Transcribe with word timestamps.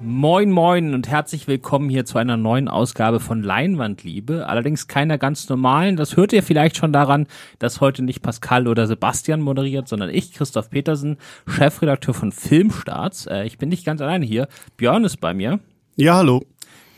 Moin 0.00 0.52
moin 0.52 0.94
und 0.94 1.08
herzlich 1.08 1.48
willkommen 1.48 1.90
hier 1.90 2.04
zu 2.04 2.18
einer 2.18 2.36
neuen 2.36 2.68
Ausgabe 2.68 3.18
von 3.18 3.42
Leinwandliebe. 3.42 4.46
Allerdings 4.46 4.86
keiner 4.86 5.18
ganz 5.18 5.48
normalen. 5.48 5.96
Das 5.96 6.16
hört 6.16 6.32
ihr 6.32 6.44
vielleicht 6.44 6.76
schon 6.76 6.92
daran, 6.92 7.26
dass 7.58 7.80
heute 7.80 8.04
nicht 8.04 8.22
Pascal 8.22 8.68
oder 8.68 8.86
Sebastian 8.86 9.40
moderiert, 9.40 9.88
sondern 9.88 10.10
ich, 10.10 10.32
Christoph 10.32 10.70
Petersen, 10.70 11.16
Chefredakteur 11.48 12.14
von 12.14 12.30
Filmstarts. 12.30 13.26
Äh, 13.26 13.46
ich 13.46 13.58
bin 13.58 13.70
nicht 13.70 13.84
ganz 13.84 14.00
alleine 14.00 14.24
hier. 14.24 14.46
Björn 14.76 15.02
ist 15.02 15.16
bei 15.16 15.34
mir. 15.34 15.58
Ja, 15.96 16.18
hallo. 16.18 16.44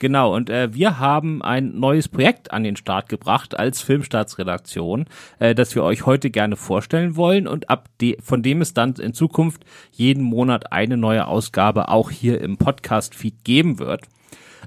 Genau, 0.00 0.34
und 0.34 0.48
äh, 0.48 0.72
wir 0.72 0.98
haben 0.98 1.42
ein 1.42 1.78
neues 1.78 2.08
Projekt 2.08 2.52
an 2.52 2.64
den 2.64 2.76
Start 2.76 3.10
gebracht 3.10 3.58
als 3.58 3.82
Filmstartsredaktion, 3.82 5.04
äh, 5.40 5.54
das 5.54 5.74
wir 5.74 5.84
euch 5.84 6.06
heute 6.06 6.30
gerne 6.30 6.56
vorstellen 6.56 7.16
wollen 7.16 7.46
und 7.46 7.68
ab 7.68 7.90
de 8.00 8.16
von 8.22 8.42
dem 8.42 8.62
es 8.62 8.72
dann 8.72 8.94
in 8.94 9.12
Zukunft 9.12 9.62
jeden 9.92 10.24
Monat 10.24 10.72
eine 10.72 10.96
neue 10.96 11.26
Ausgabe 11.26 11.90
auch 11.90 12.10
hier 12.10 12.40
im 12.40 12.56
Podcast-Feed 12.56 13.44
geben 13.44 13.78
wird. 13.78 14.04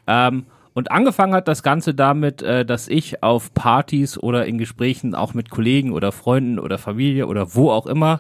Ähm, 0.06 0.46
und 0.76 0.92
angefangen 0.92 1.34
hat 1.34 1.48
das 1.48 1.64
Ganze 1.64 1.96
damit, 1.96 2.44
äh, 2.44 2.64
dass 2.64 2.88
ich 2.88 3.24
auf 3.24 3.56
Partys 3.56 4.20
oder 4.20 4.46
in 4.46 4.60
Gesprächen 4.60 5.16
auch 5.16 5.34
mit 5.34 5.50
Kollegen 5.50 5.94
oder 5.94 6.12
Freunden 6.12 6.60
oder 6.60 6.78
Familie 6.78 7.26
oder 7.26 7.56
wo 7.56 7.72
auch 7.72 7.88
immer 7.88 8.20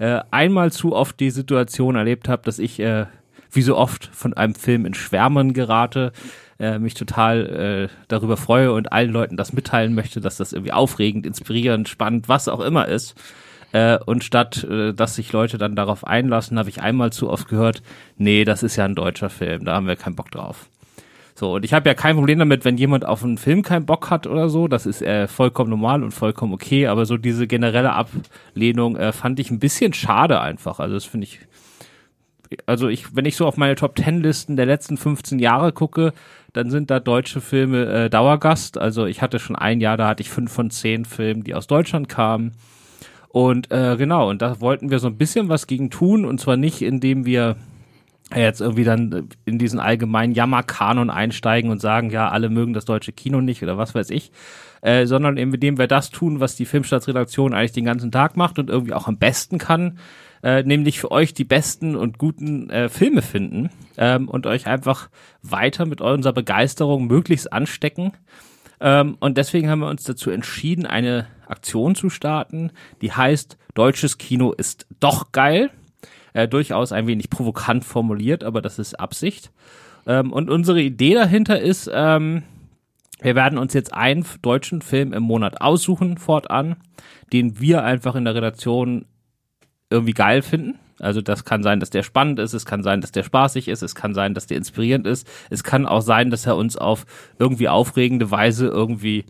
äh, 0.00 0.22
einmal 0.32 0.72
zu 0.72 0.96
oft 0.96 1.20
die 1.20 1.30
Situation 1.30 1.94
erlebt 1.94 2.28
habe, 2.28 2.42
dass 2.42 2.58
ich 2.58 2.80
äh, 2.80 3.06
wie 3.52 3.62
so 3.62 3.76
oft 3.76 4.06
von 4.12 4.34
einem 4.34 4.54
Film 4.54 4.86
in 4.86 4.94
Schwärmen 4.94 5.52
gerate, 5.52 6.12
äh, 6.58 6.78
mich 6.78 6.94
total 6.94 7.88
äh, 7.90 7.94
darüber 8.08 8.36
freue 8.36 8.72
und 8.72 8.92
allen 8.92 9.10
Leuten 9.10 9.36
das 9.36 9.52
mitteilen 9.52 9.94
möchte, 9.94 10.20
dass 10.20 10.36
das 10.36 10.52
irgendwie 10.52 10.72
aufregend, 10.72 11.26
inspirierend, 11.26 11.88
spannend, 11.88 12.28
was 12.28 12.48
auch 12.48 12.60
immer 12.60 12.88
ist. 12.88 13.14
Äh, 13.72 13.98
und 14.06 14.24
statt, 14.24 14.64
äh, 14.64 14.92
dass 14.94 15.14
sich 15.14 15.32
Leute 15.32 15.58
dann 15.58 15.76
darauf 15.76 16.06
einlassen, 16.06 16.58
habe 16.58 16.70
ich 16.70 16.80
einmal 16.80 17.12
zu 17.12 17.28
oft 17.28 17.48
gehört, 17.48 17.82
nee, 18.16 18.44
das 18.44 18.62
ist 18.62 18.76
ja 18.76 18.84
ein 18.84 18.94
deutscher 18.94 19.30
Film, 19.30 19.64
da 19.64 19.74
haben 19.74 19.86
wir 19.86 19.96
keinen 19.96 20.16
Bock 20.16 20.30
drauf. 20.30 20.68
So, 21.38 21.54
und 21.54 21.64
ich 21.64 21.72
habe 21.72 21.88
ja 21.88 21.94
kein 21.94 22.16
Problem 22.16 22.40
damit, 22.40 22.64
wenn 22.64 22.76
jemand 22.78 23.04
auf 23.04 23.22
einen 23.22 23.38
Film 23.38 23.62
keinen 23.62 23.86
Bock 23.86 24.10
hat 24.10 24.26
oder 24.26 24.48
so. 24.48 24.66
Das 24.66 24.86
ist 24.86 25.02
äh, 25.02 25.28
vollkommen 25.28 25.70
normal 25.70 26.02
und 26.02 26.10
vollkommen 26.10 26.52
okay. 26.52 26.88
Aber 26.88 27.06
so 27.06 27.16
diese 27.16 27.46
generelle 27.46 27.92
Ablehnung 27.92 28.96
äh, 28.96 29.12
fand 29.12 29.38
ich 29.38 29.52
ein 29.52 29.60
bisschen 29.60 29.92
schade 29.92 30.40
einfach. 30.40 30.80
Also 30.80 30.94
das 30.94 31.04
finde 31.04 31.28
ich. 31.28 31.38
Also 32.66 32.88
ich, 32.88 33.14
wenn 33.14 33.24
ich 33.24 33.36
so 33.36 33.46
auf 33.46 33.56
meine 33.56 33.74
Top 33.74 33.96
Ten 33.96 34.22
Listen 34.22 34.56
der 34.56 34.66
letzten 34.66 34.96
15 34.96 35.38
Jahre 35.38 35.72
gucke, 35.72 36.12
dann 36.52 36.70
sind 36.70 36.90
da 36.90 37.00
deutsche 37.00 37.40
Filme 37.40 37.86
äh, 37.86 38.10
Dauergast. 38.10 38.78
Also 38.78 39.06
ich 39.06 39.22
hatte 39.22 39.38
schon 39.38 39.56
ein 39.56 39.80
Jahr, 39.80 39.96
da 39.96 40.08
hatte 40.08 40.22
ich 40.22 40.30
fünf 40.30 40.52
von 40.52 40.70
zehn 40.70 41.04
Filmen, 41.04 41.44
die 41.44 41.54
aus 41.54 41.66
Deutschland 41.66 42.08
kamen. 42.08 42.52
Und 43.28 43.70
äh, 43.70 43.96
genau, 43.96 44.30
und 44.30 44.40
da 44.40 44.60
wollten 44.60 44.90
wir 44.90 44.98
so 44.98 45.08
ein 45.08 45.18
bisschen 45.18 45.48
was 45.48 45.66
gegen 45.66 45.90
tun. 45.90 46.24
Und 46.24 46.40
zwar 46.40 46.56
nicht, 46.56 46.82
indem 46.82 47.26
wir 47.26 47.56
jetzt 48.34 48.60
irgendwie 48.60 48.84
dann 48.84 49.28
in 49.44 49.58
diesen 49.58 49.80
allgemeinen 49.80 50.34
Jammerkanon 50.34 51.10
einsteigen 51.10 51.70
und 51.70 51.80
sagen, 51.80 52.10
ja, 52.10 52.28
alle 52.28 52.50
mögen 52.50 52.74
das 52.74 52.84
deutsche 52.84 53.12
Kino 53.12 53.40
nicht 53.40 53.62
oder 53.62 53.78
was 53.78 53.94
weiß 53.94 54.10
ich, 54.10 54.32
äh, 54.82 55.06
sondern 55.06 55.38
indem 55.38 55.78
wir 55.78 55.86
das 55.86 56.10
tun, 56.10 56.40
was 56.40 56.54
die 56.54 56.66
Filmstaatsredaktion 56.66 57.54
eigentlich 57.54 57.72
den 57.72 57.86
ganzen 57.86 58.12
Tag 58.12 58.36
macht 58.36 58.58
und 58.58 58.68
irgendwie 58.68 58.92
auch 58.92 59.08
am 59.08 59.18
besten 59.18 59.58
kann, 59.58 59.98
äh, 60.42 60.62
nämlich 60.62 61.00
für 61.00 61.10
euch 61.10 61.34
die 61.34 61.44
besten 61.44 61.96
und 61.96 62.18
guten 62.18 62.70
äh, 62.70 62.88
Filme 62.88 63.22
finden 63.22 63.70
ähm, 63.96 64.28
und 64.28 64.46
euch 64.46 64.66
einfach 64.66 65.08
weiter 65.42 65.86
mit 65.86 66.00
unserer 66.00 66.32
Begeisterung 66.32 67.06
möglichst 67.06 67.52
anstecken. 67.52 68.12
Ähm, 68.80 69.16
und 69.20 69.38
deswegen 69.38 69.68
haben 69.68 69.80
wir 69.80 69.88
uns 69.88 70.04
dazu 70.04 70.30
entschieden, 70.30 70.86
eine 70.86 71.26
Aktion 71.46 71.94
zu 71.94 72.10
starten, 72.10 72.70
die 73.00 73.12
heißt 73.12 73.56
Deutsches 73.74 74.18
Kino 74.18 74.52
ist 74.52 74.86
doch 75.00 75.32
geil. 75.32 75.70
Äh, 76.32 76.48
durchaus 76.48 76.92
ein 76.92 77.06
wenig 77.06 77.30
provokant 77.30 77.84
formuliert, 77.84 78.44
aber 78.44 78.60
das 78.60 78.78
ist 78.78 78.98
Absicht. 78.98 79.50
Ähm, 80.06 80.32
und 80.32 80.50
unsere 80.50 80.80
Idee 80.80 81.14
dahinter 81.14 81.60
ist, 81.60 81.90
ähm, 81.92 82.42
wir 83.20 83.34
werden 83.34 83.58
uns 83.58 83.74
jetzt 83.74 83.94
einen 83.94 84.24
deutschen 84.42 84.82
Film 84.82 85.12
im 85.12 85.22
Monat 85.22 85.60
aussuchen 85.60 86.18
fortan, 86.18 86.76
den 87.32 87.60
wir 87.60 87.84
einfach 87.84 88.14
in 88.14 88.24
der 88.24 88.34
Redaktion 88.34 89.06
irgendwie 89.90 90.14
geil 90.14 90.42
finden. 90.42 90.78
Also 91.00 91.20
das 91.20 91.44
kann 91.44 91.62
sein, 91.62 91.80
dass 91.80 91.90
der 91.90 92.02
spannend 92.02 92.38
ist, 92.40 92.54
es 92.54 92.66
kann 92.66 92.82
sein, 92.82 93.00
dass 93.00 93.12
der 93.12 93.22
spaßig 93.22 93.68
ist, 93.68 93.82
es 93.82 93.94
kann 93.94 94.14
sein, 94.14 94.34
dass 94.34 94.46
der 94.46 94.56
inspirierend 94.56 95.06
ist, 95.06 95.28
es 95.48 95.62
kann 95.62 95.86
auch 95.86 96.00
sein, 96.00 96.30
dass 96.30 96.46
er 96.46 96.56
uns 96.56 96.76
auf 96.76 97.06
irgendwie 97.38 97.68
aufregende 97.68 98.30
Weise 98.32 98.66
irgendwie 98.66 99.24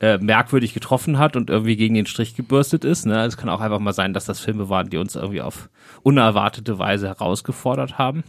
äh, 0.00 0.18
merkwürdig 0.18 0.74
getroffen 0.74 1.18
hat 1.18 1.36
und 1.36 1.48
irgendwie 1.48 1.76
gegen 1.76 1.94
den 1.94 2.04
Strich 2.04 2.36
gebürstet 2.36 2.84
ist. 2.84 3.06
Ne? 3.06 3.24
Es 3.24 3.38
kann 3.38 3.48
auch 3.48 3.62
einfach 3.62 3.78
mal 3.78 3.94
sein, 3.94 4.12
dass 4.12 4.26
das 4.26 4.40
Filme 4.40 4.68
waren, 4.68 4.90
die 4.90 4.98
uns 4.98 5.16
irgendwie 5.16 5.40
auf 5.40 5.70
unerwartete 6.02 6.78
Weise 6.78 7.08
herausgefordert 7.08 7.96
haben. 7.96 8.22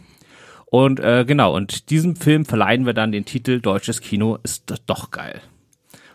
Und 0.64 1.00
äh, 1.00 1.24
genau, 1.26 1.54
und 1.54 1.90
diesem 1.90 2.16
Film 2.16 2.46
verleihen 2.46 2.86
wir 2.86 2.94
dann 2.94 3.12
den 3.12 3.26
Titel 3.26 3.60
Deutsches 3.60 4.00
Kino 4.00 4.38
ist 4.42 4.74
doch 4.86 5.10
geil. 5.10 5.40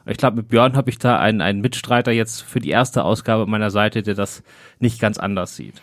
Ich 0.06 0.18
glaube, 0.18 0.38
mit 0.38 0.50
Björn 0.50 0.76
habe 0.76 0.90
ich 0.90 0.98
da 0.98 1.20
einen, 1.20 1.42
einen 1.42 1.62
Mitstreiter 1.62 2.12
jetzt 2.12 2.42
für 2.42 2.60
die 2.60 2.70
erste 2.70 3.04
Ausgabe 3.04 3.46
meiner 3.46 3.72
Seite, 3.72 4.04
der 4.04 4.16
das 4.16 4.44
nicht 4.80 5.00
ganz 5.00 5.18
anders 5.18 5.56
sieht. 5.56 5.82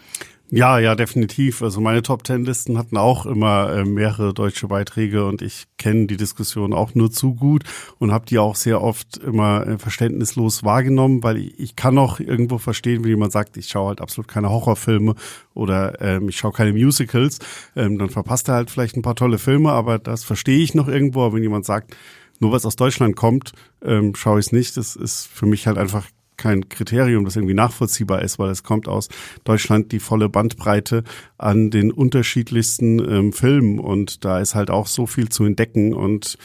Ja, 0.53 0.81
ja, 0.81 0.97
definitiv. 0.97 1.63
Also 1.63 1.81
meine 1.81 2.03
Top 2.03 2.25
Ten 2.25 2.45
Listen 2.45 2.77
hatten 2.77 2.97
auch 2.97 3.25
immer 3.25 3.71
äh, 3.73 3.85
mehrere 3.85 4.35
deutsche 4.35 4.67
Beiträge 4.67 5.25
und 5.25 5.43
ich 5.43 5.67
kenne 5.79 6.09
die 6.09 6.17
Diskussion 6.17 6.73
auch 6.73 6.97
nur 6.97 7.13
zu 7.13 7.37
gut 7.37 7.63
und 8.01 8.11
habe 8.11 8.27
die 8.27 8.41
auch 8.41 8.57
sehr 8.57 8.83
oft 8.83 9.19
immer 9.19 9.65
äh, 9.65 9.79
verständnislos 9.79 10.65
wahrgenommen, 10.65 11.23
weil 11.23 11.37
ich, 11.37 11.61
ich 11.61 11.77
kann 11.77 11.97
auch 11.99 12.19
irgendwo 12.19 12.59
verstehen, 12.59 13.05
wenn 13.05 13.11
jemand 13.11 13.31
sagt, 13.31 13.57
ich 13.59 13.69
schaue 13.69 13.91
halt 13.91 14.01
absolut 14.01 14.27
keine 14.27 14.51
Horrorfilme 14.51 15.15
oder 15.55 16.01
ähm, 16.01 16.29
ich 16.29 16.39
schaue 16.39 16.53
keine 16.53 16.73
Musicals, 16.73 17.39
ähm, 17.77 17.97
dann 17.99 18.11
verpasst 18.11 18.49
er 18.49 18.55
halt 18.55 18.73
vielleicht 18.73 18.97
ein 18.97 19.03
paar 19.03 19.15
tolle 19.15 19.39
Filme, 19.39 19.71
aber 19.71 20.01
das 20.01 20.25
verstehe 20.25 20.59
ich 20.59 20.75
noch 20.75 20.89
irgendwo. 20.89 21.23
Aber 21.23 21.37
wenn 21.37 21.45
jemand 21.45 21.65
sagt, 21.65 21.95
nur 22.41 22.53
was 22.53 22.67
aus 22.67 22.77
Deutschland 22.77 23.17
kommt, 23.17 23.53
ähm, 23.83 24.15
schaue 24.15 24.41
ich 24.41 24.47
es 24.47 24.53
nicht. 24.53 24.77
Das 24.77 24.97
ist 24.97 25.27
für 25.27 25.47
mich 25.47 25.67
halt 25.67 25.79
einfach 25.79 26.07
kein 26.37 26.71
Kriterium, 26.71 27.27
das 27.27 27.37
irgendwie 27.37 27.55
nachvollziehbar 27.55 28.23
ist, 28.23 28.39
weil 28.39 28.51
es 28.51 28.63
kommt 28.63 28.89
aus 28.89 29.09
Deutschland 29.45 29.93
die 29.93 30.01
volle 30.01 30.31
Bandbreite 30.31 31.05
an 31.37 31.71
den 31.71 31.93
unterschiedlichsten 31.93 32.99
ähm, 32.99 33.33
Filmen 33.35 33.79
und 33.79 34.25
da 34.25 34.41
ist 34.41 34.55
halt 34.55 34.71
auch 34.71 34.87
so 34.87 35.07
viel 35.07 35.29
zu 35.29 35.45
entdecken 35.45 35.93
und 35.93 36.39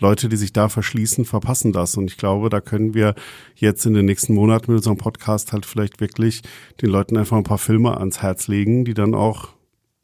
Leute, 0.00 0.28
die 0.28 0.36
sich 0.36 0.52
da 0.52 0.68
verschließen, 0.68 1.24
verpassen 1.24 1.72
das. 1.72 1.96
Und 1.96 2.08
ich 2.08 2.16
glaube, 2.16 2.50
da 2.50 2.60
können 2.60 2.94
wir 2.94 3.14
jetzt 3.56 3.84
in 3.84 3.94
den 3.94 4.04
nächsten 4.04 4.34
Monaten 4.34 4.70
mit 4.70 4.78
unserem 4.78 4.96
Podcast 4.96 5.52
halt 5.52 5.66
vielleicht 5.66 6.00
wirklich 6.00 6.42
den 6.80 6.90
Leuten 6.90 7.16
einfach 7.16 7.36
ein 7.36 7.42
paar 7.42 7.58
Filme 7.58 7.96
ans 7.98 8.22
Herz 8.22 8.46
legen, 8.46 8.84
die 8.84 8.94
dann 8.94 9.14
auch 9.14 9.48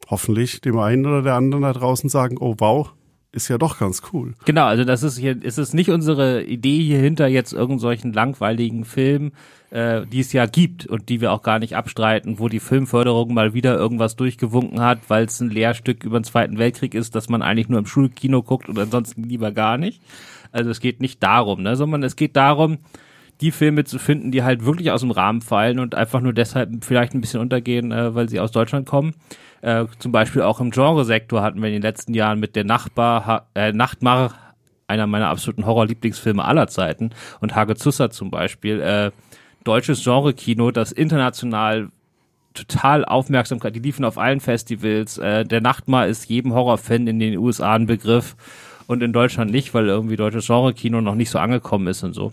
hoffentlich 0.09 0.59
dem 0.59 0.77
einen 0.77 1.05
oder 1.05 1.21
der 1.21 1.35
anderen 1.35 1.63
da 1.63 1.71
draußen 1.71 2.09
sagen, 2.09 2.37
oh 2.39 2.55
wow, 2.57 2.91
ist 3.35 3.49
ja 3.49 3.57
doch 3.57 3.77
ganz 3.77 4.01
cool. 4.13 4.33
Genau, 4.45 4.65
also 4.65 4.85
das 4.85 5.03
ist 5.03 5.17
hier, 5.17 5.41
ist 5.43 5.57
es 5.57 5.73
nicht 5.73 5.89
unsere 5.89 6.43
Idee 6.43 6.81
hier 6.81 6.99
hinter 6.99 7.27
jetzt 7.27 7.51
irgendwelchen 7.53 8.13
langweiligen 8.13 8.85
Filmen, 8.85 9.33
äh, 9.71 10.05
die 10.07 10.21
es 10.21 10.31
ja 10.31 10.45
gibt 10.45 10.87
und 10.87 11.09
die 11.09 11.19
wir 11.19 11.33
auch 11.33 11.43
gar 11.43 11.59
nicht 11.59 11.75
abstreiten, 11.75 12.39
wo 12.39 12.47
die 12.47 12.61
Filmförderung 12.61 13.33
mal 13.33 13.53
wieder 13.53 13.75
irgendwas 13.75 14.15
durchgewunken 14.15 14.79
hat, 14.79 15.09
weil 15.09 15.25
es 15.25 15.41
ein 15.41 15.49
Lehrstück 15.49 16.03
über 16.03 16.19
den 16.19 16.23
Zweiten 16.23 16.57
Weltkrieg 16.57 16.95
ist, 16.95 17.13
dass 17.13 17.27
man 17.27 17.41
eigentlich 17.41 17.67
nur 17.67 17.79
im 17.79 17.85
Schulkino 17.85 18.41
guckt 18.41 18.69
und 18.69 18.79
ansonsten 18.79 19.23
lieber 19.23 19.51
gar 19.51 19.77
nicht. 19.77 20.01
Also 20.51 20.69
es 20.69 20.79
geht 20.79 21.01
nicht 21.01 21.21
darum, 21.21 21.61
ne, 21.61 21.75
sondern 21.75 22.03
es 22.03 22.15
geht 22.15 22.37
darum, 22.37 22.77
die 23.41 23.51
Filme 23.51 23.83
zu 23.83 23.99
finden, 23.99 24.31
die 24.31 24.43
halt 24.43 24.65
wirklich 24.65 24.91
aus 24.91 25.01
dem 25.01 25.11
Rahmen 25.11 25.41
fallen 25.41 25.79
und 25.79 25.95
einfach 25.95 26.21
nur 26.21 26.33
deshalb 26.33 26.83
vielleicht 26.85 27.13
ein 27.13 27.21
bisschen 27.21 27.41
untergehen, 27.41 27.91
äh, 27.91 28.15
weil 28.15 28.29
sie 28.29 28.39
aus 28.39 28.51
Deutschland 28.51 28.87
kommen. 28.87 29.13
Äh, 29.61 29.85
zum 29.99 30.11
Beispiel 30.11 30.41
auch 30.41 30.59
im 30.59 30.71
Genresektor 30.71 31.41
hatten 31.41 31.61
wir 31.61 31.67
in 31.67 31.73
den 31.73 31.81
letzten 31.81 32.13
Jahren 32.13 32.39
mit 32.39 32.55
der 32.55 32.63
Nachbar, 32.63 33.47
äh, 33.55 33.71
Nachtmar, 33.71 34.33
einer 34.87 35.07
meiner 35.07 35.29
absoluten 35.29 35.65
Horror-Lieblingsfilme 35.65 36.45
aller 36.45 36.67
Zeiten, 36.67 37.09
und 37.41 37.55
Hage 37.55 37.75
Zusser 37.75 38.11
zum 38.11 38.29
Beispiel, 38.29 38.79
äh, 38.81 39.11
deutsches 39.63 40.03
Genre-Kino, 40.03 40.71
das 40.71 40.91
international 40.91 41.89
total 42.53 43.03
Aufmerksamkeit, 43.03 43.75
die 43.75 43.79
liefen 43.79 44.05
auf 44.05 44.17
allen 44.17 44.39
Festivals. 44.39 45.17
Äh, 45.17 45.43
der 45.43 45.61
Nachtmar 45.61 46.07
ist 46.07 46.29
jedem 46.29 46.53
Horrorfan 46.53 47.07
in 47.07 47.19
den 47.19 47.37
USA 47.37 47.73
ein 47.73 47.85
Begriff 47.85 48.35
und 48.87 49.03
in 49.03 49.13
Deutschland 49.13 49.51
nicht, 49.51 49.73
weil 49.73 49.87
irgendwie 49.87 50.15
deutsches 50.15 50.47
Genre-Kino 50.47 51.01
noch 51.01 51.15
nicht 51.15 51.29
so 51.29 51.39
angekommen 51.39 51.87
ist 51.87 52.03
und 52.03 52.13
so. 52.13 52.31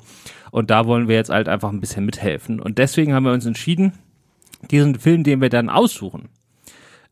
Und 0.53 0.69
da 0.69 0.87
wollen 0.87 1.09
wir 1.09 1.17
jetzt 1.17 1.31
halt 1.31 1.49
einfach 1.49 1.71
ein 1.71 1.81
bisschen 1.81 2.05
mithelfen. 2.05 2.61
Und 2.61 2.77
deswegen 2.77 3.15
haben 3.15 3.25
wir 3.25 3.33
uns 3.33 3.47
entschieden, 3.47 3.95
diesen 4.71 4.95
Film, 4.97 5.25
den 5.25 5.41
wir 5.41 5.49
dann 5.49 5.71
aussuchen, 5.71 6.29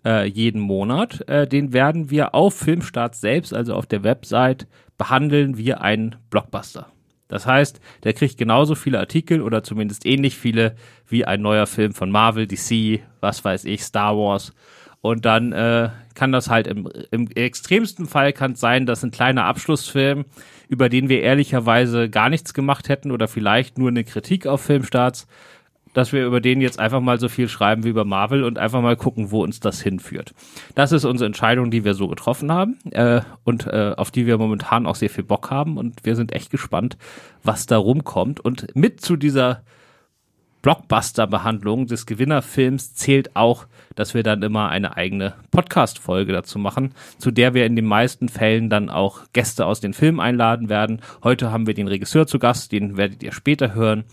äh, 0.05 0.29
jeden 0.29 0.61
Monat, 0.61 1.27
äh, 1.27 1.49
den 1.49 1.73
werden 1.73 2.11
wir 2.11 2.35
auf 2.35 2.55
Filmstart 2.55 3.17
selbst, 3.17 3.55
also 3.55 3.75
auf 3.75 3.87
der 3.87 4.05
Website, 4.05 4.67
behandeln 4.99 5.57
wie 5.57 5.73
ein 5.73 6.17
Blockbuster. 6.29 6.89
Das 7.29 7.47
heißt, 7.47 7.81
der 8.05 8.13
kriegt 8.13 8.37
genauso 8.37 8.75
viele 8.75 8.99
Artikel 8.99 9.41
oder 9.41 9.63
zumindest 9.63 10.05
ähnlich 10.05 10.37
viele 10.37 10.77
wie 11.09 11.25
ein 11.25 11.41
neuer 11.41 11.67
Film 11.67 11.95
von 11.95 12.11
Marvel, 12.11 12.47
DC, 12.47 13.01
was 13.21 13.43
weiß 13.43 13.65
ich, 13.65 13.83
Star 13.85 14.19
Wars. 14.19 14.53
Und 15.01 15.25
dann 15.25 15.53
äh, 15.53 15.89
kann 16.21 16.33
das 16.33 16.51
halt 16.51 16.67
im, 16.67 16.87
im 17.11 17.29
extremsten 17.29 18.07
Fall 18.07 18.35
kann 18.35 18.53
es 18.53 18.61
sein, 18.61 18.85
dass 18.85 19.03
ein 19.03 19.11
kleiner 19.11 19.47
Abschlussfilm 19.47 20.27
über 20.69 20.91
den 20.91 21.09
wir 21.09 21.23
ehrlicherweise 21.23 22.11
gar 22.11 22.29
nichts 22.29 22.53
gemacht 22.53 22.91
hätten 22.91 23.11
oder 23.11 23.27
vielleicht 23.27 23.79
nur 23.79 23.89
eine 23.89 24.05
Kritik 24.05 24.47
auf 24.47 24.61
Filmstarts 24.61 25.27
dass 25.95 26.13
wir 26.13 26.27
über 26.27 26.41
den 26.41 26.61
jetzt 26.61 26.79
einfach 26.79 27.01
mal 27.01 27.19
so 27.19 27.29
viel 27.29 27.49
schreiben 27.49 27.85
wie 27.85 27.89
über 27.89 28.05
Marvel 28.05 28.45
und 28.45 28.59
einfach 28.59 28.83
mal 28.83 28.97
gucken, 28.97 29.31
wo 29.31 29.43
uns 29.43 29.61
das 29.61 29.81
hinführt. 29.81 30.35
Das 30.75 30.93
ist 30.93 31.05
unsere 31.05 31.27
Entscheidung, 31.27 31.71
die 31.71 31.85
wir 31.85 31.95
so 31.95 32.07
getroffen 32.07 32.53
haben 32.53 32.79
äh, 32.91 33.23
und 33.43 33.67
äh, 33.67 33.95
auf 33.97 34.11
die 34.11 34.27
wir 34.27 34.39
momentan 34.39 34.87
auch 34.87 34.95
sehr 34.95 35.11
viel 35.11 35.25
Bock 35.25 35.51
haben 35.51 35.79
und 35.79 36.05
wir 36.05 36.15
sind 36.15 36.33
echt 36.33 36.51
gespannt, 36.51 36.97
was 37.43 37.67
da 37.67 37.77
rumkommt. 37.79 38.39
Und 38.39 38.77
mit 38.77 39.01
zu 39.01 39.17
dieser 39.17 39.63
Blockbuster-Behandlung 40.63 41.87
des 41.87 42.07
Gewinnerfilms 42.07 42.95
zählt 42.95 43.35
auch, 43.35 43.67
dass 43.95 44.15
wir 44.15 44.23
dann 44.23 44.43
immer 44.43 44.69
eine 44.69 44.97
eigene 44.97 45.35
Podcast-Folge 45.51 46.33
dazu 46.33 46.59
machen, 46.59 46.95
zu 47.19 47.31
der 47.31 47.55
wir 47.55 47.67
in 47.67 47.77
den 47.77 47.87
meisten 47.87 48.29
Fällen 48.29 48.71
dann 48.71 48.89
auch 48.91 49.23
Gäste 49.33 49.67
aus 49.67 49.81
den 49.81 49.95
Filmen 49.95 50.21
einladen 50.21 50.69
werden. 50.69 51.01
Heute 51.23 51.51
haben 51.51 51.67
wir 51.67 51.75
den 51.75 51.89
Regisseur 51.89 52.27
zu 52.27 52.39
Gast, 52.39 52.73
den 52.73 52.97
werdet 52.97 53.23
ihr 53.23 53.33
später 53.33 53.75
hören. 53.75 54.05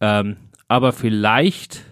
Ähm, 0.00 0.36
aber 0.66 0.92
vielleicht 0.92 1.84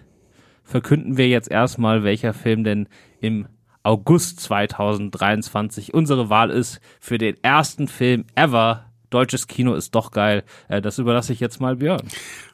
verkünden 0.63 1.17
wir 1.17 1.27
jetzt 1.27 1.49
erstmal, 1.49 2.03
welcher 2.03 2.33
Film 2.33 2.63
denn 2.63 2.87
im 3.21 3.47
August 3.83 4.41
2023 4.41 5.93
unsere 5.93 6.29
Wahl 6.29 6.49
ist 6.49 6.81
für 6.99 7.17
den 7.17 7.41
ersten 7.41 7.87
Film 7.87 8.25
ever 8.35 8.86
deutsches 9.09 9.47
Kino 9.47 9.73
ist 9.73 9.95
doch 9.95 10.11
geil. 10.11 10.43
Äh, 10.67 10.81
das 10.81 10.97
überlasse 10.97 11.33
ich 11.33 11.39
jetzt 11.39 11.59
mal 11.59 11.75
Björn. 11.75 12.07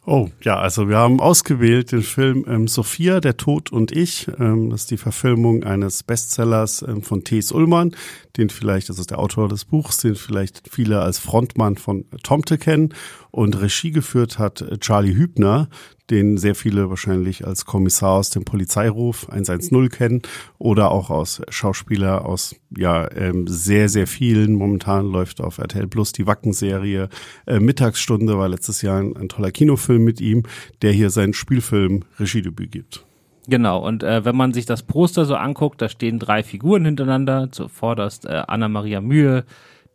Oh, 0.05 0.29
ja, 0.41 0.57
also 0.57 0.89
wir 0.89 0.97
haben 0.97 1.21
ausgewählt 1.21 1.93
den 1.93 2.01
Film 2.01 2.45
ähm, 2.47 2.67
Sophia, 2.67 3.21
der 3.21 3.37
Tod 3.37 3.71
und 3.71 3.91
ich. 3.93 4.27
Ähm, 4.37 4.69
das 4.69 4.81
ist 4.81 4.91
die 4.91 4.97
Verfilmung 4.97 5.63
eines 5.63 6.03
Bestsellers 6.03 6.81
ähm, 6.81 7.03
von 7.03 7.23
T.S. 7.23 7.53
Ullmann, 7.53 7.95
den 8.35 8.49
vielleicht, 8.49 8.89
das 8.89 8.99
ist 8.99 9.11
der 9.11 9.19
Autor 9.19 9.47
des 9.47 9.63
Buchs, 9.63 9.97
den 9.97 10.15
vielleicht 10.15 10.63
viele 10.69 11.01
als 11.01 11.19
Frontmann 11.19 11.77
von 11.77 12.05
Tomte 12.21 12.57
kennen. 12.57 12.93
Und 13.31 13.59
Regie 13.59 13.91
geführt 13.91 14.39
hat 14.39 14.61
äh, 14.61 14.77
Charlie 14.77 15.15
Hübner, 15.15 15.69
den 16.09 16.37
sehr 16.37 16.55
viele 16.55 16.89
wahrscheinlich 16.89 17.47
als 17.47 17.65
Kommissar 17.65 18.11
aus 18.11 18.29
dem 18.29 18.43
Polizeiruf 18.43 19.29
110 19.29 19.89
kennen 19.89 20.21
oder 20.57 20.91
auch 20.91 21.09
aus 21.09 21.41
Schauspieler 21.49 22.25
aus 22.25 22.55
ja 22.75 23.09
ähm, 23.15 23.47
sehr, 23.47 23.87
sehr 23.89 24.07
vielen. 24.07 24.55
Momentan 24.55 25.05
läuft 25.05 25.39
auf 25.39 25.59
RTL 25.59 25.87
Plus 25.87 26.11
die 26.11 26.27
Wacken-Serie 26.27 27.09
äh, 27.47 27.59
Mittagsstunde, 27.59 28.37
war 28.37 28.49
letztes 28.49 28.81
Jahr 28.81 28.99
ein, 28.99 29.15
ein 29.15 29.29
toller 29.29 29.51
Kinofilm 29.51 30.03
mit 30.03 30.19
ihm, 30.19 30.43
der 30.81 30.91
hier 30.91 31.09
seinen 31.09 31.33
Spielfilm 31.33 32.03
Regiedebüt 32.19 32.71
gibt. 32.71 33.05
Genau, 33.47 33.85
und 33.85 34.03
äh, 34.03 34.23
wenn 34.23 34.37
man 34.37 34.53
sich 34.53 34.65
das 34.65 34.83
Poster 34.83 35.25
so 35.25 35.35
anguckt, 35.35 35.81
da 35.81 35.89
stehen 35.89 36.17
drei 36.17 36.43
Figuren 36.43 36.85
hintereinander, 36.85 37.51
zuvorderst 37.51 38.25
äh, 38.25 38.43
Anna-Maria 38.47 39.01
Mühe, 39.01 39.43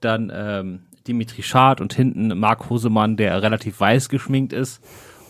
dann 0.00 0.30
ähm, 0.34 0.80
Dimitri 1.06 1.42
Schad 1.42 1.80
und 1.80 1.94
hinten 1.94 2.38
Marc 2.38 2.68
Hosemann, 2.68 3.16
der 3.16 3.42
relativ 3.42 3.80
weiß 3.80 4.10
geschminkt 4.10 4.52
ist. 4.52 4.82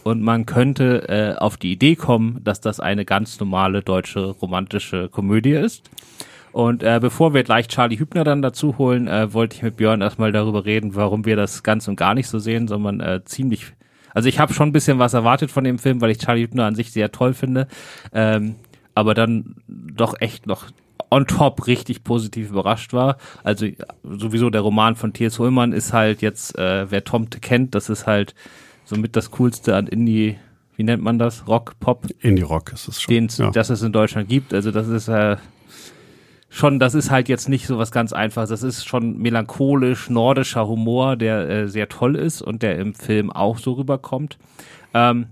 Und 0.09 0.23
man 0.23 0.47
könnte 0.47 1.07
äh, 1.11 1.39
auf 1.39 1.59
die 1.59 1.71
Idee 1.71 1.95
kommen, 1.95 2.41
dass 2.43 2.63
das 2.63 2.81
eine 2.81 3.05
ganz 3.05 3.39
normale 3.41 3.83
deutsche 3.83 4.31
romantische 4.31 5.11
Komödie 5.11 5.53
ist. 5.53 5.91
Und 6.51 6.83
äh, 6.83 6.99
bevor 6.99 7.35
wir 7.35 7.43
gleich 7.43 7.69
Charlie 7.69 7.99
Hübner 7.99 8.25
dann 8.25 8.41
dazu 8.41 8.79
holen, 8.79 9.07
äh, 9.07 9.35
wollte 9.35 9.57
ich 9.57 9.63
mit 9.63 9.77
Björn 9.77 10.01
erstmal 10.01 10.33
darüber 10.33 10.65
reden, 10.65 10.95
warum 10.95 11.27
wir 11.27 11.37
das 11.37 11.63
ganz 11.63 11.89
und 11.89 11.97
gar 11.97 12.15
nicht 12.15 12.27
so 12.27 12.39
sehen, 12.39 12.69
sondern 12.69 13.01
äh, 13.01 13.23
ziemlich. 13.27 13.75
Also 14.15 14.31
ich 14.31 14.39
habe 14.39 14.55
schon 14.55 14.71
ein 14.71 14.73
bisschen 14.73 14.99
was 14.99 15.13
erwartet 15.13 15.51
von 15.51 15.65
dem 15.65 15.79
Film, 15.79 16.01
weil 16.01 16.11
ich 16.11 16.17
Charlie 16.17 16.45
Hübner 16.45 16.65
an 16.65 16.75
sich 16.75 16.91
sehr 16.91 17.13
toll 17.13 17.35
finde. 17.35 17.69
Ähm, 18.15 18.55
aber 18.95 19.13
dann 19.13 19.57
doch 19.69 20.19
echt 20.23 20.47
noch 20.47 20.69
on 21.11 21.27
top 21.27 21.67
richtig 21.67 22.03
positiv 22.03 22.49
überrascht 22.49 22.95
war. 22.95 23.19
Also 23.45 23.67
sowieso 24.05 24.49
der 24.49 24.63
Roman 24.63 24.97
von 24.97 25.13
T.S. 25.13 25.39
Ullmann 25.39 25.75
ist 25.75 25.93
halt 25.93 26.23
jetzt, 26.23 26.59
äh, 26.59 26.91
wer 26.91 27.05
Tomte 27.05 27.41
kennt, 27.41 27.75
das 27.75 27.91
ist 27.91 28.07
halt 28.07 28.35
somit 28.89 29.17
das 29.17 29.31
Coolste 29.31 29.77
an 29.77 29.87
Indie, 29.87 30.37
wie 30.77 30.83
nennt 30.83 31.03
man 31.03 31.19
das? 31.19 31.47
Rock, 31.47 31.79
Pop? 31.79 32.07
Indie-Rock 32.21 32.73
ist 32.73 32.89
es 32.89 33.03
schon. 33.03 33.15
Den, 33.15 33.29
ja. 33.29 33.51
das 33.51 33.71
es 33.71 33.83
in 33.83 33.93
Deutschland 33.93 34.29
gibt. 34.29 34.55
Also 34.55 34.71
das 34.71 34.89
ist 34.89 35.09
äh, 35.09 35.37
schon, 36.49 36.79
das 36.79 36.95
ist 36.95 37.11
halt 37.11 37.29
jetzt 37.29 37.49
nicht 37.49 37.67
so 37.67 37.79
was 37.79 37.93
ganz 37.93 38.13
einfaches. 38.13 38.49
Das 38.49 38.63
ist 38.63 38.87
schon 38.87 39.19
melancholisch, 39.19 40.09
nordischer 40.09 40.67
Humor, 40.67 41.17
der 41.17 41.49
äh, 41.49 41.69
sehr 41.69 41.89
toll 41.89 42.17
ist 42.17 42.41
und 42.41 42.63
der 42.63 42.79
im 42.79 42.95
Film 42.95 43.31
auch 43.31 43.59
so 43.59 43.73
rüberkommt. 43.73 44.39
Ähm, 44.95 45.27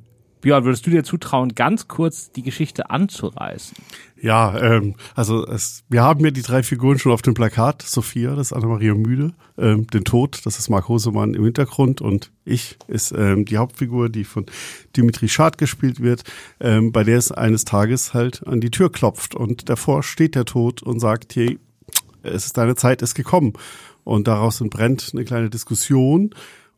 Björn, 0.47 0.65
würdest 0.65 0.87
du 0.87 0.91
dir 0.91 1.03
zutrauen, 1.03 1.57
ganz 1.57 1.89
kurz 1.89 2.31
die 2.31 2.43
Geschichte 2.43 2.89
anzureißen? 2.89 3.77
Ja, 4.23 4.57
ähm, 4.57 4.95
also 5.17 5.45
es, 5.45 5.83
wir 5.89 6.05
haben 6.05 6.25
ja 6.25 6.31
die 6.31 6.43
drei 6.43 6.63
Figuren 6.63 7.01
schon 7.01 7.11
auf 7.11 7.21
dem 7.21 7.35
Plakat. 7.35 7.83
Sophia, 7.83 8.37
das 8.37 8.53
ist 8.53 8.53
Anna-Maria 8.53 8.95
Müde, 8.95 9.33
ähm, 9.59 9.89
den 9.89 10.05
Tod, 10.05 10.47
das 10.47 10.61
ist 10.61 10.69
Marc 10.69 10.87
Hosemann 10.87 11.35
im 11.35 11.43
Hintergrund 11.43 12.01
und 12.01 12.31
ich 12.45 12.79
ist 12.87 13.11
ähm, 13.11 13.45
die 13.45 13.57
Hauptfigur, 13.57 14.09
die 14.09 14.23
von 14.23 14.47
Dimitri 14.97 15.29
Schad 15.29 15.59
gespielt 15.59 16.01
wird, 16.01 16.23
ähm, 16.61 16.93
bei 16.93 17.03
der 17.03 17.19
es 17.19 17.33
eines 17.33 17.65
Tages 17.65 18.15
halt 18.15 18.47
an 18.47 18.61
die 18.61 18.71
Tür 18.71 18.93
klopft 18.93 19.35
und 19.35 19.69
davor 19.69 20.05
steht 20.05 20.37
der 20.37 20.45
Tod 20.45 20.81
und 20.81 21.01
sagt, 21.01 21.35
hey, 21.35 21.59
es 22.23 22.47
ist 22.47 22.57
deine 22.57 22.77
Zeit, 22.77 23.03
ist 23.03 23.17
gekommen. 23.17 23.55
Und 24.05 24.29
daraus 24.29 24.61
entbrennt 24.61 25.11
eine 25.13 25.25
kleine 25.25 25.51
Diskussion 25.51 26.31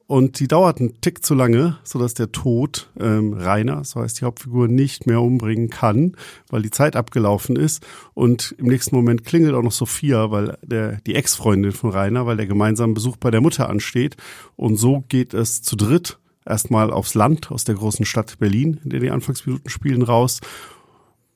und 0.08 0.40
die 0.40 0.48
dauert 0.48 0.80
einen 0.80 1.02
Tick 1.02 1.22
zu 1.22 1.34
lange, 1.34 1.76
sodass 1.84 2.14
der 2.14 2.32
Tod 2.32 2.88
ähm, 2.98 3.34
Rainer, 3.34 3.84
so 3.84 4.00
heißt 4.00 4.18
die 4.18 4.24
Hauptfigur, 4.24 4.66
nicht 4.66 5.06
mehr 5.06 5.20
umbringen 5.20 5.68
kann, 5.68 6.16
weil 6.48 6.62
die 6.62 6.70
Zeit 6.70 6.96
abgelaufen 6.96 7.56
ist. 7.56 7.86
Und 8.14 8.54
im 8.56 8.68
nächsten 8.68 8.96
Moment 8.96 9.26
klingelt 9.26 9.54
auch 9.54 9.62
noch 9.62 9.70
Sophia, 9.70 10.30
weil 10.30 10.56
der 10.62 11.02
die 11.02 11.14
Ex-Freundin 11.14 11.72
von 11.72 11.90
Rainer, 11.90 12.24
weil 12.24 12.38
der 12.38 12.46
gemeinsame 12.46 12.94
Besuch 12.94 13.18
bei 13.18 13.30
der 13.30 13.42
Mutter 13.42 13.68
ansteht. 13.68 14.16
Und 14.56 14.76
so 14.76 15.04
geht 15.10 15.34
es 15.34 15.60
zu 15.60 15.76
dritt 15.76 16.18
erstmal 16.46 16.90
aufs 16.90 17.12
Land 17.12 17.50
aus 17.50 17.64
der 17.64 17.74
großen 17.74 18.06
Stadt 18.06 18.38
Berlin, 18.38 18.80
in 18.82 18.88
der 18.88 19.00
die 19.00 19.10
Anfangsminuten 19.10 19.68
spielen, 19.68 20.00
raus. 20.00 20.40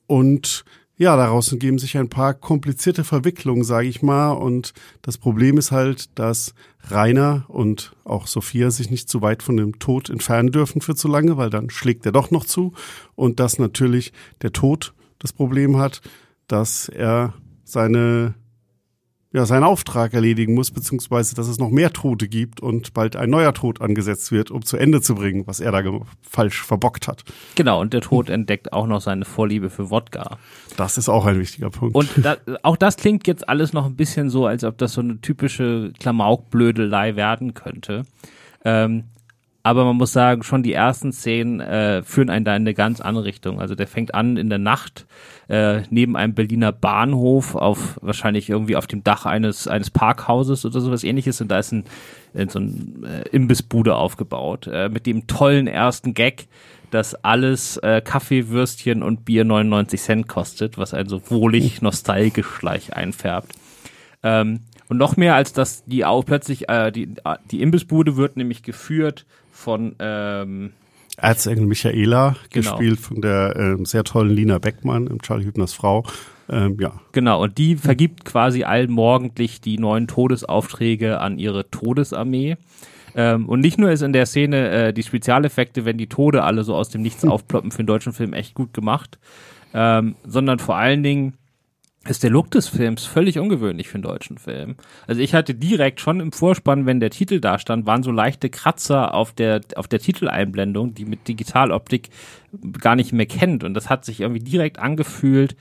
Und 0.07 0.65
ja, 0.95 1.15
daraus 1.15 1.51
ergeben 1.51 1.79
sich 1.79 1.97
ein 1.97 2.09
paar 2.09 2.33
komplizierte 2.35 3.03
Verwicklungen, 3.03 3.63
sage 3.63 3.87
ich 3.87 4.03
mal. 4.03 4.31
Und 4.31 4.73
das 5.01 5.17
Problem 5.17 5.57
ist 5.57 5.71
halt, 5.71 6.17
dass 6.19 6.53
Rainer 6.89 7.45
und 7.47 7.95
auch 8.03 8.27
Sophia 8.27 8.69
sich 8.69 8.91
nicht 8.91 9.09
zu 9.09 9.21
weit 9.21 9.41
von 9.41 9.57
dem 9.57 9.79
Tod 9.79 10.09
entfernen 10.09 10.51
dürfen 10.51 10.81
für 10.81 10.95
zu 10.95 11.07
lange, 11.07 11.35
weil 11.35 11.49
dann 11.49 11.69
schlägt 11.69 12.05
er 12.05 12.11
doch 12.11 12.29
noch 12.29 12.45
zu. 12.45 12.73
Und 13.15 13.39
dass 13.39 13.57
natürlich 13.57 14.13
der 14.41 14.53
Tod 14.53 14.93
das 15.17 15.33
Problem 15.33 15.77
hat, 15.77 16.01
dass 16.47 16.89
er 16.89 17.33
seine 17.63 18.35
ja, 19.33 19.47
seinen 19.47 19.63
Auftrag 19.63 20.13
erledigen 20.13 20.53
muss, 20.53 20.69
beziehungsweise 20.69 21.33
dass 21.33 21.47
es 21.47 21.57
noch 21.57 21.71
mehr 21.71 21.91
Tote 21.91 22.27
gibt 22.27 22.61
und 22.61 22.93
bald 22.93 23.15
ein 23.15 23.31
neuer 23.31 23.53
Tod 23.53 23.81
angesetzt 23.81 24.31
wird, 24.31 24.51
um 24.51 24.63
zu 24.63 24.77
Ende 24.77 25.01
zu 25.01 25.15
bringen, 25.15 25.47
was 25.47 25.59
er 25.59 25.71
da 25.71 25.81
falsch 26.21 26.61
verbockt 26.61 27.07
hat. 27.07 27.23
Genau, 27.55 27.81
und 27.81 27.93
der 27.93 28.01
Tod 28.01 28.29
entdeckt 28.29 28.71
auch 28.73 28.85
noch 28.85 29.01
seine 29.01 29.25
Vorliebe 29.25 29.71
für 29.71 29.89
Wodka. 29.89 30.37
Das 30.77 30.99
ist 30.99 31.09
auch 31.09 31.25
ein 31.25 31.39
wichtiger 31.39 31.71
Punkt. 31.71 31.95
Und 31.95 32.09
da, 32.17 32.37
auch 32.61 32.77
das 32.77 32.95
klingt 32.95 33.25
jetzt 33.25 33.49
alles 33.49 33.73
noch 33.73 33.87
ein 33.87 33.95
bisschen 33.95 34.29
so, 34.29 34.45
als 34.45 34.63
ob 34.63 34.77
das 34.77 34.93
so 34.93 35.01
eine 35.01 35.19
typische 35.19 35.91
Klamaukblödelei 35.99 37.15
werden 37.15 37.55
könnte. 37.55 38.03
Ähm, 38.63 39.05
aber 39.65 39.85
man 39.85 39.95
muss 39.95 40.11
sagen, 40.11 40.43
schon 40.43 40.61
die 40.61 40.73
ersten 40.73 41.13
Szenen 41.13 41.61
äh, 41.61 42.03
führen 42.03 42.29
einen 42.29 42.43
da 42.43 42.53
in 42.53 42.63
eine 42.63 42.73
ganz 42.73 42.99
andere 42.99 43.23
Richtung. 43.23 43.61
Also 43.61 43.75
der 43.75 43.87
fängt 43.87 44.13
an 44.13 44.35
in 44.35 44.49
der 44.49 44.59
Nacht 44.59 45.05
äh, 45.47 45.83
neben 45.89 46.17
einem 46.17 46.33
Berliner 46.33 46.73
Bahnhof 46.73 47.55
auf 47.55 47.97
wahrscheinlich 48.01 48.49
irgendwie 48.49 48.75
auf 48.75 48.87
dem 48.87 49.05
Dach 49.05 49.25
eines 49.25 49.69
eines 49.69 49.89
Parkhauses 49.89 50.65
oder 50.65 50.81
sowas 50.81 51.05
ähnliches 51.05 51.39
und 51.39 51.47
da 51.47 51.59
ist 51.59 51.71
ein, 51.71 51.85
äh, 52.33 52.45
so 52.49 52.59
ein 52.59 53.05
äh, 53.05 53.29
Imbissbude 53.29 53.95
aufgebaut 53.95 54.67
äh, 54.67 54.89
mit 54.89 55.05
dem 55.05 55.27
tollen 55.27 55.67
ersten 55.67 56.13
Gag, 56.13 56.47
dass 56.91 57.15
alles 57.23 57.77
äh, 57.77 58.01
Kaffee, 58.01 58.49
Würstchen 58.49 59.01
und 59.01 59.23
Bier 59.23 59.45
99 59.45 60.01
Cent 60.01 60.27
kostet, 60.27 60.77
was 60.77 60.93
einen 60.93 61.07
so 61.07 61.21
wohlig 61.29 61.81
nostalgisch 61.81 62.59
gleich 62.59 62.97
einfärbt. 62.97 63.53
Ähm, 64.23 64.59
und 64.89 64.97
noch 64.97 65.15
mehr 65.15 65.35
als 65.35 65.53
dass 65.53 65.85
die 65.85 66.03
auch 66.03 66.25
plötzlich 66.25 66.67
äh, 66.67 66.91
die 66.91 67.15
die 67.49 67.61
Imbissbude 67.61 68.17
wird 68.17 68.35
nämlich 68.35 68.61
geführt 68.61 69.25
von 69.63 69.95
ähm, 69.99 70.73
Erzengel 71.17 71.65
Michaela, 71.65 72.35
genau. 72.49 72.71
gespielt 72.71 72.99
von 72.99 73.21
der 73.21 73.55
äh, 73.55 73.85
sehr 73.85 74.03
tollen 74.03 74.31
Lina 74.31 74.59
Beckmann, 74.59 75.17
Charlie 75.21 75.45
Hübners 75.45 75.73
Frau. 75.73 76.03
Ähm, 76.49 76.77
ja. 76.79 76.99
Genau, 77.13 77.41
und 77.41 77.57
die 77.57 77.75
vergibt 77.77 78.25
quasi 78.25 78.63
allmorgendlich 78.63 79.61
die 79.61 79.77
neuen 79.77 80.07
Todesaufträge 80.07 81.19
an 81.19 81.39
ihre 81.39 81.69
Todesarmee. 81.69 82.57
Ähm, 83.15 83.47
und 83.47 83.61
nicht 83.61 83.77
nur 83.77 83.91
ist 83.91 84.01
in 84.01 84.11
der 84.11 84.25
Szene 84.25 84.69
äh, 84.69 84.93
die 84.93 85.03
Spezialeffekte, 85.03 85.85
wenn 85.85 85.97
die 85.97 86.07
Tode 86.07 86.43
alle 86.43 86.63
so 86.63 86.75
aus 86.75 86.89
dem 86.89 87.01
Nichts 87.01 87.23
hm. 87.23 87.31
aufploppen, 87.31 87.71
für 87.71 87.83
den 87.83 87.87
deutschen 87.87 88.11
Film 88.11 88.33
echt 88.33 88.55
gut 88.55 88.73
gemacht, 88.73 89.19
ähm, 89.73 90.15
sondern 90.25 90.59
vor 90.59 90.75
allen 90.75 91.03
Dingen 91.03 91.37
ist 92.07 92.23
der 92.23 92.29
Look 92.29 92.51
des 92.51 92.67
Films 92.67 93.05
völlig 93.05 93.39
ungewöhnlich 93.39 93.87
für 93.87 93.95
einen 93.95 94.03
deutschen 94.03 94.37
Film. 94.37 94.75
Also 95.07 95.21
ich 95.21 95.33
hatte 95.33 95.55
direkt 95.55 96.01
schon 96.01 96.19
im 96.19 96.31
Vorspann, 96.31 96.85
wenn 96.85 96.99
der 96.99 97.11
Titel 97.11 97.39
da 97.39 97.59
stand, 97.59 97.85
waren 97.85 98.03
so 98.03 98.11
leichte 98.11 98.49
Kratzer 98.49 99.13
auf 99.13 99.31
der, 99.31 99.61
auf 99.75 99.87
der 99.87 99.99
Titeleinblendung, 99.99 100.93
die 100.93 101.05
mit 101.05 101.27
Digitaloptik 101.27 102.09
gar 102.79 102.95
nicht 102.95 103.13
mehr 103.13 103.25
kennt. 103.25 103.63
Und 103.63 103.73
das 103.73 103.89
hat 103.89 104.03
sich 104.03 104.19
irgendwie 104.19 104.43
direkt 104.43 104.79
angefühlt 104.79 105.55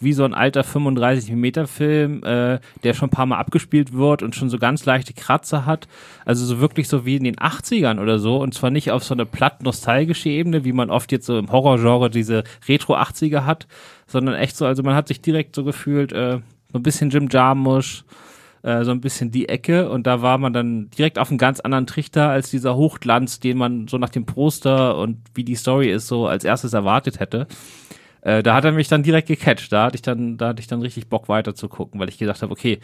wie 0.00 0.12
so 0.12 0.24
ein 0.24 0.34
alter 0.34 0.64
35 0.64 1.32
mm 1.32 1.66
Film, 1.66 2.22
äh, 2.22 2.60
der 2.84 2.94
schon 2.94 3.08
ein 3.08 3.12
paar 3.12 3.26
Mal 3.26 3.38
abgespielt 3.38 3.92
wird 3.92 4.22
und 4.22 4.34
schon 4.34 4.50
so 4.50 4.58
ganz 4.58 4.84
leichte 4.84 5.12
Kratzer 5.12 5.66
hat. 5.66 5.88
Also 6.24 6.44
so 6.44 6.60
wirklich 6.60 6.88
so 6.88 7.04
wie 7.04 7.16
in 7.16 7.24
den 7.24 7.36
80ern 7.36 8.00
oder 8.00 8.18
so 8.18 8.40
und 8.40 8.54
zwar 8.54 8.70
nicht 8.70 8.90
auf 8.90 9.04
so 9.04 9.14
eine 9.14 9.26
platt 9.26 9.62
nostalgische 9.62 10.28
Ebene, 10.28 10.64
wie 10.64 10.72
man 10.72 10.90
oft 10.90 11.12
jetzt 11.12 11.26
so 11.26 11.38
im 11.38 11.50
Horrorgenre 11.50 12.10
diese 12.10 12.44
Retro 12.68 12.96
80er 12.96 13.44
hat, 13.44 13.66
sondern 14.06 14.34
echt 14.34 14.56
so, 14.56 14.66
also 14.66 14.82
man 14.82 14.94
hat 14.94 15.08
sich 15.08 15.20
direkt 15.20 15.54
so 15.54 15.64
gefühlt, 15.64 16.12
äh, 16.12 16.40
so 16.72 16.78
ein 16.78 16.82
bisschen 16.82 17.10
Jim 17.10 17.28
Jarmusch, 17.30 18.04
äh, 18.62 18.84
so 18.84 18.90
ein 18.90 19.00
bisschen 19.00 19.30
die 19.30 19.48
Ecke 19.48 19.88
und 19.90 20.06
da 20.06 20.22
war 20.22 20.38
man 20.38 20.52
dann 20.52 20.90
direkt 20.90 21.18
auf 21.18 21.30
einem 21.30 21.38
ganz 21.38 21.60
anderen 21.60 21.86
Trichter 21.86 22.28
als 22.28 22.50
dieser 22.50 22.76
Hochglanz, 22.76 23.40
den 23.40 23.56
man 23.56 23.88
so 23.88 23.98
nach 23.98 24.08
dem 24.08 24.26
Poster 24.26 24.96
und 24.98 25.18
wie 25.34 25.44
die 25.44 25.54
Story 25.54 25.90
ist, 25.90 26.08
so 26.08 26.26
als 26.26 26.44
erstes 26.44 26.72
erwartet 26.72 27.20
hätte. 27.20 27.46
Äh, 28.22 28.42
da 28.42 28.54
hat 28.54 28.64
er 28.64 28.72
mich 28.72 28.88
dann 28.88 29.02
direkt 29.02 29.28
gecatcht. 29.28 29.72
Da 29.72 29.84
hatte 29.84 29.96
ich 29.96 30.02
dann, 30.02 30.36
da 30.36 30.48
hatte 30.48 30.60
ich 30.60 30.66
dann 30.66 30.82
richtig 30.82 31.08
Bock 31.08 31.28
weiter 31.28 31.54
zu 31.54 31.68
gucken, 31.68 32.00
weil 32.00 32.08
ich 32.08 32.18
gedacht 32.18 32.42
habe, 32.42 32.52
okay, 32.52 32.78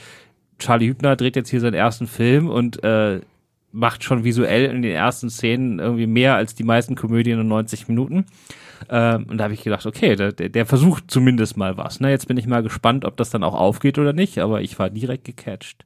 Charlie 0.58 0.88
Hübner 0.88 1.16
dreht 1.16 1.36
jetzt 1.36 1.50
hier 1.50 1.60
seinen 1.60 1.74
ersten 1.74 2.06
Film 2.06 2.48
und 2.48 2.82
äh, 2.84 3.20
macht 3.72 4.04
schon 4.04 4.22
visuell 4.22 4.66
in 4.66 4.82
den 4.82 4.92
ersten 4.92 5.28
Szenen 5.30 5.80
irgendwie 5.80 6.06
mehr 6.06 6.36
als 6.36 6.54
die 6.54 6.62
meisten 6.62 6.94
Komödien 6.94 7.40
in 7.40 7.48
90 7.48 7.88
Minuten. 7.88 8.26
Ähm, 8.88 9.26
und 9.28 9.38
da 9.38 9.44
habe 9.44 9.54
ich 9.54 9.64
gedacht, 9.64 9.84
okay, 9.86 10.14
der, 10.14 10.32
der 10.32 10.66
versucht 10.66 11.10
zumindest 11.10 11.56
mal 11.56 11.76
was. 11.76 12.00
Ne? 12.00 12.10
Jetzt 12.10 12.28
bin 12.28 12.36
ich 12.36 12.46
mal 12.46 12.62
gespannt, 12.62 13.04
ob 13.04 13.16
das 13.16 13.30
dann 13.30 13.42
auch 13.42 13.54
aufgeht 13.54 13.98
oder 13.98 14.12
nicht, 14.12 14.38
aber 14.38 14.62
ich 14.62 14.78
war 14.78 14.90
direkt 14.90 15.24
gecatcht. 15.24 15.83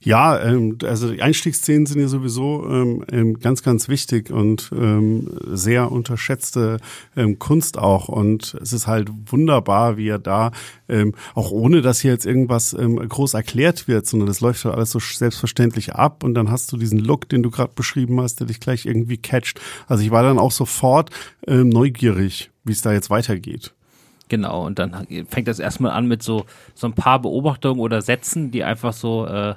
Ja, 0.00 0.40
ähm, 0.40 0.78
also 0.84 1.10
die 1.10 1.22
Einstiegsszenen 1.22 1.86
sind 1.86 2.00
ja 2.00 2.08
sowieso 2.08 2.66
ähm, 2.68 3.04
ähm, 3.10 3.38
ganz, 3.38 3.62
ganz 3.62 3.88
wichtig 3.88 4.30
und 4.30 4.70
ähm, 4.76 5.30
sehr 5.46 5.92
unterschätzte 5.92 6.78
ähm, 7.16 7.38
Kunst 7.38 7.78
auch. 7.78 8.08
Und 8.08 8.56
es 8.60 8.72
ist 8.72 8.86
halt 8.86 9.10
wunderbar, 9.26 9.96
wie 9.96 10.08
er 10.08 10.18
da, 10.18 10.50
ähm, 10.88 11.14
auch 11.34 11.50
ohne 11.50 11.82
dass 11.82 12.00
hier 12.00 12.10
jetzt 12.10 12.26
irgendwas 12.26 12.74
ähm, 12.74 12.96
groß 12.96 13.34
erklärt 13.34 13.88
wird, 13.88 14.06
sondern 14.06 14.26
das 14.26 14.40
läuft 14.40 14.64
halt 14.64 14.74
alles 14.74 14.90
so 14.90 14.98
selbstverständlich 14.98 15.94
ab 15.94 16.24
und 16.24 16.34
dann 16.34 16.50
hast 16.50 16.72
du 16.72 16.76
diesen 16.76 16.98
Look, 16.98 17.28
den 17.28 17.42
du 17.42 17.50
gerade 17.50 17.72
beschrieben 17.74 18.20
hast, 18.20 18.40
der 18.40 18.46
dich 18.46 18.60
gleich 18.60 18.86
irgendwie 18.86 19.18
catcht. 19.18 19.60
Also 19.86 20.02
ich 20.02 20.10
war 20.10 20.22
dann 20.22 20.38
auch 20.38 20.52
sofort 20.52 21.10
ähm, 21.46 21.68
neugierig, 21.68 22.50
wie 22.64 22.72
es 22.72 22.82
da 22.82 22.92
jetzt 22.92 23.10
weitergeht. 23.10 23.72
Genau, 24.28 24.64
und 24.64 24.78
dann 24.78 25.06
fängt 25.28 25.48
das 25.48 25.58
erstmal 25.58 25.92
an 25.92 26.06
mit 26.06 26.22
so, 26.22 26.46
so 26.74 26.86
ein 26.86 26.94
paar 26.94 27.20
Beobachtungen 27.20 27.80
oder 27.80 28.00
Sätzen, 28.00 28.50
die 28.50 28.64
einfach 28.64 28.92
so 28.92 29.26
äh, 29.26 29.54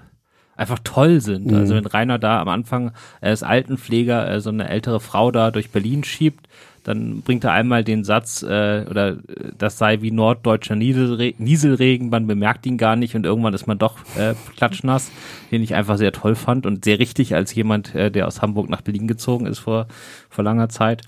einfach 0.57 0.79
toll 0.83 1.21
sind. 1.21 1.47
Mhm. 1.47 1.55
Also 1.55 1.75
wenn 1.75 1.85
Rainer 1.85 2.19
da 2.19 2.41
am 2.41 2.49
Anfang 2.49 2.91
als 3.21 3.43
Altenpfleger 3.43 4.29
äh, 4.29 4.41
so 4.41 4.49
eine 4.49 4.69
ältere 4.69 4.99
Frau 4.99 5.31
da 5.31 5.51
durch 5.51 5.71
Berlin 5.71 6.03
schiebt, 6.03 6.47
dann 6.83 7.21
bringt 7.21 7.43
er 7.43 7.51
einmal 7.51 7.83
den 7.83 8.03
Satz, 8.03 8.43
äh, 8.43 8.85
oder 8.87 9.09
äh, 9.09 9.15
das 9.57 9.77
sei 9.77 10.01
wie 10.01 10.11
norddeutscher 10.11 10.75
Nieselre 10.75 11.33
Nieselregen, 11.39 12.09
man 12.09 12.27
bemerkt 12.27 12.65
ihn 12.67 12.77
gar 12.77 12.95
nicht 12.95 13.15
und 13.15 13.25
irgendwann 13.25 13.55
ist 13.55 13.65
man 13.65 13.79
doch 13.79 13.97
äh, 14.17 14.35
klatschnass, 14.55 15.11
den 15.51 15.63
ich 15.63 15.73
einfach 15.73 15.97
sehr 15.97 16.11
toll 16.11 16.35
fand 16.35 16.65
und 16.65 16.85
sehr 16.85 16.99
richtig 16.99 17.33
als 17.33 17.53
jemand, 17.55 17.95
äh, 17.95 18.11
der 18.11 18.27
aus 18.27 18.41
Hamburg 18.41 18.69
nach 18.69 18.81
Berlin 18.81 19.07
gezogen 19.07 19.47
ist 19.47 19.59
vor, 19.59 19.87
vor 20.29 20.43
langer 20.43 20.69
Zeit. 20.69 21.01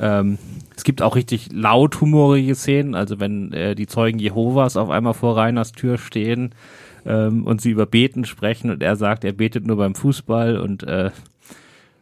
Ähm, 0.00 0.38
es 0.76 0.84
gibt 0.84 1.02
auch 1.02 1.16
richtig 1.16 1.50
laut 1.52 2.00
humorige 2.00 2.54
Szenen, 2.54 2.94
also 2.94 3.20
wenn 3.20 3.52
äh, 3.52 3.74
die 3.74 3.86
Zeugen 3.86 4.18
Jehovas 4.18 4.76
auf 4.76 4.90
einmal 4.90 5.14
vor 5.14 5.36
Rainers 5.36 5.72
Tür 5.72 5.98
stehen 5.98 6.54
ähm, 7.06 7.46
und 7.46 7.60
sie 7.60 7.70
über 7.70 7.86
Beten 7.86 8.24
sprechen 8.24 8.70
und 8.70 8.82
er 8.82 8.96
sagt, 8.96 9.24
er 9.24 9.32
betet 9.32 9.66
nur 9.66 9.76
beim 9.76 9.94
Fußball 9.94 10.58
und 10.58 10.82
äh, 10.82 11.10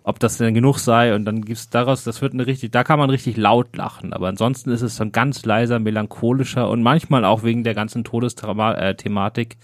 ob 0.04 0.18
das 0.18 0.38
denn 0.38 0.54
genug 0.54 0.78
sei 0.78 1.14
und 1.14 1.24
dann 1.24 1.44
gibt's 1.44 1.70
daraus, 1.70 2.02
das 2.02 2.22
wird 2.22 2.32
eine 2.32 2.46
richtig, 2.46 2.72
da 2.72 2.82
kann 2.82 2.98
man 2.98 3.10
richtig 3.10 3.36
laut 3.36 3.76
lachen, 3.76 4.12
aber 4.12 4.28
ansonsten 4.28 4.70
ist 4.70 4.82
es 4.82 4.96
so 4.96 5.04
ein 5.04 5.12
ganz 5.12 5.44
leiser, 5.44 5.78
melancholischer 5.78 6.68
und 6.68 6.82
manchmal 6.82 7.24
auch 7.24 7.44
wegen 7.44 7.62
der 7.62 7.74
ganzen 7.74 8.04
Todesthematik 8.04 9.56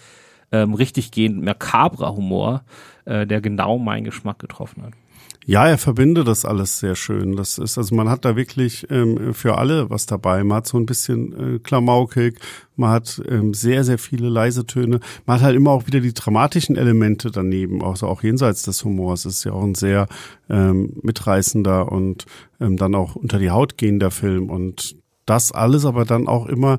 äh, 0.52 0.62
ähm, 0.62 0.74
richtig 0.74 1.10
gehend 1.10 1.42
makabrer 1.42 2.14
Humor, 2.14 2.62
äh, 3.04 3.26
der 3.26 3.40
genau 3.40 3.78
meinen 3.78 4.04
Geschmack 4.04 4.38
getroffen 4.38 4.84
hat. 4.84 4.92
Ja, 5.48 5.66
er 5.66 5.78
verbindet 5.78 6.28
das 6.28 6.44
alles 6.44 6.78
sehr 6.78 6.94
schön. 6.94 7.34
Das 7.34 7.56
ist, 7.56 7.78
also 7.78 7.94
man 7.94 8.10
hat 8.10 8.26
da 8.26 8.36
wirklich 8.36 8.86
ähm, 8.90 9.32
für 9.32 9.56
alle 9.56 9.88
was 9.88 10.04
dabei. 10.04 10.44
Man 10.44 10.58
hat 10.58 10.66
so 10.66 10.76
ein 10.76 10.84
bisschen 10.84 11.54
äh, 11.54 11.58
Klamaukig, 11.58 12.38
man 12.76 12.90
hat 12.90 13.22
ähm, 13.26 13.54
sehr, 13.54 13.82
sehr 13.82 13.96
viele 13.96 14.28
leise 14.28 14.66
Töne. 14.66 15.00
Man 15.24 15.36
hat 15.36 15.42
halt 15.42 15.56
immer 15.56 15.70
auch 15.70 15.86
wieder 15.86 16.00
die 16.00 16.12
dramatischen 16.12 16.76
Elemente 16.76 17.30
daneben, 17.30 17.82
also 17.82 18.08
auch 18.08 18.22
jenseits 18.22 18.64
des 18.64 18.84
Humors. 18.84 19.24
Es 19.24 19.36
ist 19.36 19.44
ja 19.44 19.52
auch 19.52 19.62
ein 19.62 19.74
sehr 19.74 20.06
ähm, 20.50 20.92
mitreißender 21.00 21.90
und 21.90 22.26
ähm, 22.60 22.76
dann 22.76 22.94
auch 22.94 23.16
unter 23.16 23.38
die 23.38 23.50
Haut 23.50 23.78
gehender 23.78 24.10
Film. 24.10 24.50
Und 24.50 24.96
das 25.24 25.50
alles 25.50 25.86
aber 25.86 26.04
dann 26.04 26.28
auch 26.28 26.44
immer 26.44 26.78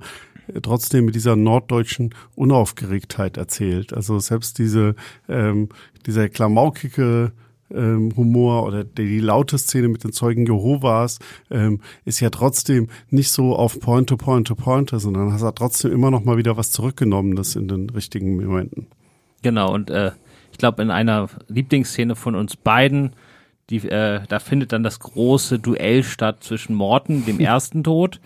äh, 0.53 0.61
trotzdem 0.61 1.05
mit 1.05 1.15
dieser 1.15 1.35
norddeutschen 1.35 2.13
Unaufgeregtheit 2.35 3.37
erzählt. 3.37 3.93
Also 3.93 4.19
selbst 4.19 4.59
diese, 4.59 4.93
ähm, 5.27 5.69
dieser 6.05 6.29
klamaukige 6.29 7.31
ähm, 7.73 8.11
Humor 8.15 8.65
oder 8.65 8.83
die, 8.83 9.19
laute 9.19 9.57
Szene 9.57 9.87
mit 9.87 10.03
den 10.03 10.11
Zeugen 10.11 10.45
Jehovas 10.45 11.19
ähm, 11.49 11.81
ist 12.05 12.19
ja 12.19 12.29
trotzdem 12.29 12.87
nicht 13.09 13.31
so 13.31 13.55
auf 13.55 13.79
Point 13.79 14.09
to 14.09 14.17
Point 14.17 14.47
to 14.47 14.55
Point, 14.55 14.91
sondern 14.93 15.39
hat 15.39 15.55
trotzdem 15.55 15.91
immer 15.91 16.11
noch 16.11 16.23
mal 16.23 16.37
wieder 16.37 16.57
was 16.57 16.71
zurückgenommen, 16.71 17.35
das 17.35 17.55
in 17.55 17.67
den 17.67 17.89
richtigen 17.89 18.35
Momenten. 18.43 18.87
Genau 19.41 19.73
und 19.73 19.89
äh, 19.89 20.11
ich 20.51 20.57
glaube 20.57 20.81
in 20.81 20.91
einer 20.91 21.29
Lieblingsszene 21.47 22.15
von 22.15 22.35
uns 22.35 22.55
beiden, 22.55 23.13
die 23.69 23.77
äh, 23.87 24.21
da 24.27 24.39
findet 24.39 24.73
dann 24.73 24.83
das 24.83 24.99
große 24.99 25.59
Duell 25.59 26.03
statt 26.03 26.43
zwischen 26.43 26.75
Morten, 26.75 27.25
dem 27.25 27.39
ersten 27.39 27.83
Tod, 27.83 28.19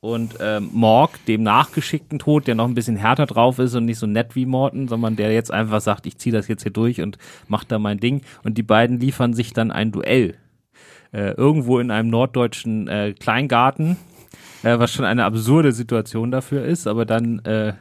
und 0.00 0.36
ähm, 0.40 0.70
Morg, 0.72 1.24
dem 1.26 1.42
nachgeschickten 1.42 2.18
Tod, 2.18 2.46
der 2.46 2.54
noch 2.54 2.66
ein 2.66 2.74
bisschen 2.74 2.96
härter 2.96 3.26
drauf 3.26 3.58
ist 3.58 3.74
und 3.74 3.84
nicht 3.84 3.98
so 3.98 4.06
nett 4.06 4.36
wie 4.36 4.46
Morton, 4.46 4.86
sondern 4.86 5.16
der 5.16 5.32
jetzt 5.32 5.52
einfach 5.52 5.80
sagt, 5.80 6.06
ich 6.06 6.18
ziehe 6.18 6.32
das 6.32 6.46
jetzt 6.46 6.62
hier 6.62 6.72
durch 6.72 7.00
und 7.00 7.18
mach 7.48 7.64
da 7.64 7.78
mein 7.78 7.98
Ding. 7.98 8.22
Und 8.44 8.58
die 8.58 8.62
beiden 8.62 9.00
liefern 9.00 9.34
sich 9.34 9.52
dann 9.52 9.72
ein 9.72 9.90
Duell. 9.90 10.36
Äh, 11.12 11.32
irgendwo 11.32 11.78
in 11.78 11.90
einem 11.90 12.10
norddeutschen 12.10 12.86
äh, 12.86 13.14
Kleingarten, 13.18 13.96
äh, 14.62 14.78
was 14.78 14.92
schon 14.92 15.04
eine 15.04 15.24
absurde 15.24 15.72
Situation 15.72 16.30
dafür 16.30 16.64
ist, 16.64 16.86
aber 16.86 17.04
dann 17.04 17.40
äh, 17.40 17.72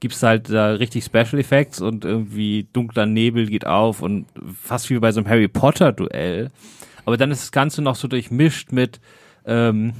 gibt's 0.00 0.22
halt 0.22 0.50
da 0.50 0.72
richtig 0.72 1.04
Special 1.04 1.38
Effects 1.40 1.80
und 1.80 2.04
irgendwie 2.04 2.68
dunkler 2.72 3.06
Nebel 3.06 3.46
geht 3.46 3.66
auf 3.66 4.02
und 4.02 4.26
fast 4.54 4.90
wie 4.90 4.98
bei 4.98 5.10
so 5.12 5.20
einem 5.20 5.28
Harry 5.28 5.48
Potter 5.48 5.92
Duell. 5.92 6.50
Aber 7.04 7.16
dann 7.16 7.30
ist 7.30 7.42
das 7.42 7.52
Ganze 7.52 7.82
noch 7.82 7.96
so 7.96 8.06
durchmischt 8.06 8.70
mit 8.70 9.00
ähm, 9.46 9.94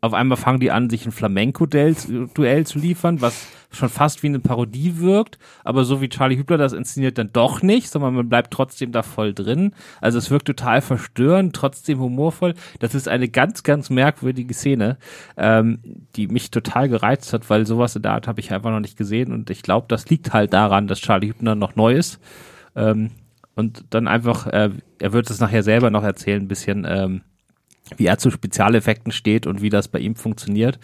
auf 0.00 0.14
einmal 0.14 0.38
fangen 0.38 0.60
die 0.60 0.70
an, 0.70 0.88
sich 0.88 1.04
ein 1.04 1.12
Flamenco-Duell 1.12 2.66
zu 2.66 2.78
liefern, 2.78 3.20
was 3.20 3.48
schon 3.70 3.88
fast 3.88 4.22
wie 4.22 4.28
eine 4.28 4.40
Parodie 4.40 4.98
wirkt, 4.98 5.38
aber 5.62 5.84
so 5.84 6.00
wie 6.00 6.08
Charlie 6.08 6.36
Hübner 6.36 6.58
das 6.58 6.72
inszeniert, 6.72 7.18
dann 7.18 7.32
doch 7.32 7.62
nicht, 7.62 7.90
sondern 7.90 8.14
man 8.14 8.28
bleibt 8.28 8.52
trotzdem 8.52 8.92
da 8.92 9.02
voll 9.02 9.34
drin. 9.34 9.74
Also 10.00 10.18
es 10.18 10.30
wirkt 10.30 10.46
total 10.46 10.80
verstörend, 10.80 11.54
trotzdem 11.54 12.00
humorvoll. 12.00 12.54
Das 12.80 12.94
ist 12.94 13.08
eine 13.08 13.28
ganz, 13.28 13.62
ganz 13.62 13.90
merkwürdige 13.90 14.54
Szene, 14.54 14.96
ähm, 15.36 15.78
die 16.16 16.26
mich 16.26 16.50
total 16.50 16.88
gereizt 16.88 17.32
hat, 17.32 17.48
weil 17.50 17.66
sowas 17.66 17.94
in 17.94 18.02
der 18.02 18.12
Art 18.12 18.26
habe 18.26 18.40
ich 18.40 18.52
einfach 18.52 18.70
noch 18.70 18.80
nicht 18.80 18.96
gesehen 18.96 19.32
und 19.32 19.50
ich 19.50 19.62
glaube, 19.62 19.86
das 19.88 20.08
liegt 20.08 20.32
halt 20.32 20.52
daran, 20.52 20.88
dass 20.88 21.00
Charlie 21.00 21.28
Hübner 21.28 21.54
noch 21.54 21.76
neu 21.76 21.94
ist. 21.94 22.20
Ähm, 22.74 23.10
und 23.54 23.84
dann 23.90 24.08
einfach, 24.08 24.46
äh, 24.46 24.70
er 24.98 25.12
wird 25.12 25.28
es 25.28 25.40
nachher 25.40 25.62
selber 25.62 25.90
noch 25.90 26.02
erzählen, 26.02 26.42
ein 26.42 26.48
bisschen, 26.48 26.86
ähm, 26.88 27.20
wie 27.96 28.06
er 28.06 28.18
zu 28.18 28.30
Spezialeffekten 28.30 29.12
steht 29.12 29.46
und 29.46 29.62
wie 29.62 29.70
das 29.70 29.88
bei 29.88 29.98
ihm 29.98 30.16
funktioniert. 30.16 30.78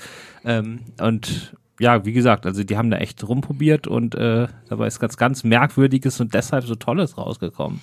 Ähm, 0.45 0.81
und 1.01 1.55
ja, 1.79 2.05
wie 2.05 2.13
gesagt, 2.13 2.47
also 2.47 2.65
die 2.65 2.77
haben 2.77 2.91
da 2.91 2.99
echt 2.99 3.27
rumprobiert 3.27 3.87
und 3.87 4.15
äh, 4.15 4.49
dabei 4.69 4.87
ist 4.87 4.99
ganz, 4.99 5.17
ganz 5.17 5.45
Merkwürdiges 5.45 6.21
und 6.21 6.35
deshalb 6.35 6.65
so 6.65 6.75
Tolles 6.75 7.19
rausgekommen. 7.19 7.81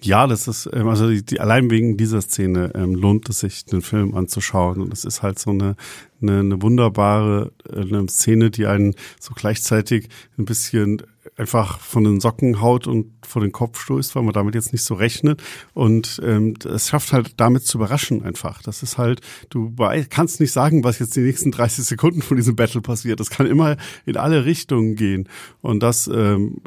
Ja, 0.00 0.26
das 0.26 0.48
ist, 0.48 0.68
ähm, 0.72 0.88
also 0.88 1.08
die, 1.08 1.24
die, 1.24 1.40
allein 1.40 1.70
wegen 1.70 1.96
dieser 1.96 2.20
Szene 2.20 2.72
ähm, 2.74 2.94
lohnt 2.94 3.28
es 3.28 3.40
sich, 3.40 3.64
den 3.64 3.80
Film 3.80 4.14
anzuschauen. 4.14 4.82
Und 4.82 4.92
es 4.92 5.04
ist 5.04 5.22
halt 5.22 5.38
so 5.38 5.50
eine, 5.50 5.76
eine, 6.20 6.40
eine 6.40 6.62
wunderbare 6.62 7.52
äh, 7.72 7.80
eine 7.80 8.06
Szene, 8.08 8.50
die 8.50 8.66
einen 8.66 8.94
so 9.18 9.32
gleichzeitig 9.34 10.08
ein 10.36 10.44
bisschen 10.44 11.02
einfach 11.36 11.80
von 11.80 12.04
den 12.04 12.20
Socken 12.20 12.60
haut 12.60 12.86
und 12.86 13.12
vor 13.26 13.42
den 13.42 13.52
Kopf 13.52 13.80
stößt, 13.80 14.14
weil 14.14 14.22
man 14.22 14.32
damit 14.32 14.54
jetzt 14.54 14.72
nicht 14.72 14.84
so 14.84 14.94
rechnet. 14.94 15.42
Und 15.72 16.20
ähm, 16.24 16.54
es 16.64 16.88
schafft 16.88 17.12
halt 17.12 17.34
damit 17.38 17.66
zu 17.66 17.78
überraschen 17.78 18.22
einfach. 18.22 18.62
Das 18.62 18.82
ist 18.82 18.98
halt, 18.98 19.20
du 19.50 19.74
kannst 20.10 20.40
nicht 20.40 20.52
sagen, 20.52 20.84
was 20.84 20.98
jetzt 20.98 21.16
die 21.16 21.20
nächsten 21.20 21.50
30 21.50 21.84
Sekunden 21.84 22.22
von 22.22 22.36
diesem 22.36 22.56
Battle 22.56 22.80
passiert. 22.80 23.20
Das 23.20 23.30
kann 23.30 23.46
immer 23.46 23.76
in 24.06 24.16
alle 24.16 24.44
Richtungen 24.44 24.94
gehen. 24.94 25.28
Und 25.60 25.82
das 25.82 26.06
ähm, 26.06 26.58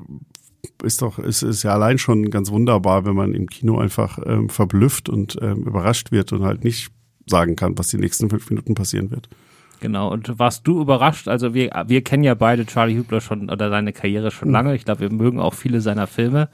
ist 0.84 1.02
doch, 1.02 1.20
ist, 1.20 1.44
ist 1.44 1.64
ja 1.64 1.74
allein 1.74 1.98
schon 1.98 2.30
ganz 2.30 2.52
wunderbar, 2.52 3.06
wenn 3.06 3.16
man 3.16 3.34
im 3.34 3.48
Kino 3.48 3.80
einfach 3.80 4.20
ähm, 4.26 4.50
verblüfft 4.50 5.10
und 5.10 5.38
ähm, 5.42 5.64
überrascht 5.64 6.12
wird 6.12 6.34
und 6.34 6.44
halt 6.44 6.64
nicht 6.64 6.92
sagen 7.26 7.56
kann, 7.56 7.78
was 7.78 7.90
die 7.90 7.98
nächsten 7.98 8.30
fünf 8.30 8.50
Minuten 8.50 8.76
passieren 8.76 9.12
wird. 9.12 9.30
Genau, 9.80 10.12
und 10.12 10.40
warst 10.40 10.66
du 10.68 10.82
überrascht? 10.82 11.28
Also 11.28 11.54
wir, 11.54 11.70
wir 11.88 12.04
kennen 12.04 12.24
ja 12.24 12.34
beide 12.34 12.66
Charlie 12.66 12.96
Hübner 12.96 13.22
schon 13.22 13.50
oder 13.50 13.70
seine 13.70 13.94
Karriere 13.94 14.32
schon 14.32 14.48
hm. 14.48 14.54
lange. 14.54 14.76
Ich 14.76 14.86
glaube, 14.86 15.02
wir 15.02 15.12
mögen 15.12 15.40
auch 15.40 15.54
viele 15.54 15.82
seiner 15.82 16.08
Filme. 16.08 16.50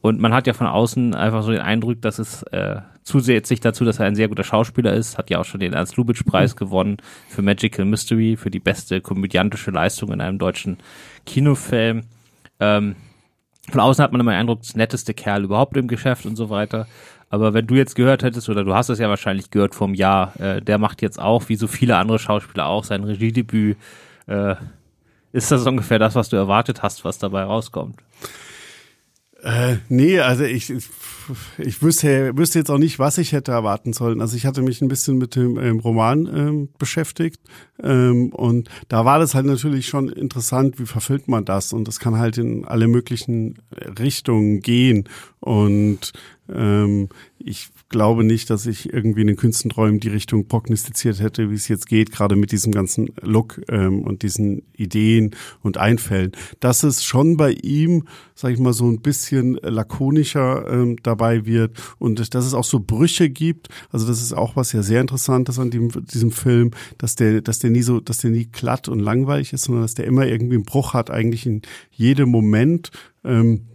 Und 0.00 0.20
man 0.20 0.32
hat 0.32 0.46
ja 0.46 0.52
von 0.52 0.68
außen 0.68 1.14
einfach 1.14 1.42
so 1.42 1.50
den 1.50 1.60
Eindruck, 1.60 2.00
dass 2.02 2.20
es 2.20 2.44
äh, 2.44 2.76
zusätzlich 3.02 3.60
dazu, 3.60 3.84
dass 3.84 3.98
er 3.98 4.06
ein 4.06 4.14
sehr 4.14 4.28
guter 4.28 4.44
Schauspieler 4.44 4.92
ist, 4.92 5.18
hat 5.18 5.28
ja 5.28 5.40
auch 5.40 5.44
schon 5.44 5.58
den 5.58 5.72
Ernst 5.72 5.96
Lubitsch 5.96 6.24
Preis 6.24 6.54
mhm. 6.54 6.58
gewonnen 6.58 6.96
für 7.28 7.42
Magical 7.42 7.84
Mystery, 7.84 8.36
für 8.36 8.50
die 8.50 8.60
beste 8.60 9.00
komödiantische 9.00 9.72
Leistung 9.72 10.12
in 10.12 10.20
einem 10.20 10.38
deutschen 10.38 10.78
Kinofilm. 11.26 12.04
Ähm, 12.60 12.94
von 13.70 13.80
außen 13.80 14.02
hat 14.02 14.12
man 14.12 14.20
immer 14.20 14.32
den 14.32 14.40
Eindruck, 14.40 14.62
das 14.62 14.76
netteste 14.76 15.14
Kerl 15.14 15.44
überhaupt 15.44 15.76
im 15.76 15.88
Geschäft 15.88 16.26
und 16.26 16.36
so 16.36 16.48
weiter. 16.48 16.86
Aber 17.30 17.54
wenn 17.54 17.66
du 17.66 17.74
jetzt 17.74 17.94
gehört 17.94 18.22
hättest, 18.22 18.48
oder 18.48 18.64
du 18.64 18.74
hast 18.74 18.88
es 18.88 18.98
ja 18.98 19.08
wahrscheinlich 19.08 19.50
gehört 19.50 19.74
vom 19.74 19.94
Jahr, 19.94 20.38
äh, 20.40 20.62
der 20.62 20.78
macht 20.78 21.02
jetzt 21.02 21.20
auch, 21.20 21.48
wie 21.48 21.56
so 21.56 21.66
viele 21.66 21.96
andere 21.96 22.18
Schauspieler 22.18 22.66
auch, 22.66 22.84
sein 22.84 23.04
Regiedebüt. 23.04 23.76
Äh, 24.26 24.54
ist 25.32 25.50
das 25.50 25.66
ungefähr 25.66 25.98
das, 25.98 26.14
was 26.14 26.30
du 26.30 26.36
erwartet 26.36 26.82
hast, 26.82 27.04
was 27.04 27.18
dabei 27.18 27.42
rauskommt? 27.42 27.96
Äh, 29.42 29.76
nee, 29.88 30.18
also 30.18 30.42
ich, 30.42 30.72
ich 31.58 31.82
wüsste, 31.82 32.36
wüsste 32.36 32.58
jetzt 32.58 32.70
auch 32.70 32.78
nicht, 32.78 32.98
was 32.98 33.18
ich 33.18 33.32
hätte 33.32 33.52
erwarten 33.52 33.92
sollen. 33.92 34.20
Also 34.20 34.36
ich 34.36 34.46
hatte 34.46 34.62
mich 34.62 34.82
ein 34.82 34.88
bisschen 34.88 35.16
mit 35.16 35.36
dem 35.36 35.58
ähm, 35.58 35.78
Roman 35.78 36.26
ähm, 36.26 36.68
beschäftigt 36.76 37.40
ähm, 37.80 38.30
und 38.30 38.68
da 38.88 39.04
war 39.04 39.20
das 39.20 39.36
halt 39.36 39.46
natürlich 39.46 39.86
schon 39.86 40.08
interessant, 40.08 40.80
wie 40.80 40.86
verfilmt 40.86 41.28
man 41.28 41.44
das 41.44 41.72
und 41.72 41.86
das 41.86 42.00
kann 42.00 42.18
halt 42.18 42.36
in 42.36 42.64
alle 42.64 42.88
möglichen 42.88 43.58
Richtungen 44.00 44.60
gehen 44.60 45.08
und 45.38 46.12
ähm, 46.52 47.08
ich 47.38 47.70
glaube 47.88 48.24
nicht, 48.24 48.50
dass 48.50 48.66
ich 48.66 48.92
irgendwie 48.92 49.22
in 49.22 49.26
den 49.28 49.36
Künstenträumen 49.36 50.00
die 50.00 50.08
Richtung 50.08 50.48
prognostiziert 50.48 51.20
hätte, 51.20 51.50
wie 51.50 51.54
es 51.54 51.68
jetzt 51.68 51.86
geht, 51.86 52.10
gerade 52.10 52.36
mit 52.36 52.52
diesem 52.52 52.72
ganzen 52.72 53.10
Look 53.22 53.60
ähm, 53.68 54.02
und 54.02 54.22
diesen 54.22 54.62
Ideen 54.76 55.34
und 55.62 55.78
Einfällen. 55.78 56.32
Dass 56.60 56.82
es 56.82 57.04
schon 57.04 57.36
bei 57.36 57.52
ihm, 57.52 58.04
sag 58.34 58.52
ich 58.52 58.58
mal, 58.58 58.72
so 58.72 58.86
ein 58.88 59.00
bisschen 59.00 59.54
lakonischer 59.62 60.68
ähm, 60.70 60.96
dabei 61.02 61.46
wird 61.46 61.78
und 61.98 62.34
dass 62.34 62.44
es 62.44 62.54
auch 62.54 62.64
so 62.64 62.80
Brüche 62.80 63.30
gibt. 63.30 63.68
Also 63.90 64.06
das 64.06 64.20
ist 64.20 64.32
auch 64.32 64.56
was 64.56 64.72
ja 64.72 64.82
sehr 64.82 65.00
Interessantes 65.00 65.58
an 65.58 65.70
dem, 65.70 65.90
diesem 66.06 66.30
Film, 66.32 66.72
dass 66.98 67.14
der, 67.14 67.40
dass 67.40 67.58
der 67.58 67.70
nie 67.70 67.82
so, 67.82 68.00
dass 68.00 68.18
der 68.18 68.30
nie 68.30 68.46
glatt 68.46 68.88
und 68.88 69.00
langweilig 69.00 69.52
ist, 69.52 69.64
sondern 69.64 69.82
dass 69.82 69.94
der 69.94 70.06
immer 70.06 70.26
irgendwie 70.26 70.56
einen 70.56 70.64
Bruch 70.64 70.94
hat, 70.94 71.10
eigentlich 71.10 71.46
in 71.46 71.62
jedem 71.90 72.30
Moment. 72.30 72.90
Ähm, 73.24 73.66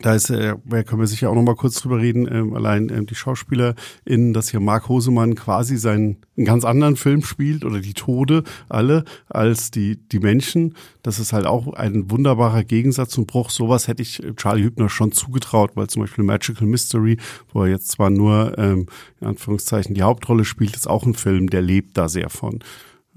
da 0.00 0.14
ist, 0.14 0.30
äh, 0.30 0.54
können 0.84 1.00
wir 1.00 1.06
sicher 1.06 1.30
auch 1.30 1.34
noch 1.34 1.42
mal 1.42 1.54
kurz 1.54 1.80
drüber 1.80 1.98
reden, 1.98 2.28
ähm, 2.30 2.54
allein 2.54 2.88
ähm, 2.90 3.06
die 3.06 3.14
SchauspielerInnen, 3.14 4.32
dass 4.32 4.50
hier 4.50 4.60
Mark 4.60 4.88
Hosemann 4.88 5.34
quasi 5.34 5.76
seinen 5.76 6.18
einen 6.36 6.46
ganz 6.46 6.64
anderen 6.64 6.96
Film 6.96 7.22
spielt 7.22 7.64
oder 7.64 7.80
die 7.80 7.94
Tode 7.94 8.42
alle 8.68 9.04
als 9.28 9.70
die 9.70 9.96
die 9.96 10.18
Menschen. 10.18 10.74
Das 11.02 11.18
ist 11.18 11.32
halt 11.32 11.46
auch 11.46 11.72
ein 11.74 12.10
wunderbarer 12.10 12.64
Gegensatz 12.64 13.16
und 13.18 13.26
Bruch. 13.26 13.50
Sowas 13.50 13.88
hätte 13.88 14.02
ich 14.02 14.22
äh, 14.22 14.34
Charlie 14.34 14.64
Hübner 14.64 14.88
schon 14.88 15.12
zugetraut, 15.12 15.72
weil 15.74 15.86
zum 15.88 16.02
Beispiel 16.02 16.24
Magical 16.24 16.66
Mystery, 16.66 17.18
wo 17.52 17.62
er 17.62 17.70
jetzt 17.70 17.90
zwar 17.92 18.10
nur 18.10 18.58
ähm, 18.58 18.86
in 19.20 19.28
Anführungszeichen 19.28 19.94
die 19.94 20.02
Hauptrolle 20.02 20.44
spielt, 20.44 20.76
ist 20.76 20.88
auch 20.88 21.06
ein 21.06 21.14
Film, 21.14 21.50
der 21.50 21.62
lebt 21.62 21.96
da 21.96 22.08
sehr 22.08 22.30
von. 22.30 22.60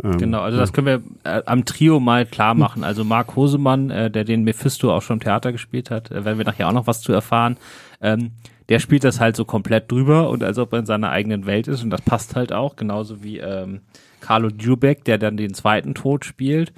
Ähm, 0.04 0.18
genau, 0.18 0.42
also 0.42 0.58
das 0.58 0.74
können 0.74 0.88
wir 0.88 1.02
äh, 1.24 1.42
am 1.46 1.66
Trio 1.66 2.00
mal 2.00 2.26
klar 2.26 2.54
machen. 2.54 2.84
Also 2.84 3.04
Marc 3.04 3.36
Hosemann, 3.36 3.90
äh, 3.90 4.12
der 4.12 4.24
den 4.24 4.44
Mephisto 4.44 4.94
auch 4.94 5.02
schon 5.02 5.18
im 5.18 5.24
Theater 5.24 5.52
gespielt 5.52 5.92
hat, 5.92 6.12
äh, 6.12 6.26
werden 6.26 6.38
wir 6.38 6.46
nachher 6.46 6.68
auch 6.68 6.74
noch 6.74 6.88
was 6.88 7.02
zu 7.02 7.12
erfahren. 7.12 7.58
Ähm, 8.02 8.32
der 8.70 8.80
spielt 8.80 9.04
das 9.04 9.20
halt 9.20 9.36
so 9.36 9.46
komplett 9.46 9.92
drüber 9.92 10.30
und 10.30 10.44
als 10.44 10.58
ob 10.58 10.74
er 10.74 10.80
in 10.80 10.86
seiner 10.86 11.10
eigenen 11.10 11.46
Welt 11.46 11.68
ist 11.68 11.84
und 11.84 11.90
das 11.90 12.02
passt 12.02 12.36
halt 12.36 12.52
auch, 12.52 12.76
genauso 12.76 13.24
wie 13.24 13.38
ähm, 13.38 13.82
Carlo 14.20 14.50
Dubek, 14.50 15.06
der 15.06 15.18
dann 15.18 15.38
den 15.38 15.54
zweiten 15.54 15.96
Tod 15.96 16.26
spielt. 16.26 16.74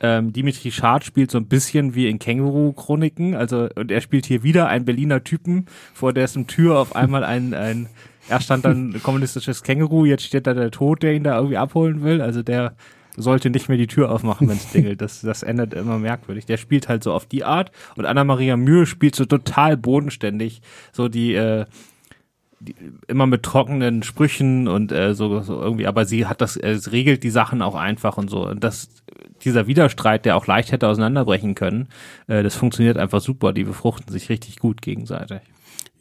Ähm, 0.00 0.32
Dimitri 0.32 0.70
Schad 0.70 1.04
spielt 1.04 1.30
so 1.30 1.38
ein 1.38 1.46
bisschen 1.46 1.94
wie 1.94 2.08
in 2.08 2.18
Känguru-Chroniken, 2.18 3.34
also 3.34 3.68
und 3.74 3.90
er 3.90 4.00
spielt 4.00 4.26
hier 4.26 4.42
wieder 4.42 4.68
einen 4.68 4.84
Berliner 4.84 5.24
Typen, 5.24 5.66
vor 5.94 6.12
dessen 6.12 6.46
Tür 6.46 6.78
auf 6.78 6.96
einmal 6.96 7.24
ein, 7.24 7.54
ein 7.54 7.88
er 8.28 8.40
stand 8.40 8.64
dann 8.64 8.90
ein 8.90 9.02
kommunistisches 9.02 9.62
Känguru, 9.62 10.04
jetzt 10.04 10.24
steht 10.24 10.46
da 10.46 10.54
der 10.54 10.70
Tod, 10.70 11.02
der 11.02 11.14
ihn 11.14 11.24
da 11.24 11.36
irgendwie 11.36 11.56
abholen 11.56 12.02
will. 12.02 12.20
Also 12.20 12.42
der 12.42 12.74
sollte 13.16 13.50
nicht 13.50 13.68
mehr 13.68 13.78
die 13.78 13.86
Tür 13.86 14.10
aufmachen, 14.10 14.48
wenn 14.48 14.56
es 14.56 14.70
dingelt. 14.70 15.00
Das, 15.00 15.22
das 15.22 15.42
endet 15.42 15.74
immer 15.74 15.98
merkwürdig. 15.98 16.46
Der 16.46 16.56
spielt 16.56 16.88
halt 16.88 17.02
so 17.02 17.12
auf 17.12 17.26
die 17.26 17.44
Art. 17.44 17.72
Und 17.96 18.04
Anna-Maria 18.04 18.56
Mühe 18.56 18.86
spielt 18.86 19.14
so 19.14 19.24
total 19.24 19.76
bodenständig. 19.76 20.60
So 20.92 21.08
die, 21.08 21.34
äh, 21.34 21.64
die 22.60 22.74
immer 23.06 23.26
mit 23.26 23.42
trockenen 23.42 24.02
Sprüchen 24.02 24.68
und 24.68 24.92
äh, 24.92 25.14
so, 25.14 25.40
so 25.40 25.60
irgendwie, 25.60 25.86
aber 25.86 26.04
sie 26.04 26.26
hat 26.26 26.40
das, 26.40 26.56
äh, 26.56 26.78
regelt 26.90 27.22
die 27.22 27.30
Sachen 27.30 27.62
auch 27.62 27.74
einfach 27.74 28.18
und 28.18 28.28
so. 28.28 28.46
Und 28.46 28.64
das, 28.64 28.88
dieser 29.42 29.66
Widerstreit, 29.66 30.24
der 30.24 30.36
auch 30.36 30.46
leicht 30.46 30.72
hätte 30.72 30.88
auseinanderbrechen 30.88 31.54
können, 31.54 31.88
äh, 32.26 32.42
das 32.42 32.54
funktioniert 32.54 32.98
einfach 32.98 33.20
super. 33.20 33.52
Die 33.52 33.64
befruchten 33.64 34.12
sich 34.12 34.28
richtig 34.28 34.58
gut 34.58 34.82
gegenseitig. 34.82 35.40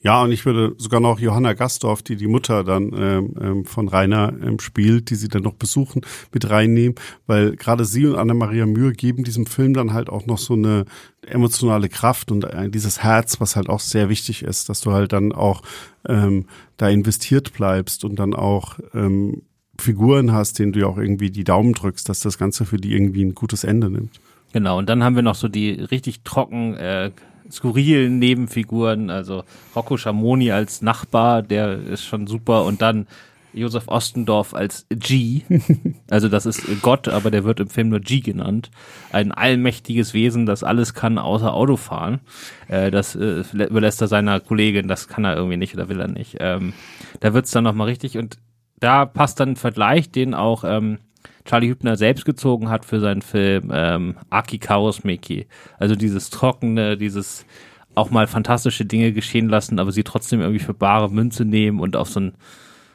Ja, 0.06 0.22
und 0.22 0.32
ich 0.32 0.46
würde 0.46 0.76
sogar 0.78 1.00
noch 1.00 1.20
Johanna 1.20 1.54
Gastorf, 1.54 2.04
die 2.04 2.16
die 2.16 2.28
Mutter 2.28 2.64
dann 2.64 2.92
ähm, 2.96 3.34
ähm, 3.42 3.66
von 3.66 3.88
Rainer 3.88 4.34
ähm, 4.40 4.60
spielt, 4.60 5.10
die 5.10 5.16
sie 5.16 5.30
dann 5.30 5.42
noch 5.42 5.56
besuchen, 5.56 6.02
mit 6.32 6.48
reinnehmen, 6.48 6.94
weil 7.26 7.56
gerade 7.56 7.86
sie 7.86 8.06
und 8.06 8.16
Anna-Maria 8.16 8.68
Mühe 8.68 8.92
geben 8.92 9.24
diesem 9.24 9.48
Film 9.48 9.74
dann 9.74 9.94
halt 9.94 10.12
auch 10.12 10.28
noch 10.28 10.38
so 10.38 10.54
eine 10.54 10.86
emotionale 11.26 11.90
Kraft 11.90 12.32
und 12.32 12.44
äh, 12.44 12.70
dieses 12.70 13.02
Herz, 13.02 13.42
was 13.42 13.56
halt 13.56 13.68
auch 13.68 13.80
sehr 13.80 14.08
wichtig 14.08 14.44
ist, 14.44 14.70
dass 14.70 14.82
du 14.82 14.92
halt 14.92 15.12
dann 15.12 15.32
auch 15.32 15.64
ähm, 16.08 16.46
da 16.78 16.88
investiert 16.88 17.54
bleibst 17.54 18.06
und 18.06 18.18
dann 18.18 18.36
auch 18.36 18.78
ähm, 18.94 19.42
Figuren 19.80 20.34
hast, 20.34 20.60
denen 20.60 20.72
du 20.72 20.82
ja 20.82 20.86
auch 20.86 21.00
irgendwie 21.00 21.32
die 21.32 21.44
Daumen 21.44 21.74
drückst, 21.74 22.08
dass 22.08 22.20
das 22.20 22.38
Ganze 22.38 22.66
für 22.66 22.78
die 22.78 22.94
irgendwie 22.94 23.26
ein 23.26 23.34
gutes 23.34 23.64
Ende 23.64 23.90
nimmt. 23.90 24.20
Genau, 24.54 24.78
und 24.78 24.88
dann 24.88 25.04
haben 25.04 25.16
wir 25.16 25.24
noch 25.24 25.34
so 25.34 25.48
die 25.48 25.72
richtig 25.72 26.22
trocken 26.22 26.76
äh, 26.76 27.10
skurrilen 27.52 28.20
Nebenfiguren, 28.20 29.10
also 29.10 29.44
Rocco 29.76 29.98
Schamoni 29.98 30.52
als 30.52 30.82
Nachbar, 30.82 31.42
der 31.42 31.78
ist 31.78 32.04
schon 32.04 32.28
super 32.28 32.66
und 32.66 32.82
dann 32.82 33.08
Josef 33.56 33.88
Ostendorf 33.88 34.54
als 34.54 34.86
G, 34.90 35.44
also 36.10 36.28
das 36.28 36.46
ist 36.46 36.62
Gott, 36.82 37.08
aber 37.08 37.32
der 37.32 37.46
wird 37.46 37.62
im 37.62 37.70
Film 37.70 37.90
nur 37.90 38.02
G 38.02 38.20
genannt. 38.20 38.70
Ein 39.12 39.32
allmächtiges 39.32 40.14
Wesen, 40.14 40.46
das 40.46 40.64
alles 40.64 40.94
kann 40.94 41.18
außer 41.18 41.54
Autofahren. 41.54 42.20
Äh, 42.68 42.92
das 42.92 43.16
äh, 43.16 43.44
überlässt 43.54 44.02
er 44.02 44.08
seiner 44.08 44.40
Kollegin, 44.42 44.88
das 44.88 45.08
kann 45.08 45.24
er 45.24 45.36
irgendwie 45.36 45.58
nicht 45.58 45.74
oder 45.74 45.88
will 45.88 46.02
er 46.02 46.10
nicht. 46.10 46.38
Ähm, 46.40 46.74
da 47.22 47.34
wird's 47.34 47.52
dann 47.52 47.64
nochmal 47.64 47.88
richtig 47.88 48.18
und 48.18 48.38
da 48.80 49.06
passt 49.06 49.40
dann 49.40 49.52
ein 49.52 49.56
Vergleich, 49.56 50.12
den 50.12 50.34
auch 50.34 50.66
ähm, 50.66 51.00
Charlie 51.46 51.70
Hübner 51.70 51.96
selbst 51.96 52.26
gezogen 52.26 52.70
hat 52.70 52.86
für 52.86 53.00
seinen 53.00 53.22
Film 53.22 53.72
ähm, 53.72 54.16
Aki 54.30 54.60
Meki. 55.04 55.48
Also 55.78 55.96
dieses 55.96 56.30
trockene, 56.30 56.98
dieses 56.98 57.46
auch 57.94 58.10
mal 58.10 58.28
fantastische 58.28 58.86
Dinge 58.86 59.14
geschehen 59.14 59.48
lassen, 59.48 59.80
aber 59.80 59.92
sie 59.92 60.04
trotzdem 60.04 60.42
irgendwie 60.42 60.64
für 60.64 60.74
bare 60.74 61.10
Münze 61.10 61.46
nehmen 61.46 61.80
und 61.80 61.96
auf 61.96 62.10
so, 62.10 62.20
ein, 62.20 62.34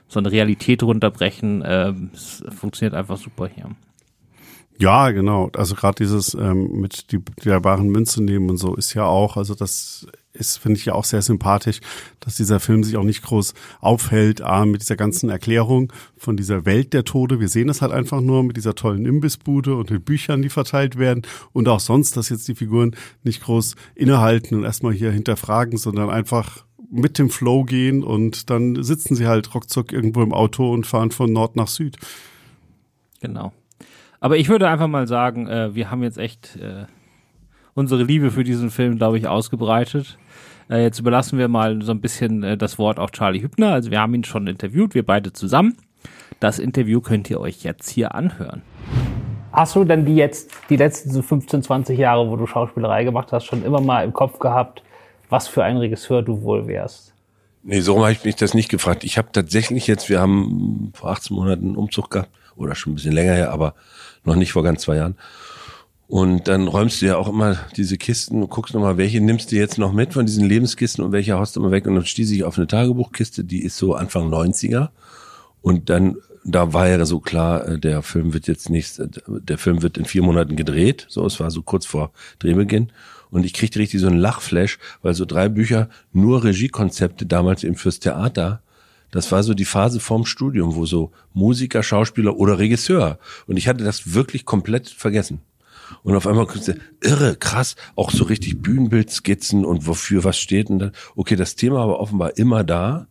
so 0.08 0.20
eine 0.20 0.30
Realität 0.30 0.82
runterbrechen. 0.82 1.62
Ähm, 1.64 2.10
es 2.12 2.44
funktioniert 2.50 2.94
einfach 2.94 3.16
super 3.16 3.48
hier. 3.48 3.70
Ja, 4.80 5.10
genau. 5.10 5.50
Also 5.54 5.74
gerade 5.74 5.96
dieses 5.96 6.32
ähm, 6.32 6.80
mit 6.80 7.12
die, 7.12 7.18
der 7.44 7.60
baren 7.60 7.88
Münze 7.88 8.24
nehmen 8.24 8.48
und 8.48 8.56
so 8.56 8.74
ist 8.74 8.94
ja 8.94 9.04
auch, 9.04 9.36
also 9.36 9.54
das 9.54 10.06
ist, 10.32 10.56
finde 10.56 10.78
ich 10.78 10.86
ja 10.86 10.94
auch 10.94 11.04
sehr 11.04 11.20
sympathisch, 11.20 11.80
dass 12.18 12.36
dieser 12.36 12.60
Film 12.60 12.82
sich 12.82 12.96
auch 12.96 13.04
nicht 13.04 13.22
groß 13.22 13.52
aufhält 13.80 14.40
ah, 14.40 14.64
mit 14.64 14.80
dieser 14.80 14.96
ganzen 14.96 15.28
Erklärung 15.28 15.92
von 16.16 16.38
dieser 16.38 16.64
Welt 16.64 16.94
der 16.94 17.04
Tode. 17.04 17.40
Wir 17.40 17.48
sehen 17.48 17.68
es 17.68 17.82
halt 17.82 17.92
einfach 17.92 18.22
nur 18.22 18.42
mit 18.42 18.56
dieser 18.56 18.74
tollen 18.74 19.04
Imbissbude 19.04 19.74
und 19.74 19.90
den 19.90 20.00
Büchern, 20.00 20.40
die 20.40 20.48
verteilt 20.48 20.96
werden 20.96 21.26
und 21.52 21.68
auch 21.68 21.80
sonst, 21.80 22.16
dass 22.16 22.30
jetzt 22.30 22.48
die 22.48 22.54
Figuren 22.54 22.96
nicht 23.22 23.42
groß 23.42 23.74
innehalten 23.94 24.54
und 24.54 24.64
erstmal 24.64 24.94
hier 24.94 25.12
hinterfragen, 25.12 25.76
sondern 25.76 26.08
einfach 26.08 26.64
mit 26.90 27.18
dem 27.18 27.28
Flow 27.28 27.64
gehen 27.64 28.02
und 28.02 28.48
dann 28.48 28.82
sitzen 28.82 29.14
sie 29.14 29.26
halt 29.26 29.54
ruckzuck 29.54 29.92
irgendwo 29.92 30.22
im 30.22 30.32
Auto 30.32 30.72
und 30.72 30.86
fahren 30.86 31.10
von 31.10 31.30
Nord 31.30 31.54
nach 31.54 31.68
Süd. 31.68 31.98
Genau. 33.20 33.52
Aber 34.20 34.36
ich 34.36 34.48
würde 34.50 34.68
einfach 34.68 34.86
mal 34.86 35.08
sagen, 35.08 35.48
äh, 35.48 35.74
wir 35.74 35.90
haben 35.90 36.02
jetzt 36.02 36.18
echt 36.18 36.56
äh, 36.56 36.84
unsere 37.74 38.02
Liebe 38.02 38.30
für 38.30 38.44
diesen 38.44 38.70
Film, 38.70 38.98
glaube 38.98 39.18
ich, 39.18 39.26
ausgebreitet. 39.26 40.18
Äh, 40.68 40.82
jetzt 40.82 40.98
überlassen 40.98 41.38
wir 41.38 41.48
mal 41.48 41.80
so 41.82 41.92
ein 41.92 42.02
bisschen 42.02 42.42
äh, 42.42 42.56
das 42.58 42.78
Wort 42.78 42.98
auch 42.98 43.10
Charlie 43.10 43.40
Hübner. 43.40 43.72
Also 43.72 43.90
wir 43.90 44.00
haben 44.00 44.14
ihn 44.14 44.24
schon 44.24 44.46
interviewt, 44.46 44.94
wir 44.94 45.06
beide 45.06 45.32
zusammen. 45.32 45.76
Das 46.38 46.58
Interview 46.58 47.00
könnt 47.00 47.30
ihr 47.30 47.40
euch 47.40 47.62
jetzt 47.62 47.88
hier 47.88 48.14
anhören. 48.14 48.62
Hast 49.52 49.74
du 49.74 49.84
denn 49.84 50.04
die 50.04 50.14
jetzt, 50.14 50.50
die 50.68 50.76
letzten 50.76 51.22
15, 51.22 51.62
20 51.62 51.98
Jahre, 51.98 52.30
wo 52.30 52.36
du 52.36 52.46
Schauspielerei 52.46 53.04
gemacht 53.04 53.32
hast, 53.32 53.46
schon 53.46 53.64
immer 53.64 53.80
mal 53.80 54.04
im 54.04 54.12
Kopf 54.12 54.38
gehabt, 54.38 54.82
was 55.28 55.48
für 55.48 55.64
ein 55.64 55.78
Regisseur 55.78 56.22
du 56.22 56.42
wohl 56.42 56.66
wärst? 56.66 57.14
Nee, 57.62 57.80
so 57.80 57.98
habe 58.00 58.12
ich 58.12 58.24
mich 58.24 58.36
das 58.36 58.54
nicht 58.54 58.68
gefragt. 58.68 59.02
Ich 59.02 59.18
habe 59.18 59.28
tatsächlich 59.32 59.86
jetzt, 59.86 60.08
wir 60.08 60.20
haben 60.20 60.92
vor 60.94 61.10
18 61.10 61.34
Monaten 61.34 61.66
einen 61.66 61.76
Umzug 61.76 62.10
gehabt, 62.10 62.30
oder 62.56 62.74
schon 62.74 62.92
ein 62.92 62.96
bisschen 62.96 63.12
länger 63.12 63.34
her, 63.34 63.52
aber 63.52 63.74
noch 64.24 64.36
nicht 64.36 64.52
vor 64.52 64.62
ganz 64.62 64.82
zwei 64.82 64.96
Jahren. 64.96 65.16
Und 66.10 66.48
dann 66.48 66.66
räumst 66.66 67.00
du 67.00 67.06
ja 67.06 67.16
auch 67.16 67.28
immer 67.28 67.56
diese 67.76 67.96
Kisten 67.96 68.42
und 68.42 68.50
guckst 68.50 68.74
nochmal, 68.74 68.96
welche 68.96 69.20
nimmst 69.20 69.52
du 69.52 69.56
jetzt 69.56 69.78
noch 69.78 69.92
mit 69.92 70.12
von 70.12 70.26
diesen 70.26 70.44
Lebenskisten 70.44 71.04
und 71.04 71.12
welche 71.12 71.38
haust 71.38 71.54
du 71.54 71.60
immer 71.60 71.70
weg. 71.70 71.86
Und 71.86 71.94
dann 71.94 72.04
stieß 72.04 72.32
ich 72.32 72.42
auf 72.42 72.58
eine 72.58 72.66
Tagebuchkiste, 72.66 73.44
die 73.44 73.62
ist 73.62 73.76
so 73.76 73.94
Anfang 73.94 74.28
90er. 74.28 74.88
Und 75.62 75.88
dann, 75.88 76.16
da 76.44 76.72
war 76.72 76.88
ja 76.88 77.04
so 77.04 77.20
klar, 77.20 77.64
äh, 77.68 77.78
der 77.78 78.02
Film 78.02 78.34
wird 78.34 78.48
jetzt 78.48 78.70
nicht, 78.70 78.98
äh, 78.98 79.06
der 79.28 79.56
Film 79.56 79.82
wird 79.82 79.98
in 79.98 80.04
vier 80.04 80.22
Monaten 80.22 80.56
gedreht. 80.56 81.06
So, 81.08 81.24
es 81.24 81.38
war 81.38 81.52
so 81.52 81.62
kurz 81.62 81.86
vor 81.86 82.10
Drehbeginn. 82.40 82.90
Und 83.30 83.46
ich 83.46 83.52
kriegte 83.52 83.78
richtig 83.78 84.00
so 84.00 84.08
einen 84.08 84.18
Lachflash, 84.18 84.80
weil 85.02 85.14
so 85.14 85.24
drei 85.24 85.48
Bücher 85.48 85.88
nur 86.12 86.42
Regiekonzepte 86.42 87.24
damals 87.24 87.62
eben 87.62 87.76
fürs 87.76 88.00
Theater 88.00 88.62
Das 89.10 89.32
war 89.32 89.42
so 89.42 89.54
die 89.54 89.64
Phase 89.64 90.00
vorm 90.00 90.24
Studium, 90.24 90.74
wo 90.74 90.86
so 90.86 91.10
Musiker, 91.32 91.82
Schauspieler 91.82 92.36
oder 92.36 92.58
Regisseur. 92.58 93.18
Und 93.46 93.56
ich 93.56 93.68
hatte 93.68 93.84
das 93.84 94.14
wirklich 94.14 94.44
komplett 94.44 94.88
vergessen. 94.88 95.40
Und 96.02 96.14
auf 96.14 96.26
einmal 96.26 96.46
irre, 97.00 97.36
krass, 97.36 97.76
auch 97.96 98.10
so 98.10 98.24
richtig 98.24 98.62
Bühnenbildskizzen 98.62 99.64
und 99.64 99.86
wofür 99.86 100.24
was 100.24 100.38
steht 100.38 100.68
denn 100.68 100.78
da. 100.78 100.92
Okay, 101.16 101.36
das 101.36 101.56
Thema 101.56 101.88
war 101.88 101.98
offenbar 101.98 102.36
immer 102.36 102.62
da, 102.62 103.08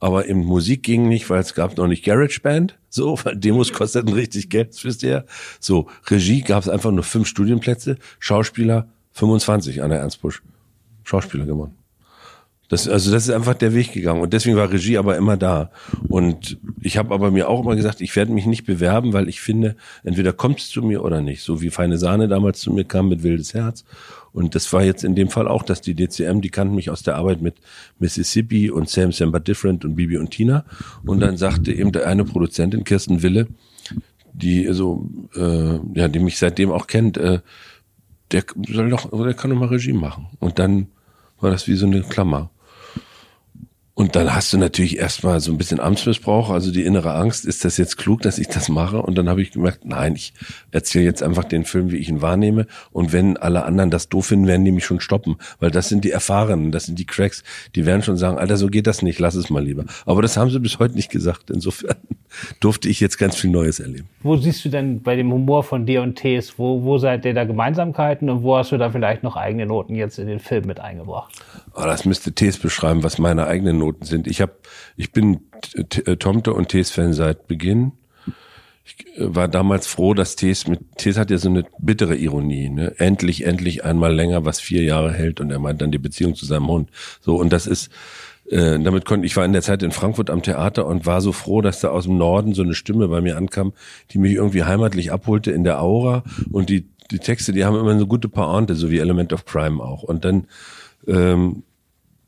aber 0.00 0.24
in 0.26 0.38
Musik 0.38 0.82
ging 0.82 1.08
nicht, 1.08 1.28
weil 1.30 1.40
es 1.40 1.54
gab 1.54 1.76
noch 1.76 1.86
nicht 1.86 2.04
GarageBand, 2.04 2.78
so, 2.88 3.18
weil 3.24 3.36
Demos 3.36 3.72
kosteten 3.72 4.12
richtig 4.12 4.48
Geld, 4.48 4.70
das 4.70 4.84
wisst 4.84 5.02
ihr. 5.02 5.26
So, 5.60 5.88
Regie 6.08 6.40
gab 6.40 6.62
es 6.62 6.68
einfach 6.68 6.90
nur 6.90 7.04
fünf 7.04 7.28
Studienplätze, 7.28 7.98
Schauspieler 8.18 8.88
25 9.12 9.82
an 9.82 9.90
der 9.90 10.00
Ernst 10.00 10.22
Busch. 10.22 10.42
Schauspieler 11.04 11.44
gewonnen. 11.44 11.76
Das, 12.72 12.88
also 12.88 13.10
das 13.10 13.24
ist 13.24 13.34
einfach 13.34 13.52
der 13.52 13.74
Weg 13.74 13.92
gegangen 13.92 14.22
und 14.22 14.32
deswegen 14.32 14.56
war 14.56 14.72
Regie 14.72 14.96
aber 14.96 15.18
immer 15.18 15.36
da. 15.36 15.70
Und 16.08 16.56
ich 16.80 16.96
habe 16.96 17.12
aber 17.12 17.30
mir 17.30 17.50
auch 17.50 17.62
immer 17.62 17.76
gesagt, 17.76 18.00
ich 18.00 18.16
werde 18.16 18.32
mich 18.32 18.46
nicht 18.46 18.64
bewerben, 18.64 19.12
weil 19.12 19.28
ich 19.28 19.42
finde, 19.42 19.76
entweder 20.04 20.32
kommt 20.32 20.58
es 20.58 20.70
zu 20.70 20.80
mir 20.80 21.04
oder 21.04 21.20
nicht. 21.20 21.42
So 21.42 21.60
wie 21.60 21.68
Feine 21.68 21.98
Sahne 21.98 22.28
damals 22.28 22.60
zu 22.60 22.72
mir 22.72 22.84
kam 22.84 23.10
mit 23.10 23.22
Wildes 23.22 23.52
Herz. 23.52 23.84
Und 24.32 24.54
das 24.54 24.72
war 24.72 24.82
jetzt 24.82 25.04
in 25.04 25.14
dem 25.14 25.28
Fall 25.28 25.48
auch, 25.48 25.64
dass 25.64 25.82
die 25.82 25.94
DCM, 25.94 26.40
die 26.40 26.48
kannten 26.48 26.74
mich 26.74 26.88
aus 26.88 27.02
der 27.02 27.16
Arbeit 27.16 27.42
mit 27.42 27.56
Mississippi 27.98 28.70
und 28.70 28.88
Sam 28.88 29.12
Sam 29.12 29.32
But 29.32 29.46
Different 29.48 29.84
und 29.84 29.94
Bibi 29.94 30.16
und 30.16 30.30
Tina. 30.30 30.64
Und 31.04 31.20
dann 31.20 31.36
sagte 31.36 31.74
eben 31.74 31.94
eine 31.94 32.24
Produzentin, 32.24 32.84
Kirsten 32.84 33.22
Wille, 33.22 33.48
die 34.32 34.66
so, 34.72 35.10
äh, 35.36 35.78
ja, 35.92 36.08
die 36.08 36.20
mich 36.20 36.38
seitdem 36.38 36.72
auch 36.72 36.86
kennt, 36.86 37.18
äh, 37.18 37.40
der 38.30 38.44
soll 38.66 38.88
doch, 38.88 39.10
der 39.10 39.34
kann 39.34 39.50
doch 39.50 39.58
mal 39.58 39.68
Regie 39.68 39.92
machen. 39.92 40.28
Und 40.38 40.58
dann 40.58 40.86
war 41.38 41.50
das 41.50 41.68
wie 41.68 41.74
so 41.74 41.84
eine 41.84 42.00
Klammer. 42.00 42.48
Und 43.94 44.16
dann 44.16 44.34
hast 44.34 44.50
du 44.52 44.58
natürlich 44.58 44.96
erstmal 44.98 45.40
so 45.40 45.52
ein 45.52 45.58
bisschen 45.58 45.78
Amtsmissbrauch, 45.78 46.48
also 46.48 46.72
die 46.72 46.84
innere 46.84 47.14
Angst, 47.14 47.44
ist 47.44 47.62
das 47.64 47.76
jetzt 47.76 47.98
klug, 47.98 48.22
dass 48.22 48.38
ich 48.38 48.48
das 48.48 48.70
mache? 48.70 49.02
Und 49.02 49.16
dann 49.18 49.28
habe 49.28 49.42
ich 49.42 49.50
gemerkt, 49.50 49.84
nein, 49.84 50.14
ich 50.14 50.32
erzähle 50.70 51.04
jetzt 51.04 51.22
einfach 51.22 51.44
den 51.44 51.66
Film, 51.66 51.90
wie 51.90 51.98
ich 51.98 52.08
ihn 52.08 52.22
wahrnehme. 52.22 52.66
Und 52.90 53.12
wenn 53.12 53.36
alle 53.36 53.64
anderen 53.64 53.90
das 53.90 54.08
doof 54.08 54.26
finden, 54.26 54.46
werden 54.46 54.64
die 54.64 54.72
mich 54.72 54.86
schon 54.86 55.00
stoppen. 55.00 55.36
Weil 55.60 55.70
das 55.70 55.90
sind 55.90 56.04
die 56.04 56.10
Erfahrenen, 56.10 56.72
das 56.72 56.84
sind 56.84 56.98
die 56.98 57.06
Cracks, 57.06 57.44
die 57.74 57.84
werden 57.84 58.02
schon 58.02 58.16
sagen, 58.16 58.38
Alter, 58.38 58.56
so 58.56 58.68
geht 58.68 58.86
das 58.86 59.02
nicht, 59.02 59.18
lass 59.18 59.34
es 59.34 59.50
mal 59.50 59.62
lieber. 59.62 59.84
Aber 60.06 60.22
das 60.22 60.38
haben 60.38 60.50
sie 60.50 60.60
bis 60.60 60.78
heute 60.78 60.94
nicht 60.94 61.10
gesagt. 61.10 61.50
Insofern 61.50 61.96
durfte 62.60 62.88
ich 62.88 63.00
jetzt 63.00 63.18
ganz 63.18 63.36
viel 63.36 63.50
Neues 63.50 63.80
erleben. 63.80 64.08
Wo 64.22 64.36
siehst 64.36 64.64
du 64.64 64.68
denn 64.68 65.02
bei 65.02 65.16
dem 65.16 65.32
Humor 65.32 65.62
von 65.64 65.86
dir 65.86 66.02
und 66.02 66.16
Tees, 66.16 66.58
wo, 66.58 66.82
wo 66.82 66.98
seid 66.98 67.24
ihr 67.24 67.34
da 67.34 67.44
Gemeinsamkeiten 67.44 68.30
und 68.30 68.42
wo 68.42 68.56
hast 68.56 68.72
du 68.72 68.78
da 68.78 68.90
vielleicht 68.90 69.22
noch 69.22 69.36
eigene 69.36 69.66
Noten 69.66 69.94
jetzt 69.94 70.18
in 70.18 70.26
den 70.26 70.40
Film 70.40 70.66
mit 70.66 70.80
eingebracht? 70.80 71.34
Oh, 71.74 71.82
das 71.82 72.04
müsste 72.04 72.32
Tees 72.32 72.58
beschreiben, 72.58 73.02
was 73.02 73.18
meine 73.18 73.46
eigenen 73.46 73.78
Noten 73.78 74.04
sind. 74.04 74.26
Ich 74.26 74.40
habe, 74.40 74.52
ich 74.96 75.12
bin 75.12 75.40
äh, 75.74 76.16
Tomte 76.16 76.54
und 76.54 76.68
Tees 76.68 76.90
Fan 76.90 77.12
seit 77.12 77.46
Beginn. 77.46 77.92
Ich 78.84 79.06
äh, 79.16 79.34
war 79.34 79.48
damals 79.48 79.86
froh, 79.86 80.14
dass 80.14 80.36
Tees 80.36 80.66
mit 80.66 80.80
Tees 80.96 81.18
hat 81.18 81.30
ja 81.30 81.38
so 81.38 81.48
eine 81.48 81.64
bittere 81.78 82.16
Ironie, 82.16 82.68
ne? 82.68 82.94
Endlich, 82.98 83.44
endlich 83.44 83.84
einmal 83.84 84.14
länger, 84.14 84.44
was 84.44 84.60
vier 84.60 84.82
Jahre 84.82 85.12
hält 85.12 85.40
und 85.40 85.50
er 85.50 85.58
meint 85.58 85.80
dann 85.80 85.92
die 85.92 85.98
Beziehung 85.98 86.34
zu 86.34 86.46
seinem 86.46 86.68
Hund. 86.68 86.90
So 87.20 87.36
und 87.36 87.52
das 87.52 87.66
ist 87.66 87.90
äh, 88.52 88.78
damit 88.78 89.04
konnte 89.04 89.26
ich 89.26 89.36
war 89.36 89.44
in 89.44 89.52
der 89.52 89.62
Zeit 89.62 89.82
in 89.82 89.92
Frankfurt 89.92 90.30
am 90.30 90.42
Theater 90.42 90.86
und 90.86 91.06
war 91.06 91.20
so 91.20 91.32
froh, 91.32 91.62
dass 91.62 91.80
da 91.80 91.88
aus 91.88 92.04
dem 92.04 92.18
Norden 92.18 92.54
so 92.54 92.62
eine 92.62 92.74
Stimme 92.74 93.08
bei 93.08 93.20
mir 93.20 93.36
ankam, 93.36 93.72
die 94.10 94.18
mich 94.18 94.34
irgendwie 94.34 94.64
heimatlich 94.64 95.10
abholte 95.10 95.50
in 95.50 95.64
der 95.64 95.80
Aura 95.80 96.22
und 96.50 96.68
die 96.68 96.88
die 97.10 97.18
Texte, 97.18 97.52
die 97.52 97.64
haben 97.64 97.76
immer 97.76 97.98
so 97.98 98.06
gute 98.06 98.28
Pointe, 98.28 98.74
so 98.74 98.90
wie 98.90 98.98
Element 98.98 99.32
of 99.32 99.44
Crime 99.44 99.82
auch 99.82 100.02
und 100.02 100.24
dann 100.24 100.46
ähm, 101.06 101.64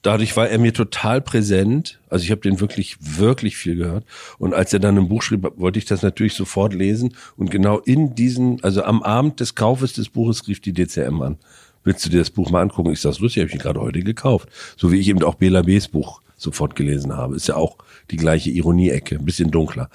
dadurch 0.05 0.37
war 0.37 0.49
er 0.49 0.59
mir 0.59 0.73
total 0.73 1.21
präsent. 1.21 2.01
Also 2.09 2.25
ich 2.25 2.31
habe 2.31 2.43
den 2.43 2.61
wirklich, 2.61 2.97
wirklich 3.01 3.57
viel 3.57 3.77
gehört. 3.77 4.05
Und 4.39 4.55
als 4.55 4.73
er 4.73 4.79
dann 4.79 4.99
ein 4.99 5.09
Buch 5.09 5.23
schrieb, 5.23 5.51
wollte 5.57 5.79
ich 5.79 5.87
das 5.87 6.03
natürlich 6.03 6.35
sofort 6.35 6.75
lesen. 6.75 7.15
Und 7.37 7.51
genau 7.51 7.79
in 7.79 8.15
diesen, 8.15 8.63
also 8.63 8.85
am 8.85 9.03
Abend 9.03 9.41
des 9.41 9.55
Kaufes 9.55 9.95
des 9.95 10.11
Buches 10.11 10.47
rief 10.47 10.61
die 10.61 10.75
DCM 10.75 11.23
an. 11.23 11.39
Willst 11.85 12.05
du 12.05 12.11
dir 12.11 12.19
das 12.19 12.31
Buch 12.31 12.51
mal 12.51 12.63
angucken? 12.63 12.93
Ich 12.93 13.01
sage, 13.01 13.19
lustig, 13.21 13.43
habe 13.43 13.49
ich 13.49 13.55
ihn 13.55 13.61
gerade 13.61 13.81
heute 13.81 14.01
gekauft. 14.01 14.49
So 14.77 14.91
wie 14.91 14.99
ich 14.99 15.09
eben 15.09 15.23
auch 15.23 15.35
Bela 15.35 15.63
B's 15.63 15.89
Buch 15.89 16.23
sofort 16.37 16.75
gelesen 16.75 17.17
habe. 17.17 17.37
Ist 17.37 17.49
ja 17.49 17.57
auch 17.57 17.77
die 18.11 18.17
gleiche 18.17 18.51
Ironie-Ecke, 18.51 19.17
ein 19.17 19.25
bisschen 19.25 19.51
dunkler. 19.51 19.91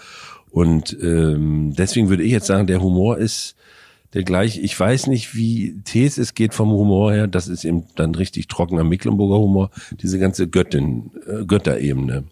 Und 0.52 0.98
ähm, 1.02 1.74
deswegen 1.78 2.10
würde 2.10 2.24
ich 2.24 2.32
jetzt 2.32 2.48
sagen, 2.48 2.68
der 2.68 2.82
Humor 2.82 3.18
ist 3.18 3.56
der 4.14 4.24
gleiche. 4.24 4.62
Ich 4.62 4.80
weiß 4.80 5.08
nicht, 5.08 5.36
wie 5.36 5.82
Tees 5.84 6.18
es 6.18 6.34
geht 6.34 6.54
vom 6.54 6.72
Humor 6.72 7.12
her. 7.12 7.28
Das 7.28 7.48
ist 7.48 7.66
eben 7.66 7.86
dann 7.96 8.16
richtig 8.16 8.48
trockener 8.48 8.84
Mecklenburger 8.84 9.38
Humor. 9.40 9.70
Diese 10.02 10.18
ganze 10.20 10.48
Göttin, 10.48 11.12
äh, 11.28 11.46
Götterebene. 11.46 12.24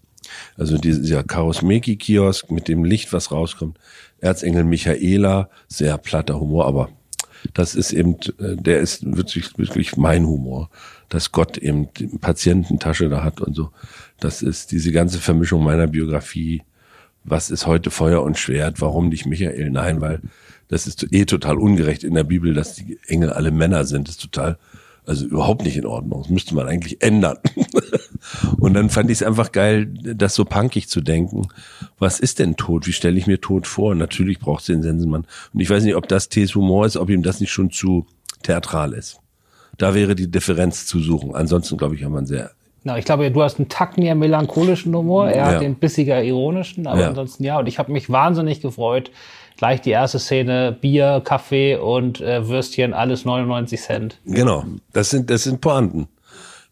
Also 0.58 0.78
dieser 0.78 1.24
Karosmeki-Kiosk 1.24 2.52
mit 2.52 2.68
dem 2.68 2.84
Licht, 2.84 3.14
was 3.14 3.32
rauskommt. 3.32 3.78
Erzengel 4.20 4.64
Michaela, 4.64 5.50
sehr 5.68 5.98
platter 5.98 6.40
Humor, 6.40 6.66
aber 6.66 6.90
das 7.54 7.76
ist 7.76 7.94
eben, 7.94 8.16
äh, 8.40 8.56
der 8.56 8.80
ist 8.80 9.06
wirklich, 9.06 9.58
wirklich 9.58 9.98
mein 9.98 10.26
Humor. 10.26 10.70
Dass 11.10 11.32
Gott 11.32 11.58
eben 11.58 11.88
Patiententasche 12.20 13.08
da 13.10 13.24
hat 13.24 13.40
und 13.40 13.56
so. 13.56 13.72
Das 14.20 14.42
ist 14.42 14.72
diese 14.72 14.92
ganze 14.92 15.20
Vermischung 15.20 15.64
meiner 15.64 15.88
Biografie. 15.88 16.64
Was 17.24 17.50
ist 17.50 17.66
heute 17.66 17.92
Feuer 17.92 18.24
und 18.24 18.38
Schwert? 18.38 18.82
Warum 18.82 19.10
nicht 19.10 19.26
Michael? 19.26 19.70
Nein, 19.70 20.02
weil 20.02 20.22
das 20.68 20.86
ist 20.86 21.08
eh 21.14 21.26
total 21.26 21.58
ungerecht 21.58 22.04
in 22.04 22.14
der 22.14 22.24
Bibel, 22.24 22.54
dass 22.54 22.74
die 22.74 23.00
Engel 23.08 23.32
alle 23.32 23.52
Männer 23.52 23.86
sind. 23.86 24.08
Das 24.08 24.16
ist 24.16 24.22
total, 24.22 24.58
also 25.06 25.26
überhaupt 25.26 25.64
nicht 25.64 25.78
in 25.78 25.86
Ordnung. 25.86 26.24
Das 26.24 26.30
müsste 26.30 26.56
man 26.56 26.68
eigentlich 26.68 27.02
ändern. 27.02 27.38
und 28.58 28.74
dann 28.74 28.90
fand 28.90 29.10
ich 29.10 29.18
es 29.18 29.24
einfach 29.24 29.52
geil, 29.52 29.88
das 29.88 30.36
so 30.36 30.46
punkig 30.46 30.88
zu 30.90 31.02
denken. 31.02 31.48
Was 32.00 32.20
ist 32.20 32.40
denn 32.40 32.56
Tod? 32.56 32.88
Wie 32.88 32.94
stelle 32.94 33.18
ich 33.18 33.28
mir 33.28 33.42
Tod 33.42 33.68
vor? 33.68 33.96
natürlich 33.96 34.40
braucht 34.40 34.62
es 34.62 34.68
den 34.68 34.82
Sensenmann. 34.82 35.26
Und 35.54 35.60
ich 35.60 35.70
weiß 35.70 35.84
nicht, 35.84 35.96
ob 35.96 36.08
das 36.08 36.30
Tees 36.30 36.56
Humor 36.56 36.86
ist, 36.86 36.98
ob 36.98 37.10
ihm 37.10 37.24
das 37.24 37.40
nicht 37.40 37.52
schon 37.52 37.72
zu 37.72 38.06
theatral 38.44 38.94
ist. 38.94 39.20
Da 39.78 39.94
wäre 39.94 40.16
die 40.16 40.30
Differenz 40.30 40.86
zu 40.86 41.00
suchen. 41.00 41.36
Ansonsten, 41.36 41.78
glaube 41.78 41.96
ich, 41.96 42.04
haben 42.04 42.14
wir 42.14 42.20
einen 42.20 42.28
sehr 42.28 42.52
na, 42.84 42.98
ich 42.98 43.04
glaube, 43.04 43.30
du 43.30 43.44
hast 43.44 43.60
einen 43.60 43.68
Tack 43.68 43.98
mehr 43.98 44.16
melancholischen 44.16 44.96
Humor. 44.96 45.28
Er 45.28 45.36
ja. 45.36 45.46
hat 45.48 45.62
den 45.62 45.76
bissiger 45.76 46.24
ironischen, 46.24 46.88
aber 46.88 47.02
ja. 47.02 47.08
ansonsten 47.10 47.44
ja. 47.44 47.60
Und 47.60 47.68
ich 47.68 47.80
habe 47.80 47.92
mich 47.92 48.10
wahnsinnig 48.10 48.62
gefreut, 48.62 49.12
gleich 49.58 49.82
die 49.82 49.90
erste 49.90 50.20
Szene, 50.20 50.78
Bier, 50.80 51.22
Kaffee 51.22 51.76
und 51.76 52.22
äh, 52.22 52.48
Würstchen, 52.48 52.94
alles 52.94 53.26
99 53.26 53.82
Cent. 53.82 54.20
Genau, 54.24 54.64
das 54.94 55.10
sind, 55.10 55.30
das 55.30 55.44
sind 55.44 55.60
Pointen. 55.60 56.08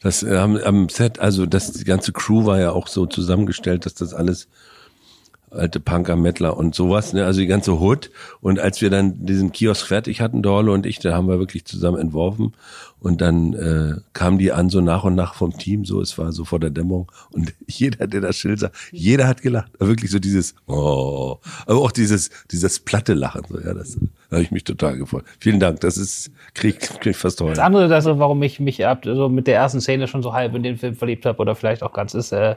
Das 0.06 0.22
äh, 0.22 0.36
am, 0.36 0.56
am 0.58 0.88
Set, 0.88 1.18
also 1.18 1.48
das, 1.48 1.72
die 1.72 1.84
ganze 1.84 2.12
Crew 2.12 2.46
war 2.46 2.60
ja 2.60 2.70
auch 2.74 2.86
so 2.86 3.08
zusammengestellt, 3.08 3.88
dass 3.88 3.96
das 3.96 4.14
alles 4.14 4.48
alte 5.56 5.80
Punker, 5.80 6.16
Mettler 6.16 6.58
und 6.58 6.76
sowas, 6.76 7.14
ne? 7.14 7.26
also 7.26 7.40
die 7.40 7.48
ganze 7.48 7.80
Hood. 7.80 8.12
Und 8.42 8.60
als 8.60 8.82
wir 8.82 8.90
dann 8.90 9.26
diesen 9.26 9.52
Kiosk 9.52 9.88
fertig 9.88 10.22
hatten, 10.22 10.42
Dorle 10.42 10.72
und 10.72 10.86
ich, 10.86 11.00
da 11.00 11.14
haben 11.14 11.28
wir 11.28 11.40
wirklich 11.40 11.66
zusammen 11.66 11.98
entworfen. 11.98 12.54
Und 13.00 13.22
dann 13.22 13.54
äh, 13.54 14.02
kamen 14.14 14.40
die 14.40 14.52
an 14.52 14.70
so 14.70 14.82
nach 14.82 15.04
und 15.04 15.16
nach 15.16 15.36
vom 15.36 15.56
Team, 15.58 15.86
so 15.86 16.02
es 16.02 16.18
war 16.18 16.32
so 16.32 16.44
vor 16.44 16.60
der 16.60 16.72
Dämmerung. 16.72 17.12
Und 17.32 17.54
jeder, 17.68 18.08
der 18.08 18.22
das 18.22 18.38
Schild 18.38 18.60
sah, 18.60 18.72
jeder 18.92 19.28
hat 19.28 19.42
gelacht. 19.42 19.72
Wirklich 19.80 20.12
so 20.12 20.20
dieses, 20.20 20.56
oh, 20.68 21.38
aber 21.66 21.80
auch 21.82 21.92
dieses, 21.92 22.30
dieses 22.52 22.80
platte 22.80 23.14
Lachen. 23.14 23.44
So, 23.48 23.60
ja, 23.60 23.74
das 23.74 23.98
da 24.30 24.38
habe 24.38 24.44
ich 24.44 24.52
mich 24.52 24.64
total 24.64 24.98
gefreut. 24.98 25.24
Vielen 25.40 25.60
Dank, 25.60 25.82
das 25.82 25.98
ist, 25.98 26.32
krieg, 26.54 26.80
krieg 27.00 27.16
fast 27.16 27.40
toll. 27.40 27.52
Das 27.52 27.60
andere, 27.60 27.88
das, 27.88 28.06
warum 28.06 28.42
ich 28.44 28.60
mich 28.60 28.84
so 29.04 29.30
mit 29.30 29.48
der 29.48 29.56
ersten 29.56 29.82
Szene 29.82 30.08
schon 30.08 30.24
so 30.24 30.34
halb 30.34 30.56
in 30.56 30.64
den 30.64 30.78
Film 30.78 30.96
verliebt 30.96 31.26
habe 31.26 31.38
oder 31.40 31.56
vielleicht 31.56 31.84
auch 31.84 31.94
ganz 31.94 32.14
ist, 32.14 32.32
äh, 32.32 32.56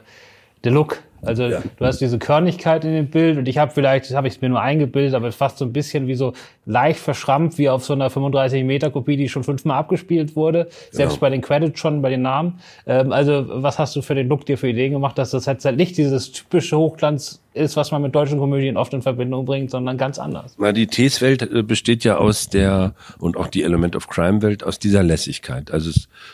der 0.64 0.72
Look. 0.72 0.98
Also 1.22 1.44
ja. 1.44 1.62
du 1.76 1.84
hast 1.84 2.00
diese 2.00 2.18
Körnigkeit 2.18 2.84
in 2.84 2.92
dem 2.92 3.08
Bild 3.08 3.38
und 3.38 3.48
ich 3.48 3.58
habe 3.58 3.72
vielleicht, 3.72 4.06
das 4.06 4.16
habe 4.16 4.28
ich 4.28 4.40
mir 4.40 4.48
nur 4.48 4.60
eingebildet, 4.60 5.14
aber 5.14 5.32
fast 5.32 5.58
so 5.58 5.64
ein 5.64 5.72
bisschen 5.72 6.06
wie 6.06 6.14
so 6.14 6.32
leicht 6.64 7.00
verschrammt, 7.00 7.58
wie 7.58 7.68
auf 7.68 7.84
so 7.84 7.92
einer 7.92 8.10
35 8.10 8.64
Meter 8.64 8.90
Kopie, 8.90 9.16
die 9.16 9.28
schon 9.28 9.44
fünfmal 9.44 9.78
abgespielt 9.78 10.36
wurde, 10.36 10.68
selbst 10.90 11.14
ja. 11.14 11.20
bei 11.20 11.30
den 11.30 11.40
Credits 11.40 11.80
schon, 11.80 12.02
bei 12.02 12.10
den 12.10 12.22
Namen. 12.22 12.60
Ähm, 12.86 13.12
also 13.12 13.44
was 13.48 13.78
hast 13.78 13.96
du 13.96 14.02
für 14.02 14.14
den 14.14 14.28
Look 14.28 14.46
dir 14.46 14.58
für 14.58 14.68
Ideen 14.68 14.92
gemacht, 14.92 15.18
dass 15.18 15.30
das 15.30 15.46
jetzt 15.46 15.64
halt 15.64 15.76
nicht 15.76 15.96
dieses 15.96 16.32
typische 16.32 16.76
Hochglanz 16.76 17.40
ist, 17.54 17.76
was 17.76 17.90
man 17.90 18.02
mit 18.02 18.14
deutschen 18.14 18.38
Komödien 18.38 18.76
oft 18.76 18.92
in 18.94 19.02
Verbindung 19.02 19.44
bringt, 19.44 19.70
sondern 19.70 19.98
ganz 19.98 20.18
anders. 20.18 20.54
Na, 20.58 20.72
die 20.72 20.86
Tees-Welt 20.86 21.42
äh, 21.42 21.62
besteht 21.62 22.04
ja 22.04 22.16
aus 22.18 22.48
der, 22.48 22.94
und 23.18 23.36
auch 23.36 23.48
die 23.48 23.62
Element 23.62 23.96
of 23.96 24.08
Crime-Welt, 24.08 24.64
aus 24.64 24.78
dieser 24.78 25.02
Lässigkeit. 25.02 25.70
Also 25.70 25.90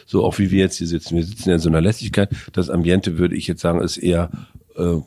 so 0.06 0.24
auch 0.24 0.38
wie 0.38 0.50
wir 0.50 0.60
jetzt 0.60 0.78
hier 0.78 0.86
sitzen. 0.86 1.16
Wir 1.16 1.24
sitzen 1.24 1.48
ja 1.48 1.54
in 1.56 1.60
so 1.60 1.68
einer 1.68 1.80
Lässigkeit. 1.80 2.28
Das 2.52 2.70
Ambiente, 2.70 3.18
würde 3.18 3.36
ich 3.36 3.46
jetzt 3.46 3.62
sagen, 3.62 3.80
ist 3.80 3.96
eher 3.96 4.30
äh, 4.76 5.00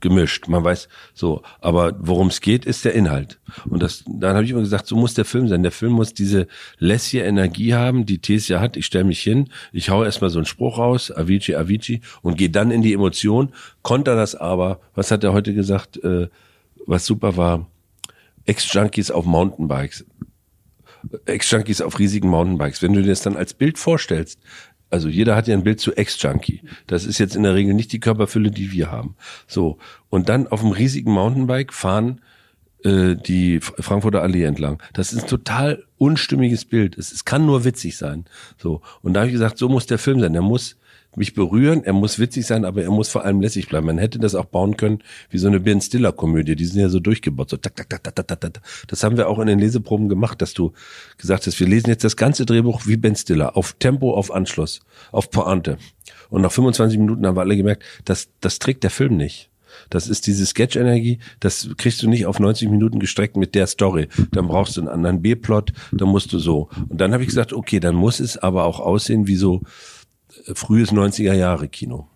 gemischt. 0.00 0.48
Man 0.48 0.64
weiß 0.64 0.88
so, 1.14 1.42
aber 1.60 1.94
worum 1.98 2.28
es 2.28 2.40
geht, 2.40 2.64
ist 2.64 2.84
der 2.84 2.94
Inhalt. 2.94 3.38
Und 3.68 3.82
das, 3.82 4.04
dann 4.06 4.34
habe 4.34 4.44
ich 4.44 4.50
immer 4.50 4.60
gesagt, 4.60 4.86
so 4.86 4.96
muss 4.96 5.14
der 5.14 5.24
Film 5.24 5.48
sein. 5.48 5.62
Der 5.62 5.72
Film 5.72 5.92
muss 5.92 6.14
diese 6.14 6.46
lässige 6.78 7.22
Energie 7.22 7.74
haben, 7.74 8.06
die 8.06 8.18
Tesia 8.18 8.60
hat. 8.60 8.76
Ich 8.76 8.86
stelle 8.86 9.04
mich 9.04 9.20
hin, 9.20 9.50
ich 9.72 9.90
hau 9.90 10.04
erstmal 10.04 10.30
so 10.30 10.38
einen 10.38 10.46
Spruch 10.46 10.78
raus, 10.78 11.10
Avicii, 11.10 11.54
Avicii, 11.56 12.00
und 12.22 12.36
gehe 12.36 12.50
dann 12.50 12.70
in 12.70 12.82
die 12.82 12.92
Emotion. 12.92 13.52
Konter 13.82 14.16
das 14.16 14.34
aber, 14.34 14.80
was 14.94 15.10
hat 15.10 15.24
er 15.24 15.32
heute 15.32 15.54
gesagt, 15.54 16.02
äh, 16.02 16.28
was 16.86 17.06
super 17.06 17.36
war, 17.36 17.66
Ex-Junkies 18.46 19.10
auf 19.10 19.24
Mountainbikes. 19.24 20.04
Ex-Junkies 21.26 21.80
auf 21.80 21.98
riesigen 21.98 22.28
Mountainbikes. 22.28 22.82
Wenn 22.82 22.92
du 22.92 23.02
dir 23.02 23.08
das 23.08 23.22
dann 23.22 23.36
als 23.36 23.54
Bild 23.54 23.78
vorstellst, 23.78 24.38
also 24.94 25.08
jeder 25.08 25.34
hat 25.34 25.48
ja 25.48 25.54
ein 25.56 25.64
Bild 25.64 25.80
zu 25.80 25.92
Ex-Junkie. 25.92 26.62
Das 26.86 27.04
ist 27.04 27.18
jetzt 27.18 27.34
in 27.34 27.42
der 27.42 27.56
Regel 27.56 27.74
nicht 27.74 27.92
die 27.92 27.98
Körperfülle, 27.98 28.52
die 28.52 28.70
wir 28.70 28.92
haben. 28.92 29.16
So. 29.48 29.78
Und 30.08 30.28
dann 30.28 30.46
auf 30.46 30.62
einem 30.62 30.70
riesigen 30.70 31.10
Mountainbike 31.10 31.72
fahren 31.72 32.20
äh, 32.84 33.16
die 33.16 33.58
Frankfurter 33.58 34.22
Allee 34.22 34.44
entlang. 34.44 34.80
Das 34.92 35.12
ist 35.12 35.24
ein 35.24 35.28
total 35.28 35.82
unstimmiges 35.98 36.64
Bild. 36.64 36.96
Es, 36.96 37.10
es 37.10 37.24
kann 37.24 37.44
nur 37.44 37.64
witzig 37.64 37.96
sein. 37.96 38.26
So. 38.56 38.82
Und 39.02 39.14
da 39.14 39.20
habe 39.22 39.30
ich 39.30 39.32
gesagt, 39.32 39.58
so 39.58 39.68
muss 39.68 39.86
der 39.86 39.98
Film 39.98 40.20
sein. 40.20 40.32
Der 40.32 40.42
muss 40.42 40.76
mich 41.16 41.34
berühren, 41.34 41.84
er 41.84 41.92
muss 41.92 42.18
witzig 42.18 42.46
sein, 42.46 42.64
aber 42.64 42.82
er 42.82 42.90
muss 42.90 43.08
vor 43.08 43.24
allem 43.24 43.40
lässig 43.40 43.68
bleiben. 43.68 43.86
Man 43.86 43.98
hätte 43.98 44.18
das 44.18 44.34
auch 44.34 44.44
bauen 44.44 44.76
können 44.76 45.02
wie 45.30 45.38
so 45.38 45.48
eine 45.48 45.60
Ben 45.60 45.80
Stiller 45.80 46.12
Komödie, 46.12 46.56
die 46.56 46.64
sind 46.64 46.80
ja 46.80 46.88
so 46.88 47.00
durchgebaut, 47.00 47.50
so 47.50 47.56
tak 47.56 47.76
tak 47.76 47.88
tak 47.88 48.02
tak 48.02 48.26
tak 48.26 48.40
tak. 48.40 48.60
Das 48.88 49.02
haben 49.02 49.16
wir 49.16 49.28
auch 49.28 49.38
in 49.38 49.46
den 49.46 49.58
Leseproben 49.58 50.08
gemacht, 50.08 50.42
dass 50.42 50.54
du 50.54 50.72
gesagt 51.18 51.46
hast, 51.46 51.58
wir 51.60 51.66
lesen 51.66 51.88
jetzt 51.88 52.04
das 52.04 52.16
ganze 52.16 52.46
Drehbuch 52.46 52.86
wie 52.86 52.96
Ben 52.96 53.16
Stiller, 53.16 53.56
auf 53.56 53.74
Tempo, 53.74 54.14
auf 54.14 54.32
Anschluss, 54.32 54.80
auf 55.12 55.30
Pointe. 55.30 55.78
Und 56.30 56.42
nach 56.42 56.52
25 56.52 56.98
Minuten 56.98 57.26
haben 57.26 57.36
wir 57.36 57.42
alle 57.42 57.56
gemerkt, 57.56 57.82
das 58.04 58.28
das 58.40 58.58
trägt 58.58 58.82
der 58.82 58.90
Film 58.90 59.16
nicht. 59.16 59.50
Das 59.90 60.08
ist 60.08 60.26
diese 60.26 60.46
Sketch-Energie, 60.46 61.18
das 61.40 61.68
kriegst 61.76 62.02
du 62.02 62.08
nicht 62.08 62.26
auf 62.26 62.38
90 62.38 62.68
Minuten 62.70 62.98
gestreckt 62.98 63.36
mit 63.36 63.54
der 63.54 63.66
Story. 63.66 64.08
Dann 64.32 64.48
brauchst 64.48 64.76
du 64.76 64.80
einen 64.80 64.88
anderen 64.88 65.22
B-Plot, 65.22 65.72
dann 65.92 66.08
musst 66.08 66.32
du 66.32 66.38
so. 66.38 66.68
Und 66.88 67.00
dann 67.00 67.12
habe 67.12 67.22
ich 67.22 67.28
gesagt, 67.28 67.52
okay, 67.52 67.80
dann 67.80 67.94
muss 67.94 68.20
es 68.20 68.36
aber 68.36 68.64
auch 68.64 68.80
aussehen 68.80 69.26
wie 69.26 69.36
so 69.36 69.62
frühes 70.54 70.92
90er 70.92 71.34
Jahre 71.34 71.68
Kino. 71.68 72.08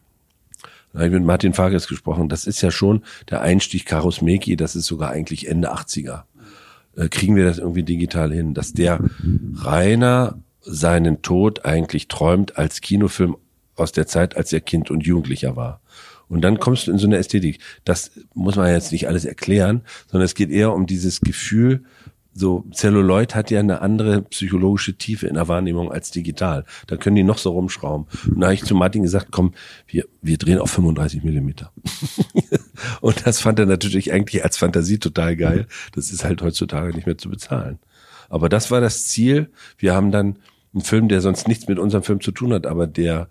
Da 0.93 1.01
habe 1.01 1.09
ich 1.09 1.15
mit 1.15 1.25
Martin 1.25 1.55
Fages 1.55 1.87
gesprochen. 1.89 2.29
Das 2.29 2.47
ist 2.47 2.61
ja 2.63 2.71
schon 2.71 3.05
der 3.31 3.43
Einstieg 3.43 3.87
Karus 3.87 4.23
Meki, 4.23 4.57
das 4.57 4.75
ist 4.75 4.87
sogar 4.87 5.11
eigentlich 5.11 5.49
Ende 5.49 5.73
80er. 5.73 6.23
Äh, 6.97 7.09
kriegen 7.09 7.37
wir 7.37 7.45
das 7.45 7.59
irgendwie 7.59 7.83
digital 7.83 8.33
hin, 8.33 8.55
dass 8.55 8.73
der 8.73 9.01
Rainer 9.55 10.39
seinen 10.63 11.23
Tod 11.23 11.65
eigentlich 11.65 12.09
träumt 12.09 12.59
als 12.59 12.81
Kinofilm 12.81 13.37
aus 13.77 13.93
der 13.93 14.07
Zeit, 14.07 14.37
als 14.37 14.53
er 14.53 14.61
Kind 14.61 14.91
und 14.91 15.07
Jugendlicher 15.07 15.57
war. 15.57 15.81
Und 16.29 16.43
dann 16.43 16.59
kommst 16.59 16.87
du 16.87 16.93
in 16.93 16.99
so 16.99 17.07
eine 17.07 17.17
Ästhetik. 17.17 17.61
Das 17.85 18.11
muss 18.35 18.57
man 18.57 18.71
jetzt 18.71 18.93
nicht 18.93 19.09
alles 19.09 19.25
erklären, 19.25 19.83
sondern 20.11 20.27
es 20.27 20.35
geht 20.35 20.51
eher 20.51 20.75
um 20.75 20.87
dieses 20.87 21.21
Gefühl, 21.21 21.85
so 22.39 22.65
Celluloid 22.73 23.35
hat 23.35 23.51
ja 23.51 23.59
eine 23.59 23.81
andere 23.83 24.23
psychologische 24.23 24.95
Tiefe 24.95 25.27
in 25.27 25.35
der 25.35 25.49
Wahrnehmung 25.49 25.91
als 25.91 26.11
digital. 26.11 26.65
Da 26.87 26.97
können 26.97 27.17
die 27.17 27.25
noch 27.25 27.39
so 27.39 27.51
rumschrauben. 27.51 28.07
Und 28.29 28.41
da 28.41 28.47
habe 28.47 28.55
ich 28.55 28.65
zu 28.65 28.75
Martin 28.75 29.03
gesagt, 29.03 29.29
komm, 29.31 29.55
wir, 29.87 30.05
wir 30.23 30.39
drehen 30.39 30.59
auf 30.59 30.71
35 30.71 31.25
Millimeter. 31.25 31.73
und 33.01 33.27
das 33.27 33.41
fand 33.41 33.59
er 33.59 33.67
natürlich 33.67 34.13
eigentlich 34.13 34.45
als 34.45 34.57
Fantasie 34.57 34.99
total 34.99 35.37
geil. 35.37 35.67
Das 35.95 36.13
ist 36.13 36.25
halt 36.25 36.41
heutzutage 36.43 36.95
nicht 36.95 37.07
mehr 37.07 37.19
zu 37.19 37.29
bezahlen. 37.29 37.79
Aber 38.29 38.49
das 38.49 38.71
war 38.71 38.81
das 38.81 39.07
Ziel. 39.07 39.51
Wir 39.77 39.95
haben 39.95 40.13
dann 40.13 40.39
einen 40.73 40.83
Film, 40.83 41.09
der 41.09 41.21
sonst 41.21 41.49
nichts 41.49 41.67
mit 41.67 41.79
unserem 41.79 42.05
Film 42.05 42.21
zu 42.21 42.31
tun 42.31 42.53
hat, 42.53 42.67
aber 42.67 42.87
der 42.87 43.29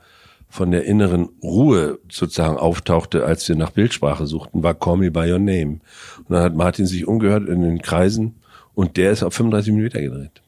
von 0.50 0.72
der 0.72 0.86
inneren 0.86 1.30
Ruhe 1.44 2.00
sozusagen 2.10 2.58
auftauchte, 2.58 3.26
als 3.26 3.48
wir 3.48 3.56
nach 3.56 3.72
Bildsprache 3.72 4.26
suchten, 4.26 4.64
war 4.64 4.74
Call 4.74 4.98
Me 4.98 5.12
By 5.12 5.32
Your 5.32 5.40
Name. 5.40 5.80
Und 6.20 6.30
dann 6.30 6.42
hat 6.42 6.56
Martin 6.56 6.86
sich 6.86 7.08
umgehört 7.08 7.48
in 7.50 7.62
den 7.62 7.82
Kreisen 7.82 8.36
und 8.78 8.96
der 8.96 9.12
ist 9.12 9.24
auf 9.24 9.34
35 9.34 9.74
Millimeter 9.74 10.00
gedreht. 10.00 10.44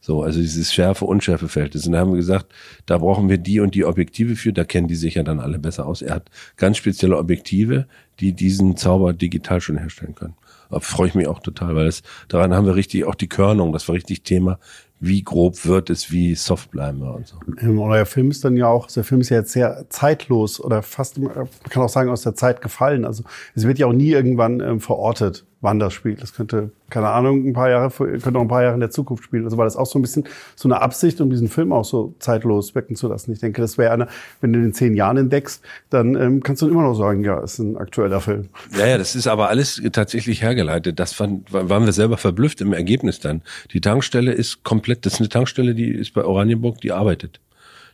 So, 0.00 0.24
also 0.24 0.40
dieses 0.40 0.74
Schärfe-Unschärfe-Verhältnis. 0.74 1.86
Und 1.86 1.92
da 1.92 2.00
haben 2.00 2.10
wir 2.10 2.16
gesagt, 2.16 2.46
da 2.86 2.98
brauchen 2.98 3.28
wir 3.28 3.38
die 3.38 3.60
und 3.60 3.76
die 3.76 3.84
Objektive 3.84 4.34
für, 4.34 4.52
da 4.52 4.64
kennen 4.64 4.88
die 4.88 4.96
sich 4.96 5.14
ja 5.14 5.22
dann 5.22 5.38
alle 5.38 5.60
besser 5.60 5.86
aus. 5.86 6.02
Er 6.02 6.16
hat 6.16 6.28
ganz 6.56 6.76
spezielle 6.76 7.16
Objektive, 7.16 7.86
die 8.18 8.32
diesen 8.32 8.76
Zauber 8.76 9.12
digital 9.12 9.60
schon 9.60 9.78
herstellen 9.78 10.16
können. 10.16 10.34
Da 10.70 10.80
freue 10.80 11.06
ich 11.06 11.14
mich 11.14 11.28
auch 11.28 11.38
total, 11.38 11.76
weil 11.76 11.86
das, 11.86 12.02
daran 12.26 12.52
haben 12.52 12.66
wir 12.66 12.74
richtig 12.74 13.04
auch 13.04 13.14
die 13.14 13.28
Körnung, 13.28 13.72
das 13.72 13.86
war 13.86 13.94
richtig 13.94 14.24
Thema 14.24 14.58
wie 15.06 15.22
grob 15.22 15.64
wird 15.66 15.90
es, 15.90 16.10
wie 16.10 16.34
soft 16.34 16.70
bleiben 16.70 17.00
wir 17.00 17.14
und 17.14 17.26
so. 17.26 17.36
Ähm, 17.60 17.78
euer 17.78 18.06
Film 18.06 18.30
ist 18.30 18.44
dann 18.44 18.56
ja 18.56 18.68
auch, 18.68 18.86
der 18.88 19.04
Film 19.04 19.20
ist 19.20 19.28
ja 19.28 19.38
jetzt 19.38 19.52
sehr 19.52 19.86
zeitlos 19.90 20.60
oder 20.60 20.82
fast, 20.82 21.18
man 21.18 21.48
kann 21.68 21.82
auch 21.82 21.88
sagen, 21.88 22.10
aus 22.10 22.22
der 22.22 22.34
Zeit 22.34 22.60
gefallen. 22.60 23.04
Also 23.04 23.24
es 23.54 23.66
wird 23.66 23.78
ja 23.78 23.86
auch 23.86 23.92
nie 23.92 24.10
irgendwann 24.10 24.60
ähm, 24.60 24.80
verortet 24.80 25.44
wann 25.64 25.78
das 25.78 25.94
spielt. 25.94 26.22
Das 26.22 26.34
könnte, 26.34 26.70
keine 26.90 27.08
Ahnung, 27.08 27.48
ein 27.48 27.54
paar 27.54 27.70
Jahre, 27.70 27.90
könnte 27.90 28.36
auch 28.36 28.42
ein 28.42 28.48
paar 28.48 28.62
Jahre 28.62 28.74
in 28.74 28.80
der 28.80 28.90
Zukunft 28.90 29.24
spielen. 29.24 29.44
Also 29.44 29.56
war 29.56 29.64
das 29.64 29.76
auch 29.76 29.86
so 29.86 29.98
ein 29.98 30.02
bisschen 30.02 30.28
so 30.54 30.68
eine 30.68 30.82
Absicht, 30.82 31.22
um 31.22 31.30
diesen 31.30 31.48
Film 31.48 31.72
auch 31.72 31.86
so 31.86 32.14
zeitlos 32.18 32.74
wecken 32.74 32.96
zu 32.96 33.08
lassen. 33.08 33.32
Ich 33.32 33.40
denke, 33.40 33.62
das 33.62 33.78
wäre 33.78 33.92
eine, 33.92 34.08
wenn 34.42 34.52
du 34.52 34.60
den 34.60 34.74
zehn 34.74 34.94
Jahren 34.94 35.16
entdeckst, 35.16 35.64
dann 35.88 36.14
ähm, 36.16 36.42
kannst 36.42 36.60
du 36.60 36.68
immer 36.68 36.82
noch 36.82 36.94
sagen, 36.94 37.24
ja, 37.24 37.40
ist 37.40 37.58
ein 37.58 37.78
aktueller 37.78 38.20
Film. 38.20 38.50
Ja, 38.78 38.86
ja, 38.86 38.98
das 38.98 39.16
ist 39.16 39.26
aber 39.26 39.48
alles 39.48 39.82
tatsächlich 39.90 40.42
hergeleitet. 40.42 41.00
Das 41.00 41.14
fand, 41.14 41.50
waren 41.50 41.86
wir 41.86 41.92
selber 41.92 42.18
verblüfft 42.18 42.60
im 42.60 42.74
Ergebnis 42.74 43.18
dann. 43.18 43.40
Die 43.72 43.80
Tankstelle 43.80 44.32
ist 44.32 44.64
komplett, 44.64 45.06
das 45.06 45.14
ist 45.14 45.20
eine 45.20 45.30
Tankstelle, 45.30 45.74
die 45.74 45.88
ist 45.88 46.12
bei 46.12 46.24
Oranienburg, 46.24 46.80
die 46.82 46.92
arbeitet. 46.92 47.40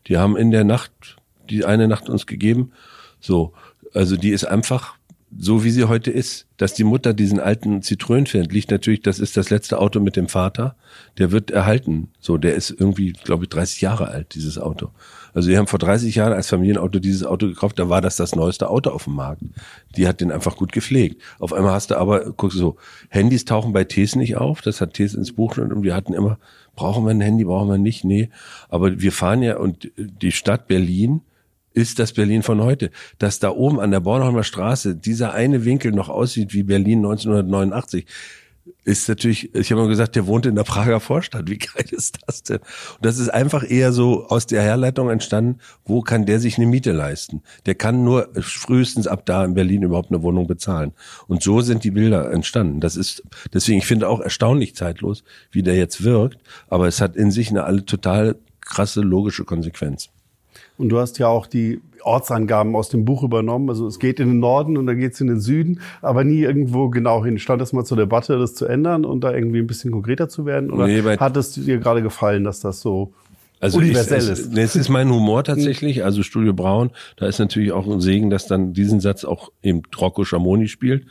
Die 0.08 0.18
haben 0.18 0.36
in 0.36 0.50
der 0.50 0.64
Nacht, 0.64 1.18
die 1.48 1.64
eine 1.64 1.86
Nacht 1.86 2.08
uns 2.08 2.26
gegeben, 2.26 2.72
so. 3.20 3.52
Also 3.94 4.16
die 4.16 4.30
ist 4.30 4.44
einfach 4.44 4.96
so 5.36 5.64
wie 5.64 5.70
sie 5.70 5.84
heute 5.84 6.10
ist. 6.10 6.46
Dass 6.56 6.74
die 6.74 6.84
Mutter 6.84 7.14
diesen 7.14 7.40
alten 7.40 7.80
Citroën 7.80 8.26
fährt, 8.26 8.52
liegt 8.52 8.70
natürlich, 8.70 9.00
das 9.00 9.18
ist 9.18 9.36
das 9.36 9.48
letzte 9.48 9.78
Auto 9.78 10.00
mit 10.00 10.16
dem 10.16 10.28
Vater. 10.28 10.76
Der 11.18 11.32
wird 11.32 11.50
erhalten. 11.50 12.08
So, 12.20 12.36
der 12.36 12.54
ist 12.54 12.70
irgendwie, 12.70 13.12
glaube 13.12 13.44
ich, 13.44 13.50
30 13.50 13.80
Jahre 13.80 14.08
alt, 14.08 14.34
dieses 14.34 14.58
Auto. 14.58 14.90
Also 15.32 15.48
die 15.48 15.56
haben 15.56 15.66
vor 15.66 15.78
30 15.78 16.14
Jahren 16.14 16.32
als 16.32 16.48
Familienauto 16.48 16.98
dieses 16.98 17.24
Auto 17.24 17.46
gekauft, 17.46 17.78
da 17.78 17.88
war 17.88 18.00
das 18.00 18.16
das 18.16 18.34
neueste 18.34 18.68
Auto 18.68 18.90
auf 18.90 19.04
dem 19.04 19.14
Markt. 19.14 19.42
Die 19.96 20.08
hat 20.08 20.20
den 20.20 20.32
einfach 20.32 20.56
gut 20.56 20.72
gepflegt. 20.72 21.22
Auf 21.38 21.52
einmal 21.52 21.72
hast 21.72 21.90
du 21.90 21.96
aber, 21.96 22.32
guckst 22.32 22.56
du 22.56 22.60
so, 22.60 22.76
Handys 23.08 23.44
tauchen 23.44 23.72
bei 23.72 23.84
Tees 23.84 24.16
nicht 24.16 24.36
auf, 24.36 24.60
das 24.60 24.80
hat 24.80 24.94
Tees 24.94 25.14
ins 25.14 25.32
Buch 25.32 25.56
und 25.56 25.82
wir 25.82 25.94
hatten 25.94 26.14
immer, 26.14 26.38
brauchen 26.74 27.04
wir 27.04 27.10
ein 27.10 27.20
Handy, 27.20 27.44
brauchen 27.44 27.68
wir 27.68 27.78
nicht, 27.78 28.04
nee. 28.04 28.30
Aber 28.68 29.00
wir 29.00 29.12
fahren 29.12 29.42
ja 29.42 29.56
und 29.56 29.90
die 29.96 30.32
Stadt 30.32 30.66
Berlin, 30.66 31.22
ist 31.72 31.98
das 31.98 32.12
Berlin 32.12 32.42
von 32.42 32.62
heute. 32.62 32.90
Dass 33.18 33.38
da 33.38 33.50
oben 33.50 33.80
an 33.80 33.90
der 33.90 34.00
Bornholmer 34.00 34.44
Straße 34.44 34.96
dieser 34.96 35.32
eine 35.32 35.64
Winkel 35.64 35.92
noch 35.92 36.08
aussieht 36.08 36.52
wie 36.52 36.62
Berlin 36.62 36.98
1989, 36.98 38.06
ist 38.84 39.08
natürlich, 39.08 39.54
ich 39.54 39.70
habe 39.70 39.82
mal 39.82 39.88
gesagt, 39.88 40.16
der 40.16 40.26
wohnt 40.26 40.46
in 40.46 40.54
der 40.54 40.64
Prager 40.64 41.00
Vorstadt. 41.00 41.48
Wie 41.48 41.58
geil 41.58 41.86
ist 41.90 42.18
das 42.26 42.42
denn? 42.42 42.58
Und 42.58 43.04
das 43.04 43.18
ist 43.18 43.28
einfach 43.28 43.68
eher 43.68 43.92
so 43.92 44.26
aus 44.26 44.46
der 44.46 44.62
Herleitung 44.62 45.10
entstanden, 45.10 45.60
wo 45.84 46.00
kann 46.02 46.26
der 46.26 46.40
sich 46.40 46.56
eine 46.56 46.66
Miete 46.66 46.92
leisten? 46.92 47.42
Der 47.66 47.74
kann 47.74 48.04
nur 48.04 48.28
frühestens 48.40 49.06
ab 49.06 49.26
da 49.26 49.44
in 49.44 49.54
Berlin 49.54 49.82
überhaupt 49.82 50.10
eine 50.10 50.22
Wohnung 50.22 50.46
bezahlen. 50.46 50.92
Und 51.26 51.42
so 51.42 51.60
sind 51.60 51.84
die 51.84 51.90
Bilder 51.90 52.30
entstanden. 52.32 52.80
Das 52.80 52.96
ist, 52.96 53.22
deswegen, 53.52 53.78
ich 53.78 53.86
finde 53.86 54.08
auch 54.08 54.20
erstaunlich 54.20 54.74
zeitlos, 54.74 55.24
wie 55.50 55.62
der 55.62 55.76
jetzt 55.76 56.02
wirkt. 56.04 56.38
Aber 56.68 56.86
es 56.86 57.00
hat 57.00 57.16
in 57.16 57.30
sich 57.30 57.50
eine 57.50 57.64
alle 57.64 57.84
total 57.84 58.36
krasse 58.60 59.00
logische 59.00 59.44
Konsequenz. 59.44 60.10
Und 60.80 60.88
du 60.88 60.98
hast 60.98 61.18
ja 61.18 61.28
auch 61.28 61.46
die 61.46 61.80
Ortsangaben 62.02 62.74
aus 62.74 62.88
dem 62.88 63.04
Buch 63.04 63.22
übernommen. 63.22 63.68
Also 63.68 63.86
es 63.86 63.98
geht 63.98 64.18
in 64.18 64.28
den 64.28 64.38
Norden 64.38 64.78
und 64.78 64.86
dann 64.86 64.98
geht 64.98 65.12
es 65.12 65.20
in 65.20 65.26
den 65.26 65.40
Süden, 65.40 65.80
aber 66.00 66.24
nie 66.24 66.40
irgendwo 66.40 66.88
genau 66.88 67.24
hin. 67.24 67.38
Stand 67.38 67.60
das 67.60 67.72
mal 67.74 67.84
zur 67.84 67.98
Debatte, 67.98 68.38
das 68.38 68.54
zu 68.54 68.64
ändern 68.66 69.04
und 69.04 69.22
da 69.22 69.32
irgendwie 69.32 69.58
ein 69.58 69.66
bisschen 69.66 69.92
konkreter 69.92 70.28
zu 70.28 70.46
werden? 70.46 70.70
Oder 70.70 70.86
nee, 70.86 71.02
hat 71.02 71.36
es 71.36 71.52
dir 71.52 71.78
gerade 71.78 72.02
gefallen, 72.02 72.44
dass 72.44 72.60
das 72.60 72.80
so 72.80 73.12
also 73.60 73.78
universell 73.78 74.18
ich, 74.18 74.28
es, 74.28 74.38
ist? 74.40 74.58
Es 74.58 74.76
ist 74.76 74.88
mein 74.88 75.10
Humor 75.10 75.44
tatsächlich. 75.44 76.04
Also 76.04 76.22
Studio 76.22 76.52
Braun, 76.52 76.90
da 77.16 77.26
ist 77.26 77.38
natürlich 77.38 77.72
auch 77.72 77.86
ein 77.86 78.00
Segen, 78.00 78.30
dass 78.30 78.46
dann 78.46 78.72
diesen 78.72 79.00
Satz 79.00 79.24
auch 79.24 79.52
eben 79.62 79.82
Rocco 79.96 80.24
Schamoni 80.24 80.68
spielt 80.68 81.06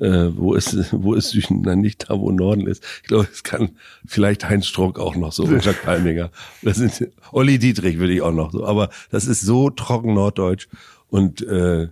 äh, 0.00 0.30
wo 0.36 0.54
ist 0.54 0.92
wo 0.92 1.14
ist 1.14 1.30
Süden 1.30 1.62
dann 1.62 1.80
nicht 1.80 2.08
da, 2.08 2.18
wo 2.18 2.30
Norden 2.30 2.66
ist. 2.66 2.84
Ich 3.02 3.08
glaube, 3.08 3.28
es 3.32 3.42
kann 3.42 3.70
vielleicht 4.06 4.48
Heinz 4.48 4.66
Struck 4.66 4.98
auch 4.98 5.16
noch 5.16 5.32
so 5.32 5.44
und 5.44 5.64
Jacques 5.64 5.82
Palminger. 5.84 6.30
Das 6.62 6.76
sind 6.76 7.10
Olli 7.32 7.58
Dietrich 7.58 7.98
würde 7.98 8.14
ich 8.14 8.22
auch 8.22 8.32
noch 8.32 8.52
so, 8.52 8.64
aber 8.64 8.90
das 9.10 9.26
ist 9.26 9.40
so 9.40 9.70
trocken 9.70 10.14
norddeutsch 10.14 10.68
und 11.08 11.42
äh, 11.42 11.88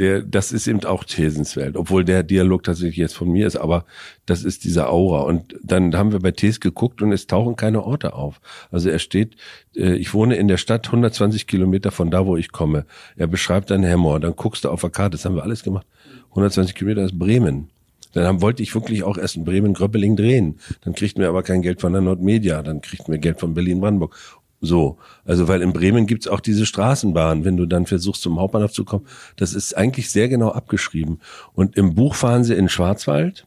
der, 0.00 0.22
das 0.22 0.50
ist 0.50 0.66
eben 0.66 0.82
auch 0.84 1.04
Thesenswelt, 1.04 1.76
obwohl 1.76 2.06
der 2.06 2.22
Dialog 2.22 2.62
tatsächlich 2.62 2.96
jetzt 2.96 3.14
von 3.14 3.30
mir 3.30 3.46
ist, 3.46 3.56
aber 3.56 3.84
das 4.24 4.44
ist 4.44 4.64
diese 4.64 4.88
Aura. 4.88 5.20
Und 5.20 5.54
dann 5.62 5.94
haben 5.94 6.12
wir 6.12 6.20
bei 6.20 6.30
Thes 6.30 6.58
geguckt 6.58 7.02
und 7.02 7.12
es 7.12 7.26
tauchen 7.26 7.54
keine 7.54 7.84
Orte 7.84 8.14
auf. 8.14 8.40
Also 8.70 8.88
er 8.88 8.98
steht, 8.98 9.36
äh, 9.76 9.94
ich 9.96 10.14
wohne 10.14 10.36
in 10.36 10.48
der 10.48 10.56
Stadt 10.56 10.86
120 10.86 11.46
Kilometer 11.46 11.90
von 11.90 12.10
da, 12.10 12.24
wo 12.24 12.38
ich 12.38 12.50
komme. 12.50 12.86
Er 13.16 13.26
beschreibt 13.26 13.70
dann 13.70 13.82
Hemmer, 13.82 14.18
dann 14.20 14.34
guckst 14.36 14.64
du 14.64 14.70
auf 14.70 14.80
der 14.80 14.88
Karte, 14.88 15.18
das 15.18 15.26
haben 15.26 15.36
wir 15.36 15.42
alles 15.42 15.62
gemacht. 15.62 15.86
120 16.30 16.74
Kilometer 16.74 17.04
ist 17.04 17.18
Bremen. 17.18 17.68
Dann 18.12 18.40
wollte 18.40 18.62
ich 18.62 18.74
wirklich 18.74 19.04
auch 19.04 19.18
erst 19.18 19.36
in 19.36 19.44
Bremen-Gröppeling 19.44 20.16
drehen. 20.16 20.58
Dann 20.80 20.94
kriegten 20.94 21.20
wir 21.20 21.28
aber 21.28 21.42
kein 21.42 21.62
Geld 21.62 21.80
von 21.80 21.92
der 21.92 22.02
Nordmedia, 22.02 22.62
dann 22.62 22.80
kriegten 22.80 23.12
wir 23.12 23.18
Geld 23.18 23.38
von 23.38 23.54
Berlin-Brandenburg. 23.54 24.16
So, 24.60 24.98
also 25.24 25.48
weil 25.48 25.62
in 25.62 25.72
Bremen 25.72 26.06
gibt's 26.06 26.28
auch 26.28 26.40
diese 26.40 26.66
Straßenbahn, 26.66 27.44
wenn 27.44 27.56
du 27.56 27.64
dann 27.64 27.86
versuchst 27.86 28.20
zum 28.22 28.38
Hauptbahnhof 28.38 28.72
zu 28.72 28.84
kommen, 28.84 29.06
das 29.36 29.54
ist 29.54 29.76
eigentlich 29.76 30.10
sehr 30.10 30.28
genau 30.28 30.50
abgeschrieben. 30.50 31.20
Und 31.54 31.76
im 31.76 31.94
Buch 31.94 32.14
fahren 32.14 32.44
sie 32.44 32.54
in 32.54 32.68
Schwarzwald. 32.68 33.46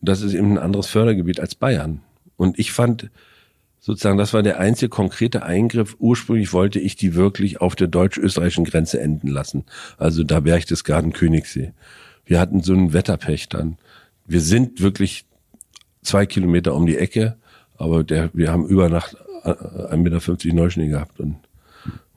Das 0.00 0.22
ist 0.22 0.32
eben 0.32 0.52
ein 0.52 0.58
anderes 0.58 0.86
Fördergebiet 0.86 1.40
als 1.40 1.56
Bayern. 1.56 2.02
Und 2.36 2.58
ich 2.58 2.72
fand 2.72 3.10
sozusagen, 3.80 4.16
das 4.16 4.32
war 4.32 4.42
der 4.42 4.60
einzige 4.60 4.88
konkrete 4.88 5.42
Eingriff. 5.42 5.96
Ursprünglich 5.98 6.52
wollte 6.52 6.78
ich 6.78 6.94
die 6.94 7.14
wirklich 7.14 7.60
auf 7.60 7.74
der 7.74 7.88
deutsch-österreichischen 7.88 8.64
Grenze 8.64 9.00
enden 9.00 9.26
lassen. 9.26 9.64
Also 9.98 10.22
da 10.22 10.40
Berchtesgaden, 10.40 11.12
Königssee. 11.12 11.72
Wir 12.24 12.38
hatten 12.38 12.62
so 12.62 12.74
einen 12.74 12.92
Wetterpech 12.92 13.48
dann. 13.48 13.76
Wir 14.24 14.40
sind 14.40 14.80
wirklich 14.80 15.24
zwei 16.02 16.26
Kilometer 16.26 16.74
um 16.74 16.86
die 16.86 16.96
Ecke, 16.96 17.36
aber 17.80 18.04
der, 18.04 18.30
wir 18.32 18.52
haben 18.52 18.66
über 18.66 18.88
Nacht 18.88 19.16
1,50 19.44 19.96
Meter 19.96 20.54
Neuschnee 20.54 20.88
gehabt 20.88 21.18
und 21.18 21.36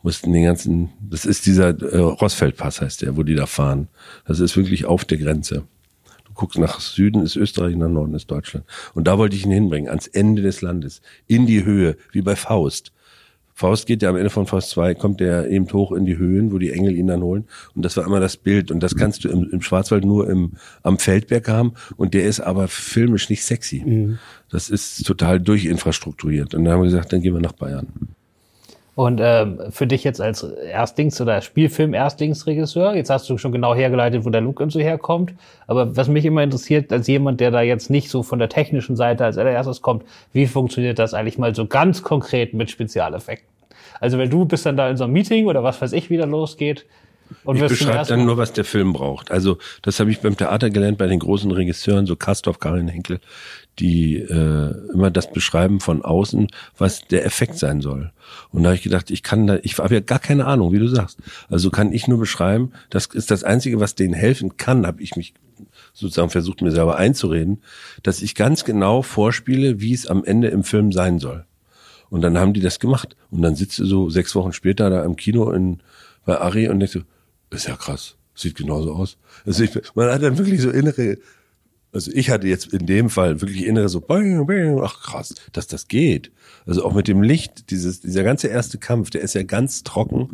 mussten 0.01 0.33
den 0.33 0.43
ganzen, 0.43 0.89
das 1.09 1.25
ist 1.25 1.45
dieser 1.45 1.69
äh, 1.69 1.97
Rossfeldpass 1.97 2.81
heißt 2.81 3.01
der, 3.01 3.15
wo 3.15 3.23
die 3.23 3.35
da 3.35 3.45
fahren. 3.45 3.87
Das 4.27 4.39
ist 4.39 4.57
wirklich 4.57 4.85
auf 4.85 5.05
der 5.05 5.17
Grenze. 5.17 5.63
Du 6.25 6.33
guckst 6.33 6.59
nach 6.59 6.81
Süden 6.81 7.23
ist 7.23 7.37
Österreich, 7.37 7.75
nach 7.77 7.87
Norden 7.87 8.13
ist 8.13 8.29
Deutschland. 8.29 8.65
Und 8.93 9.07
da 9.07 9.17
wollte 9.17 9.35
ich 9.37 9.45
ihn 9.45 9.51
hinbringen, 9.51 9.89
ans 9.89 10.07
Ende 10.07 10.41
des 10.41 10.61
Landes, 10.61 11.01
in 11.27 11.45
die 11.45 11.63
Höhe, 11.63 11.95
wie 12.11 12.21
bei 12.21 12.35
Faust. 12.35 12.91
Faust 13.53 13.85
geht 13.85 14.01
ja 14.01 14.09
am 14.09 14.15
Ende 14.15 14.29
von 14.29 14.47
Faust 14.47 14.71
2, 14.71 14.95
kommt 14.95 15.19
der 15.19 15.49
eben 15.49 15.71
hoch 15.71 15.91
in 15.91 16.05
die 16.05 16.17
Höhen, 16.17 16.51
wo 16.51 16.57
die 16.57 16.71
Engel 16.71 16.95
ihn 16.95 17.07
dann 17.07 17.21
holen. 17.21 17.45
Und 17.75 17.85
das 17.85 17.95
war 17.97 18.05
immer 18.05 18.19
das 18.19 18.35
Bild. 18.37 18.71
Und 18.71 18.81
das 18.81 18.95
kannst 18.95 19.23
du 19.23 19.29
im, 19.29 19.49
im 19.51 19.61
Schwarzwald 19.61 20.05
nur 20.05 20.29
im, 20.29 20.53
am 20.81 20.97
Feldberg 20.97 21.47
haben. 21.47 21.73
Und 21.95 22.13
der 22.13 22.25
ist 22.25 22.39
aber 22.39 22.67
filmisch 22.67 23.29
nicht 23.29 23.43
sexy. 23.43 23.83
Mhm. 23.85 24.19
Das 24.49 24.69
ist 24.69 25.05
total 25.05 25.39
durchinfrastrukturiert. 25.39 26.55
Und 26.55 26.65
dann 26.65 26.73
haben 26.73 26.81
wir 26.81 26.89
gesagt, 26.89 27.13
dann 27.13 27.21
gehen 27.21 27.33
wir 27.33 27.41
nach 27.41 27.53
Bayern. 27.53 27.87
Und 28.95 29.19
ähm, 29.23 29.59
für 29.71 29.87
dich 29.87 30.03
jetzt 30.03 30.21
als 30.21 30.43
Erstdings- 30.43 31.19
oder 31.19 31.41
Spielfilm-Erstlingsregisseur, 31.41 32.95
jetzt 32.95 33.09
hast 33.09 33.27
du 33.27 33.39
schon 33.39 33.51
genau 33.51 33.73
hergeleitet, 33.73 34.23
wo 34.23 34.29
der 34.29 34.41
Look 34.41 34.59
und 34.59 34.71
so 34.71 34.79
herkommt. 34.79 35.33
Aber 35.65 35.97
was 35.97 36.07
mich 36.07 36.25
immer 36.25 36.43
interessiert, 36.43 36.93
als 36.93 37.07
jemand, 37.07 37.39
der 37.39 37.49
da 37.49 37.61
jetzt 37.61 37.89
nicht 37.89 38.09
so 38.09 38.21
von 38.21 38.37
der 38.37 38.49
technischen 38.49 38.95
Seite 38.95 39.25
als 39.25 39.39
allererstes 39.39 39.81
kommt, 39.81 40.03
wie 40.31 40.45
funktioniert 40.45 40.99
das 40.99 41.15
eigentlich 41.15 41.39
mal 41.39 41.55
so 41.55 41.65
ganz 41.65 42.03
konkret 42.03 42.53
mit 42.53 42.69
Spezialeffekten? 42.69 43.47
Also 43.99 44.19
wenn 44.19 44.29
du 44.29 44.45
bist 44.45 44.65
dann 44.65 44.77
da 44.77 44.89
in 44.89 44.97
so 44.97 45.05
einem 45.05 45.13
Meeting 45.13 45.47
oder 45.47 45.63
was 45.63 45.81
weiß 45.81 45.93
ich, 45.93 46.11
wieder 46.11 46.27
losgeht, 46.27 46.85
und 47.45 47.55
ich 47.55 47.67
beschreibe 47.67 48.05
dann 48.07 48.25
nur, 48.25 48.37
was 48.37 48.53
der 48.53 48.65
Film 48.65 48.93
braucht. 48.93 49.31
Also 49.31 49.57
das 49.81 49.99
habe 49.99 50.11
ich 50.11 50.19
beim 50.19 50.37
Theater 50.37 50.69
gelernt 50.69 50.97
bei 50.97 51.07
den 51.07 51.19
großen 51.19 51.49
Regisseuren, 51.51 52.05
so 52.05 52.15
Kastorf, 52.15 52.59
Karin 52.59 52.87
Henkel, 52.87 53.19
die 53.79 54.17
äh, 54.17 54.91
immer 54.93 55.09
das 55.09 55.31
beschreiben 55.31 55.79
von 55.79 56.03
außen, 56.03 56.47
was 56.77 57.07
der 57.07 57.25
Effekt 57.25 57.57
sein 57.57 57.81
soll. 57.81 58.11
Und 58.51 58.63
da 58.63 58.69
habe 58.69 58.75
ich 58.75 58.83
gedacht, 58.83 59.09
ich 59.09 59.23
kann 59.23 59.47
da, 59.47 59.57
ich 59.63 59.77
habe 59.77 59.95
ja 59.95 59.99
gar 59.99 60.19
keine 60.19 60.45
Ahnung, 60.45 60.71
wie 60.71 60.79
du 60.79 60.87
sagst. 60.87 61.19
Also 61.49 61.71
kann 61.71 61.91
ich 61.91 62.07
nur 62.07 62.19
beschreiben, 62.19 62.71
das 62.89 63.07
ist 63.07 63.31
das 63.31 63.43
Einzige, 63.43 63.79
was 63.79 63.95
denen 63.95 64.13
helfen 64.13 64.57
kann, 64.57 64.85
habe 64.85 65.01
ich 65.01 65.15
mich 65.15 65.33
sozusagen 65.93 66.29
versucht, 66.29 66.61
mir 66.61 66.71
selber 66.71 66.97
einzureden, 66.97 67.61
dass 68.03 68.21
ich 68.21 68.35
ganz 68.35 68.63
genau 68.63 69.01
vorspiele, 69.01 69.79
wie 69.79 69.93
es 69.93 70.07
am 70.07 70.23
Ende 70.23 70.49
im 70.49 70.63
Film 70.63 70.91
sein 70.91 71.19
soll. 71.19 71.45
Und 72.09 72.21
dann 72.21 72.37
haben 72.37 72.53
die 72.53 72.61
das 72.61 72.79
gemacht. 72.79 73.15
Und 73.31 73.41
dann 73.41 73.55
sitzt 73.55 73.79
du 73.79 73.85
so 73.85 74.09
sechs 74.09 74.35
Wochen 74.35 74.53
später 74.53 74.89
da 74.89 75.03
im 75.03 75.15
Kino 75.15 75.51
in, 75.51 75.81
bei 76.25 76.39
Ari 76.39 76.67
und 76.67 76.79
denkst 76.79 76.93
so, 76.93 77.01
ist 77.49 77.67
ja 77.67 77.75
krass, 77.75 78.17
sieht 78.35 78.55
genauso 78.55 78.93
aus. 78.93 79.17
Also 79.45 79.63
ich, 79.63 79.71
man 79.95 80.11
hat 80.11 80.21
dann 80.21 80.37
wirklich 80.37 80.61
so 80.61 80.69
innere 80.69 81.17
also 81.93 82.11
ich 82.13 82.29
hatte 82.31 82.47
jetzt 82.47 82.73
in 82.73 82.85
dem 82.87 83.09
Fall 83.09 83.39
wirklich 83.41 83.65
innere 83.65 83.87
so, 83.87 84.03
ach 84.07 85.01
krass, 85.01 85.35
dass 85.51 85.67
das 85.67 85.87
geht. 85.87 86.31
Also 86.65 86.83
auch 86.83 86.93
mit 86.93 87.07
dem 87.07 87.21
Licht, 87.21 87.69
dieses, 87.69 88.01
dieser 88.01 88.23
ganze 88.23 88.47
erste 88.47 88.77
Kampf, 88.77 89.11
der 89.11 89.21
ist 89.21 89.35
ja 89.35 89.43
ganz 89.43 89.83
trocken 89.83 90.29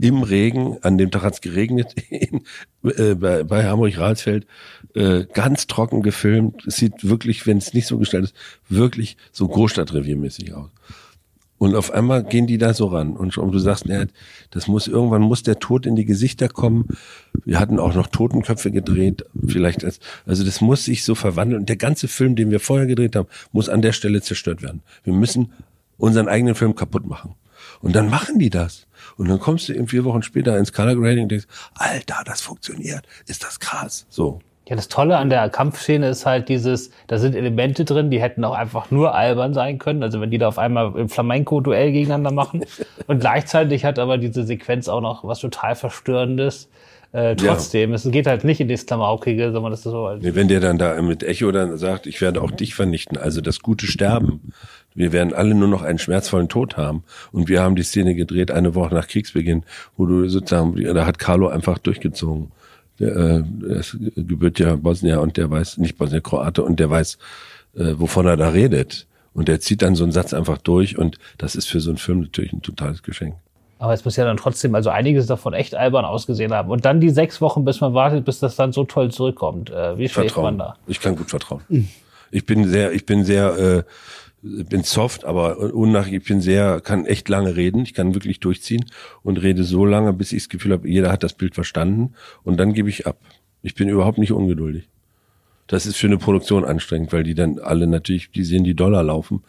im 0.00 0.22
Regen. 0.22 0.78
An 0.82 0.98
dem 0.98 1.10
Tag 1.10 1.22
hat 1.22 1.34
es 1.34 1.40
geregnet 1.40 1.94
in, 2.10 2.42
äh, 2.82 3.14
bei, 3.14 3.44
bei 3.44 3.64
Hamburg-Rahlsfeld. 3.64 4.46
Äh, 4.94 5.26
ganz 5.32 5.66
trocken 5.66 6.02
gefilmt. 6.02 6.66
Es 6.66 6.76
sieht 6.76 7.08
wirklich, 7.08 7.46
wenn 7.46 7.58
es 7.58 7.74
nicht 7.74 7.86
so 7.86 7.98
gestaltet 7.98 8.32
ist, 8.32 8.36
wirklich 8.68 9.16
so 9.30 9.46
Großstadtreviermäßig 9.46 10.52
aus. 10.54 10.70
Und 11.64 11.76
auf 11.76 11.92
einmal 11.92 12.22
gehen 12.22 12.46
die 12.46 12.58
da 12.58 12.74
so 12.74 12.88
ran. 12.88 13.16
Und 13.16 13.36
du 13.36 13.58
sagst, 13.58 13.86
ja, 13.86 14.04
das 14.50 14.68
muss, 14.68 14.86
irgendwann 14.86 15.22
muss 15.22 15.42
der 15.44 15.58
Tod 15.58 15.86
in 15.86 15.96
die 15.96 16.04
Gesichter 16.04 16.46
kommen. 16.46 16.88
Wir 17.46 17.58
hatten 17.58 17.78
auch 17.78 17.94
noch 17.94 18.06
Totenköpfe 18.06 18.70
gedreht, 18.70 19.24
vielleicht 19.46 19.82
als, 19.82 19.98
also 20.26 20.44
das 20.44 20.60
muss 20.60 20.84
sich 20.84 21.04
so 21.04 21.14
verwandeln. 21.14 21.62
Und 21.62 21.70
der 21.70 21.76
ganze 21.76 22.06
Film, 22.06 22.36
den 22.36 22.50
wir 22.50 22.60
vorher 22.60 22.86
gedreht 22.86 23.16
haben, 23.16 23.28
muss 23.52 23.70
an 23.70 23.80
der 23.80 23.92
Stelle 23.92 24.20
zerstört 24.20 24.60
werden. 24.60 24.82
Wir 25.04 25.14
müssen 25.14 25.52
unseren 25.96 26.28
eigenen 26.28 26.54
Film 26.54 26.74
kaputt 26.74 27.06
machen. 27.06 27.34
Und 27.80 27.96
dann 27.96 28.10
machen 28.10 28.38
die 28.38 28.50
das. 28.50 28.86
Und 29.16 29.28
dann 29.28 29.40
kommst 29.40 29.70
du 29.70 29.72
eben 29.72 29.88
vier 29.88 30.04
Wochen 30.04 30.22
später 30.22 30.58
ins 30.58 30.74
Color 30.74 30.96
Grading 30.96 31.22
und 31.22 31.28
denkst, 31.30 31.46
Alter, 31.72 32.24
das 32.26 32.42
funktioniert. 32.42 33.06
Ist 33.26 33.42
das 33.42 33.58
krass. 33.58 34.04
So. 34.10 34.42
Ja, 34.68 34.76
das 34.76 34.88
Tolle 34.88 35.18
an 35.18 35.28
der 35.28 35.50
Kampfszene 35.50 36.08
ist 36.08 36.24
halt 36.24 36.48
dieses, 36.48 36.90
da 37.06 37.18
sind 37.18 37.34
Elemente 37.34 37.84
drin, 37.84 38.10
die 38.10 38.20
hätten 38.20 38.44
auch 38.44 38.54
einfach 38.54 38.90
nur 38.90 39.14
albern 39.14 39.52
sein 39.52 39.78
können. 39.78 40.02
Also 40.02 40.22
wenn 40.22 40.30
die 40.30 40.38
da 40.38 40.48
auf 40.48 40.58
einmal 40.58 40.96
im 40.96 41.10
Flamenco-Duell 41.10 41.92
gegeneinander 41.92 42.30
machen. 42.30 42.64
Und 43.06 43.20
gleichzeitig 43.20 43.84
hat 43.84 43.98
aber 43.98 44.16
diese 44.16 44.44
Sequenz 44.44 44.88
auch 44.88 45.02
noch 45.02 45.22
was 45.24 45.40
total 45.40 45.74
Verstörendes. 45.74 46.70
Äh, 47.12 47.36
trotzdem, 47.36 47.90
ja. 47.90 47.96
es 47.96 48.10
geht 48.10 48.26
halt 48.26 48.42
nicht 48.42 48.60
in 48.60 48.68
das 48.68 48.86
Klamaukige, 48.86 49.52
sondern 49.52 49.70
das 49.70 49.80
ist 49.80 49.92
so. 49.92 50.08
Halt 50.08 50.22
nee, 50.22 50.34
wenn 50.34 50.48
der 50.48 50.60
dann 50.60 50.78
da 50.78 51.00
mit 51.00 51.22
Echo 51.22 51.52
dann 51.52 51.76
sagt, 51.76 52.06
ich 52.06 52.20
werde 52.20 52.42
auch 52.42 52.50
dich 52.50 52.74
vernichten, 52.74 53.16
also 53.18 53.40
das 53.40 53.60
gute 53.60 53.86
Sterben. 53.86 54.52
Wir 54.94 55.12
werden 55.12 55.32
alle 55.34 55.54
nur 55.54 55.68
noch 55.68 55.82
einen 55.82 55.98
schmerzvollen 55.98 56.48
Tod 56.48 56.76
haben. 56.76 57.04
Und 57.32 57.48
wir 57.48 57.62
haben 57.62 57.76
die 57.76 57.82
Szene 57.82 58.14
gedreht 58.14 58.50
eine 58.50 58.74
Woche 58.74 58.94
nach 58.94 59.08
Kriegsbeginn, 59.08 59.64
wo 59.96 60.06
du 60.06 60.28
sozusagen, 60.28 60.82
da 60.82 61.04
hat 61.04 61.18
Carlo 61.18 61.48
einfach 61.48 61.78
durchgezogen 61.78 62.50
der, 62.98 63.16
äh, 63.16 63.78
ist 63.78 63.96
gebührt 64.16 64.58
ja 64.58 64.76
Bosnier 64.76 65.20
und 65.20 65.36
der 65.36 65.50
weiß, 65.50 65.78
nicht 65.78 65.98
Bosnier, 65.98 66.20
Kroate 66.20 66.62
und 66.62 66.80
der 66.80 66.90
weiß, 66.90 67.18
äh, 67.76 67.94
wovon 67.96 68.26
er 68.26 68.36
da 68.36 68.48
redet. 68.48 69.06
Und 69.32 69.48
der 69.48 69.58
zieht 69.60 69.82
dann 69.82 69.96
so 69.96 70.04
einen 70.04 70.12
Satz 70.12 70.32
einfach 70.32 70.58
durch 70.58 70.96
und 70.96 71.18
das 71.38 71.56
ist 71.56 71.68
für 71.68 71.80
so 71.80 71.90
einen 71.90 71.98
Film 71.98 72.20
natürlich 72.20 72.52
ein 72.52 72.62
totales 72.62 73.02
Geschenk. 73.02 73.34
Aber 73.78 73.92
es 73.92 74.04
muss 74.04 74.16
ja 74.16 74.24
dann 74.24 74.36
trotzdem 74.36 74.74
also 74.74 74.90
einiges 74.90 75.26
davon 75.26 75.52
echt 75.52 75.74
albern 75.74 76.04
ausgesehen 76.04 76.52
haben. 76.52 76.70
Und 76.70 76.84
dann 76.84 77.00
die 77.00 77.10
sechs 77.10 77.40
Wochen, 77.40 77.64
bis 77.64 77.80
man 77.80 77.92
wartet, 77.92 78.24
bis 78.24 78.38
das 78.38 78.56
dann 78.56 78.72
so 78.72 78.84
toll 78.84 79.10
zurückkommt. 79.10 79.70
Äh, 79.70 79.98
wie 79.98 80.08
schläft 80.08 80.36
man 80.36 80.56
da? 80.56 80.76
Ich 80.86 81.00
kann 81.00 81.16
gut 81.16 81.30
vertrauen. 81.30 81.60
Ich 82.30 82.46
bin 82.46 82.66
sehr, 82.68 82.92
ich 82.92 83.06
bin 83.06 83.24
sehr 83.24 83.58
äh, 83.58 83.82
bin 84.44 84.82
soft, 84.82 85.24
aber 85.24 85.74
unnach, 85.74 86.06
ich 86.06 86.22
bin 86.24 86.40
sehr, 86.40 86.80
kann 86.82 87.06
echt 87.06 87.28
lange 87.28 87.56
reden. 87.56 87.82
Ich 87.82 87.94
kann 87.94 88.14
wirklich 88.14 88.40
durchziehen 88.40 88.84
und 89.22 89.38
rede 89.38 89.64
so 89.64 89.86
lange, 89.86 90.12
bis 90.12 90.32
ich 90.32 90.44
das 90.44 90.48
Gefühl 90.50 90.72
habe, 90.72 90.88
jeder 90.88 91.10
hat 91.10 91.22
das 91.22 91.32
Bild 91.32 91.54
verstanden 91.54 92.14
und 92.42 92.58
dann 92.58 92.74
gebe 92.74 92.88
ich 92.88 93.06
ab. 93.06 93.18
Ich 93.62 93.74
bin 93.74 93.88
überhaupt 93.88 94.18
nicht 94.18 94.32
ungeduldig. 94.32 94.88
Das 95.66 95.86
ist 95.86 95.96
für 95.96 96.08
eine 96.08 96.18
Produktion 96.18 96.66
anstrengend, 96.66 97.12
weil 97.14 97.22
die 97.22 97.34
dann 97.34 97.58
alle 97.58 97.86
natürlich, 97.86 98.30
die 98.30 98.44
sehen 98.44 98.64
die 98.64 98.74
Dollar 98.74 99.02
laufen. 99.02 99.42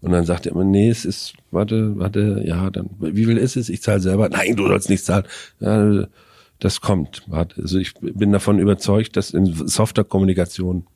Und 0.00 0.12
dann 0.12 0.24
sagt 0.24 0.46
er 0.46 0.52
immer, 0.52 0.62
nee, 0.62 0.88
es 0.88 1.04
ist, 1.04 1.34
warte, 1.50 1.98
warte, 1.98 2.42
ja, 2.46 2.70
dann, 2.70 2.90
wie 3.00 3.24
viel 3.24 3.36
ist 3.36 3.56
es? 3.56 3.68
Ich 3.68 3.82
zahle 3.82 3.98
selber. 3.98 4.28
Nein, 4.28 4.54
du 4.54 4.68
sollst 4.68 4.88
nicht 4.88 5.04
zahlen. 5.04 5.24
Ja, 5.58 6.06
das 6.60 6.80
kommt. 6.80 7.24
Also 7.30 7.78
ich 7.78 7.94
bin 7.94 8.30
davon 8.30 8.60
überzeugt, 8.60 9.16
dass 9.16 9.30
in 9.30 9.46
softer 9.46 10.04
Kommunikation 10.04 10.86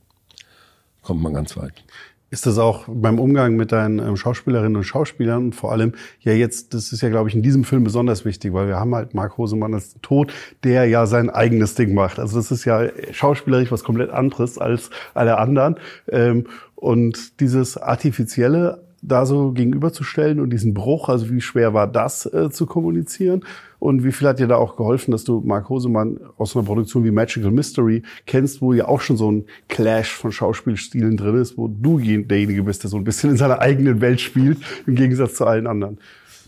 kommt 1.03 1.23
man 1.23 1.35
ganz 1.35 1.57
weit. 1.57 1.83
Ist 2.31 2.47
das 2.47 2.59
auch 2.59 2.85
beim 2.89 3.19
Umgang 3.19 3.57
mit 3.57 3.73
deinen 3.73 3.99
ähm, 3.99 4.17
Schauspielerinnen 4.17 4.77
und 4.77 4.85
Schauspielern 4.85 5.53
vor 5.53 5.73
allem 5.73 5.95
ja 6.21 6.33
jetzt, 6.33 6.75
das 6.75 6.93
ist 6.93 7.01
ja 7.01 7.09
glaube 7.09 7.29
ich 7.29 7.35
in 7.35 7.43
diesem 7.43 7.65
Film 7.65 7.83
besonders 7.83 8.25
wichtig, 8.25 8.53
weil 8.53 8.69
wir 8.69 8.77
haben 8.77 8.95
halt 8.95 9.15
Mark 9.15 9.37
Hosemann 9.37 9.75
als 9.75 9.97
Tod, 10.01 10.33
der 10.63 10.87
ja 10.87 11.07
sein 11.07 11.29
eigenes 11.29 11.75
Ding 11.75 11.93
macht. 11.93 12.21
Also 12.21 12.37
das 12.37 12.53
ist 12.53 12.65
ja 12.65 12.89
schauspielerisch 13.11 13.73
was 13.73 13.83
komplett 13.83 14.11
anderes 14.11 14.59
als 14.59 14.91
alle 15.13 15.39
anderen. 15.39 15.77
Ähm, 16.09 16.47
und 16.77 17.41
dieses 17.41 17.77
artifizielle 17.77 18.90
da 19.03 19.25
so 19.25 19.53
gegenüberzustellen 19.53 20.41
und 20.41 20.51
diesen 20.51 20.75
Bruch, 20.75 21.09
also 21.09 21.31
wie 21.31 21.41
schwer 21.41 21.73
war 21.73 21.87
das 21.87 22.27
äh, 22.27 22.51
zu 22.51 22.67
kommunizieren 22.67 23.45
und 23.79 24.05
wie 24.05 24.13
viel 24.13 24.29
hat 24.29 24.39
dir 24.39 24.47
da 24.47 24.57
auch 24.57 24.77
geholfen, 24.77 25.13
dass 25.13 25.25
du 25.25 25.41
Mark 25.41 25.69
Hosemann 25.69 26.21
aus 26.37 26.55
einer 26.55 26.67
Produktion 26.67 27.05
wie 27.05 27.11
Magical 27.11 27.51
Mystery 27.51 28.03
kennst, 28.27 28.61
wo 28.61 28.73
ja 28.75 28.89
auch 28.89 29.01
schon 29.01 29.17
so 29.17 29.31
ein 29.33 29.47
Clash 29.69 30.13
von 30.13 30.33
Schauspielstilen 30.33 31.17
drin 31.17 31.37
ist, 31.37 31.57
wo 31.57 31.69
du 31.69 31.99
derjenige 31.99 32.63
bist, 32.63 32.83
der 32.83 32.91
so 32.91 32.99
ein 32.99 33.05
bisschen 33.05 33.31
in 33.31 33.37
seiner 33.37 33.61
eigenen 33.61 34.01
Welt 34.01 34.21
spielt, 34.21 34.59
im 34.87 34.95
Gegensatz 34.95 35.35
zu 35.35 35.47
allen 35.47 35.67
anderen. 35.67 35.99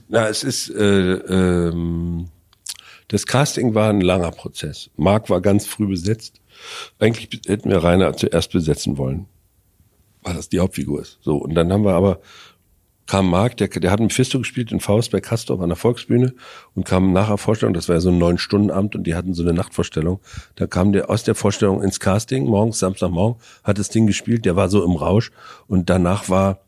Na, 0.09 0.29
es 0.29 0.45
ist 0.45 0.69
äh, 0.71 1.15
ähm, 1.15 2.27
das 3.09 3.27
Casting 3.27 3.75
war 3.75 3.91
ein 3.91 4.01
langer 4.01 4.31
Prozess. 4.31 4.91
Mark 4.97 5.31
war 5.31 5.41
ganz 5.41 5.67
früh 5.67 5.87
besetzt. 5.87 6.41
Eigentlich 6.99 7.29
hätten 7.47 7.71
wir 7.71 7.83
Rainer 7.83 8.15
zuerst 8.15 8.53
besetzen 8.53 8.99
wollen 8.99 9.27
weil 10.23 10.35
das 10.35 10.49
die 10.49 10.61
Hauptfigur 10.61 11.01
ist. 11.01 11.19
So, 11.23 11.37
und 11.37 11.55
dann 11.55 11.73
haben 11.73 11.85
wir 11.85 11.95
aber, 11.95 12.21
kam 13.07 13.29
Marc, 13.29 13.57
der, 13.57 13.69
der 13.69 13.91
hat 13.91 14.01
Mephisto 14.01 14.39
gespielt 14.39 14.73
in 14.73 14.81
Faust 14.81 15.11
bei 15.11 15.21
Castor 15.21 15.61
an 15.61 15.69
der 15.69 15.77
Volksbühne 15.77 16.35
und 16.75 16.85
kam 16.85 17.13
nach 17.13 17.29
der 17.29 17.37
Vorstellung, 17.37 17.75
das 17.75 17.89
war 17.89 17.97
ja 17.97 18.01
so 18.01 18.11
ein 18.11 18.19
neun-Stunden-Amt 18.19 18.95
und 18.95 19.07
die 19.07 19.15
hatten 19.15 19.35
so 19.35 19.43
eine 19.43 19.53
Nachtvorstellung. 19.53 20.21
Da 20.55 20.67
kam 20.67 20.93
der 20.93 21.11
aus 21.11 21.25
der 21.25 21.35
Vorstellung 21.35 21.83
ins 21.83 22.01
Casting, 22.01 22.47
morgens, 22.47 22.79
Samstagmorgen, 22.79 23.41
hat 23.65 23.79
das 23.79 23.89
Ding 23.89 24.07
gespielt, 24.07 24.45
der 24.45 24.57
war 24.57 24.69
so 24.69 24.85
im 24.85 24.93
Rausch 24.93 25.33
und 25.67 25.91
danach 25.91 26.29
war 26.29 26.61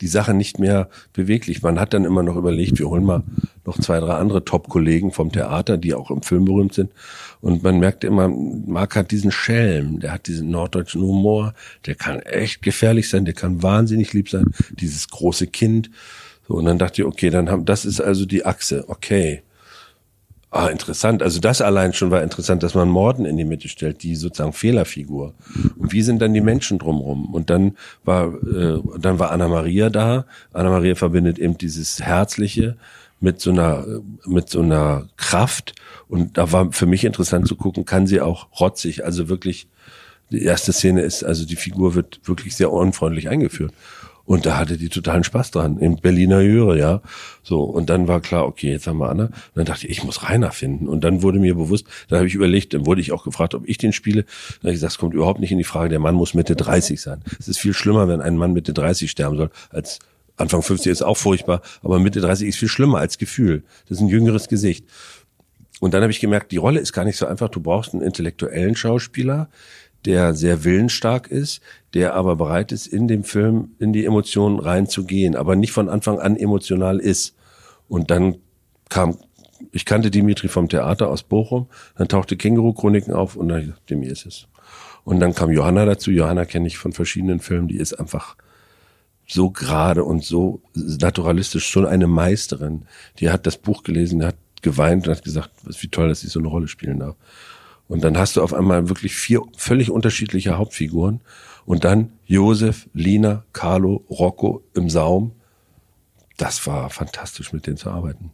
die 0.00 0.08
Sache 0.08 0.34
nicht 0.34 0.58
mehr 0.58 0.88
beweglich. 1.12 1.62
Man 1.62 1.78
hat 1.78 1.94
dann 1.94 2.04
immer 2.04 2.22
noch 2.22 2.36
überlegt, 2.36 2.78
wir 2.78 2.88
holen 2.88 3.04
mal 3.04 3.22
noch 3.64 3.78
zwei, 3.78 4.00
drei 4.00 4.14
andere 4.14 4.44
Top-Kollegen 4.44 5.12
vom 5.12 5.32
Theater, 5.32 5.76
die 5.76 5.94
auch 5.94 6.10
im 6.10 6.22
Film 6.22 6.44
berühmt 6.44 6.74
sind. 6.74 6.90
Und 7.40 7.62
man 7.62 7.78
merkte 7.78 8.06
immer, 8.06 8.28
Marc 8.28 8.96
hat 8.96 9.10
diesen 9.10 9.30
Schelm, 9.30 10.00
der 10.00 10.12
hat 10.12 10.26
diesen 10.26 10.50
norddeutschen 10.50 11.02
Humor, 11.02 11.54
der 11.86 11.94
kann 11.94 12.20
echt 12.20 12.62
gefährlich 12.62 13.08
sein, 13.08 13.24
der 13.24 13.34
kann 13.34 13.62
wahnsinnig 13.62 14.12
lieb 14.12 14.28
sein, 14.28 14.46
dieses 14.70 15.08
große 15.08 15.46
Kind. 15.46 15.90
So, 16.46 16.54
und 16.54 16.66
dann 16.66 16.78
dachte 16.78 17.02
ich, 17.02 17.06
okay, 17.06 17.30
dann 17.30 17.50
haben, 17.50 17.64
das 17.64 17.84
ist 17.84 18.00
also 18.00 18.26
die 18.26 18.44
Achse, 18.44 18.84
okay. 18.88 19.42
Ah, 20.56 20.68
interessant. 20.68 21.20
Also 21.20 21.40
das 21.40 21.60
allein 21.60 21.92
schon 21.94 22.12
war 22.12 22.22
interessant, 22.22 22.62
dass 22.62 22.76
man 22.76 22.88
Morden 22.88 23.24
in 23.24 23.36
die 23.36 23.44
Mitte 23.44 23.68
stellt, 23.68 24.04
die 24.04 24.14
sozusagen 24.14 24.52
Fehlerfigur. 24.52 25.34
Und 25.76 25.92
wie 25.92 26.02
sind 26.02 26.22
dann 26.22 26.32
die 26.32 26.40
Menschen 26.40 26.78
drumherum? 26.78 27.34
Und 27.34 27.50
dann 27.50 27.76
war, 28.04 28.32
äh, 28.44 28.80
dann 29.00 29.18
war 29.18 29.32
Anna 29.32 29.48
Maria 29.48 29.90
da. 29.90 30.26
Anna 30.52 30.70
Maria 30.70 30.94
verbindet 30.94 31.40
eben 31.40 31.58
dieses 31.58 32.00
Herzliche 32.00 32.76
mit 33.18 33.40
so 33.40 33.50
einer, 33.50 33.84
mit 34.26 34.48
so 34.48 34.60
einer 34.60 35.08
Kraft. 35.16 35.74
Und 36.06 36.38
da 36.38 36.52
war 36.52 36.70
für 36.70 36.86
mich 36.86 37.04
interessant 37.04 37.48
zu 37.48 37.56
gucken, 37.56 37.84
kann 37.84 38.06
sie 38.06 38.20
auch 38.20 38.46
rotzig, 38.60 39.04
also 39.04 39.28
wirklich, 39.28 39.66
die 40.30 40.44
erste 40.44 40.72
Szene 40.72 41.02
ist, 41.02 41.24
also 41.24 41.44
die 41.44 41.56
Figur 41.56 41.96
wird 41.96 42.20
wirklich 42.28 42.54
sehr 42.54 42.70
unfreundlich 42.70 43.28
eingeführt. 43.28 43.72
Und 44.26 44.46
da 44.46 44.56
hatte 44.56 44.78
die 44.78 44.88
totalen 44.88 45.22
Spaß 45.22 45.50
dran, 45.50 45.78
im 45.78 45.96
Berliner 45.96 46.40
Höre, 46.40 46.76
ja. 46.76 47.02
So, 47.42 47.62
und 47.62 47.90
dann 47.90 48.08
war 48.08 48.20
klar, 48.20 48.46
okay, 48.46 48.70
jetzt 48.70 48.86
haben 48.86 48.98
wir 48.98 49.10
Anna. 49.10 49.24
Und 49.24 49.32
dann 49.54 49.66
dachte 49.66 49.86
ich, 49.86 49.98
ich 49.98 50.04
muss 50.04 50.22
Rainer 50.22 50.50
finden. 50.50 50.88
Und 50.88 51.04
dann 51.04 51.22
wurde 51.22 51.38
mir 51.38 51.54
bewusst, 51.54 51.86
da 52.08 52.16
habe 52.16 52.26
ich 52.26 52.34
überlegt, 52.34 52.72
dann 52.72 52.86
wurde 52.86 53.02
ich 53.02 53.12
auch 53.12 53.24
gefragt, 53.24 53.54
ob 53.54 53.68
ich 53.68 53.76
den 53.76 53.92
spiele. 53.92 54.22
Dann 54.22 54.60
habe 54.62 54.70
ich 54.70 54.76
gesagt, 54.76 54.92
es 54.92 54.98
kommt 54.98 55.14
überhaupt 55.14 55.40
nicht 55.40 55.52
in 55.52 55.58
die 55.58 55.64
Frage, 55.64 55.90
der 55.90 55.98
Mann 55.98 56.14
muss 56.14 56.32
Mitte 56.32 56.56
30 56.56 57.00
sein. 57.00 57.22
Es 57.38 57.48
ist 57.48 57.58
viel 57.58 57.74
schlimmer, 57.74 58.08
wenn 58.08 58.22
ein 58.22 58.36
Mann 58.36 58.54
Mitte 58.54 58.72
30 58.72 59.10
sterben 59.10 59.36
soll, 59.36 59.50
als 59.70 59.98
Anfang 60.36 60.62
50 60.62 60.90
ist 60.90 61.02
auch 61.02 61.16
furchtbar, 61.16 61.62
aber 61.82 62.00
Mitte 62.00 62.20
30 62.20 62.48
ist 62.48 62.58
viel 62.58 62.68
schlimmer 62.68 62.98
als 62.98 63.18
Gefühl. 63.18 63.62
Das 63.88 63.98
ist 63.98 64.02
ein 64.02 64.08
jüngeres 64.08 64.48
Gesicht. 64.48 64.84
Und 65.80 65.94
dann 65.94 66.02
habe 66.02 66.12
ich 66.12 66.20
gemerkt, 66.20 66.50
die 66.50 66.56
Rolle 66.56 66.80
ist 66.80 66.92
gar 66.92 67.04
nicht 67.04 67.16
so 67.16 67.26
einfach. 67.26 67.48
Du 67.48 67.60
brauchst 67.60 67.92
einen 67.92 68.02
intellektuellen 68.02 68.74
Schauspieler, 68.74 69.48
der 70.04 70.34
sehr 70.34 70.64
willensstark 70.64 71.28
ist, 71.28 71.60
der 71.94 72.14
aber 72.14 72.36
bereit 72.36 72.72
ist, 72.72 72.86
in 72.86 73.08
dem 73.08 73.24
Film 73.24 73.74
in 73.78 73.92
die 73.92 74.04
Emotionen 74.04 74.58
reinzugehen, 74.58 75.36
aber 75.36 75.56
nicht 75.56 75.72
von 75.72 75.88
Anfang 75.88 76.18
an 76.18 76.36
emotional 76.36 76.98
ist. 76.98 77.34
Und 77.88 78.10
dann 78.10 78.36
kam, 78.88 79.16
ich 79.72 79.84
kannte 79.84 80.10
Dimitri 80.10 80.48
vom 80.48 80.68
Theater 80.68 81.08
aus 81.08 81.22
Bochum, 81.22 81.68
dann 81.96 82.08
tauchte 82.08 82.36
Känguru-Chroniken 82.36 83.14
auf 83.14 83.36
und 83.36 83.48
dann, 83.48 83.74
dem 83.88 84.02
ist 84.02 84.26
es. 84.26 84.46
Und 85.04 85.20
dann 85.20 85.34
kam 85.34 85.50
Johanna 85.50 85.84
dazu. 85.84 86.10
Johanna 86.10 86.46
kenne 86.46 86.66
ich 86.66 86.78
von 86.78 86.92
verschiedenen 86.92 87.40
Filmen, 87.40 87.68
die 87.68 87.76
ist 87.76 87.92
einfach 87.94 88.36
so 89.26 89.50
gerade 89.50 90.04
und 90.04 90.24
so 90.24 90.60
naturalistisch, 90.74 91.66
schon 91.66 91.86
eine 91.86 92.06
Meisterin. 92.06 92.86
Die 93.20 93.30
hat 93.30 93.46
das 93.46 93.56
Buch 93.56 93.82
gelesen, 93.82 94.24
hat 94.24 94.36
geweint 94.62 95.06
und 95.06 95.16
hat 95.16 95.24
gesagt, 95.24 95.50
wie 95.64 95.88
toll, 95.88 96.08
dass 96.08 96.20
sie 96.20 96.28
so 96.28 96.40
eine 96.40 96.48
Rolle 96.48 96.68
spielen 96.68 96.98
darf. 96.98 97.16
Und 97.88 98.02
dann 98.02 98.16
hast 98.16 98.36
du 98.36 98.42
auf 98.42 98.54
einmal 98.54 98.88
wirklich 98.88 99.14
vier 99.14 99.42
völlig 99.56 99.90
unterschiedliche 99.90 100.56
Hauptfiguren. 100.56 101.20
Und 101.66 101.84
dann 101.84 102.12
Josef, 102.26 102.88
Lina, 102.92 103.44
Carlo, 103.52 104.04
Rocco 104.10 104.62
im 104.74 104.90
Saum. 104.90 105.32
Das 106.36 106.66
war 106.66 106.90
fantastisch, 106.90 107.52
mit 107.52 107.66
denen 107.66 107.76
zu 107.76 107.90
arbeiten. 107.90 108.32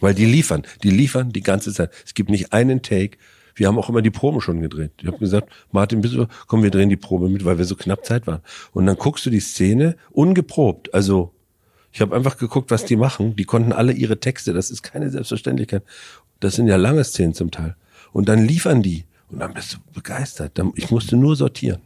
Weil 0.00 0.14
die 0.14 0.26
liefern, 0.26 0.62
die 0.82 0.90
liefern 0.90 1.32
die 1.32 1.42
ganze 1.42 1.72
Zeit. 1.72 1.90
Es 2.04 2.14
gibt 2.14 2.30
nicht 2.30 2.52
einen 2.52 2.82
Take. 2.82 3.18
Wir 3.54 3.68
haben 3.68 3.78
auch 3.78 3.88
immer 3.88 4.02
die 4.02 4.10
Proben 4.10 4.40
schon 4.40 4.60
gedreht. 4.60 4.92
Ich 5.00 5.06
habe 5.06 5.18
gesagt, 5.18 5.50
Martin, 5.70 6.00
bist 6.00 6.14
du, 6.14 6.26
komm, 6.46 6.62
wir 6.62 6.70
drehen 6.70 6.88
die 6.88 6.96
Probe 6.96 7.28
mit, 7.28 7.44
weil 7.44 7.58
wir 7.58 7.64
so 7.64 7.76
knapp 7.76 8.04
Zeit 8.04 8.26
waren. 8.26 8.40
Und 8.72 8.86
dann 8.86 8.96
guckst 8.96 9.26
du 9.26 9.30
die 9.30 9.40
Szene 9.40 9.96
ungeprobt. 10.10 10.94
Also 10.94 11.34
ich 11.92 12.00
habe 12.00 12.16
einfach 12.16 12.38
geguckt, 12.38 12.70
was 12.70 12.84
die 12.84 12.96
machen. 12.96 13.36
Die 13.36 13.44
konnten 13.44 13.72
alle 13.72 13.92
ihre 13.92 14.18
Texte. 14.18 14.52
Das 14.52 14.70
ist 14.70 14.82
keine 14.82 15.10
Selbstverständlichkeit. 15.10 15.82
Das 16.40 16.54
sind 16.54 16.66
ja 16.66 16.76
lange 16.76 17.04
Szenen 17.04 17.34
zum 17.34 17.50
Teil. 17.50 17.76
Und 18.12 18.28
dann 18.28 18.44
liefern 18.44 18.82
die. 18.82 19.04
Und 19.30 19.40
dann 19.40 19.54
bist 19.54 19.74
du 19.74 19.78
begeistert. 19.94 20.60
Ich 20.74 20.90
musste 20.90 21.16
nur 21.16 21.36
sortieren. 21.36 21.80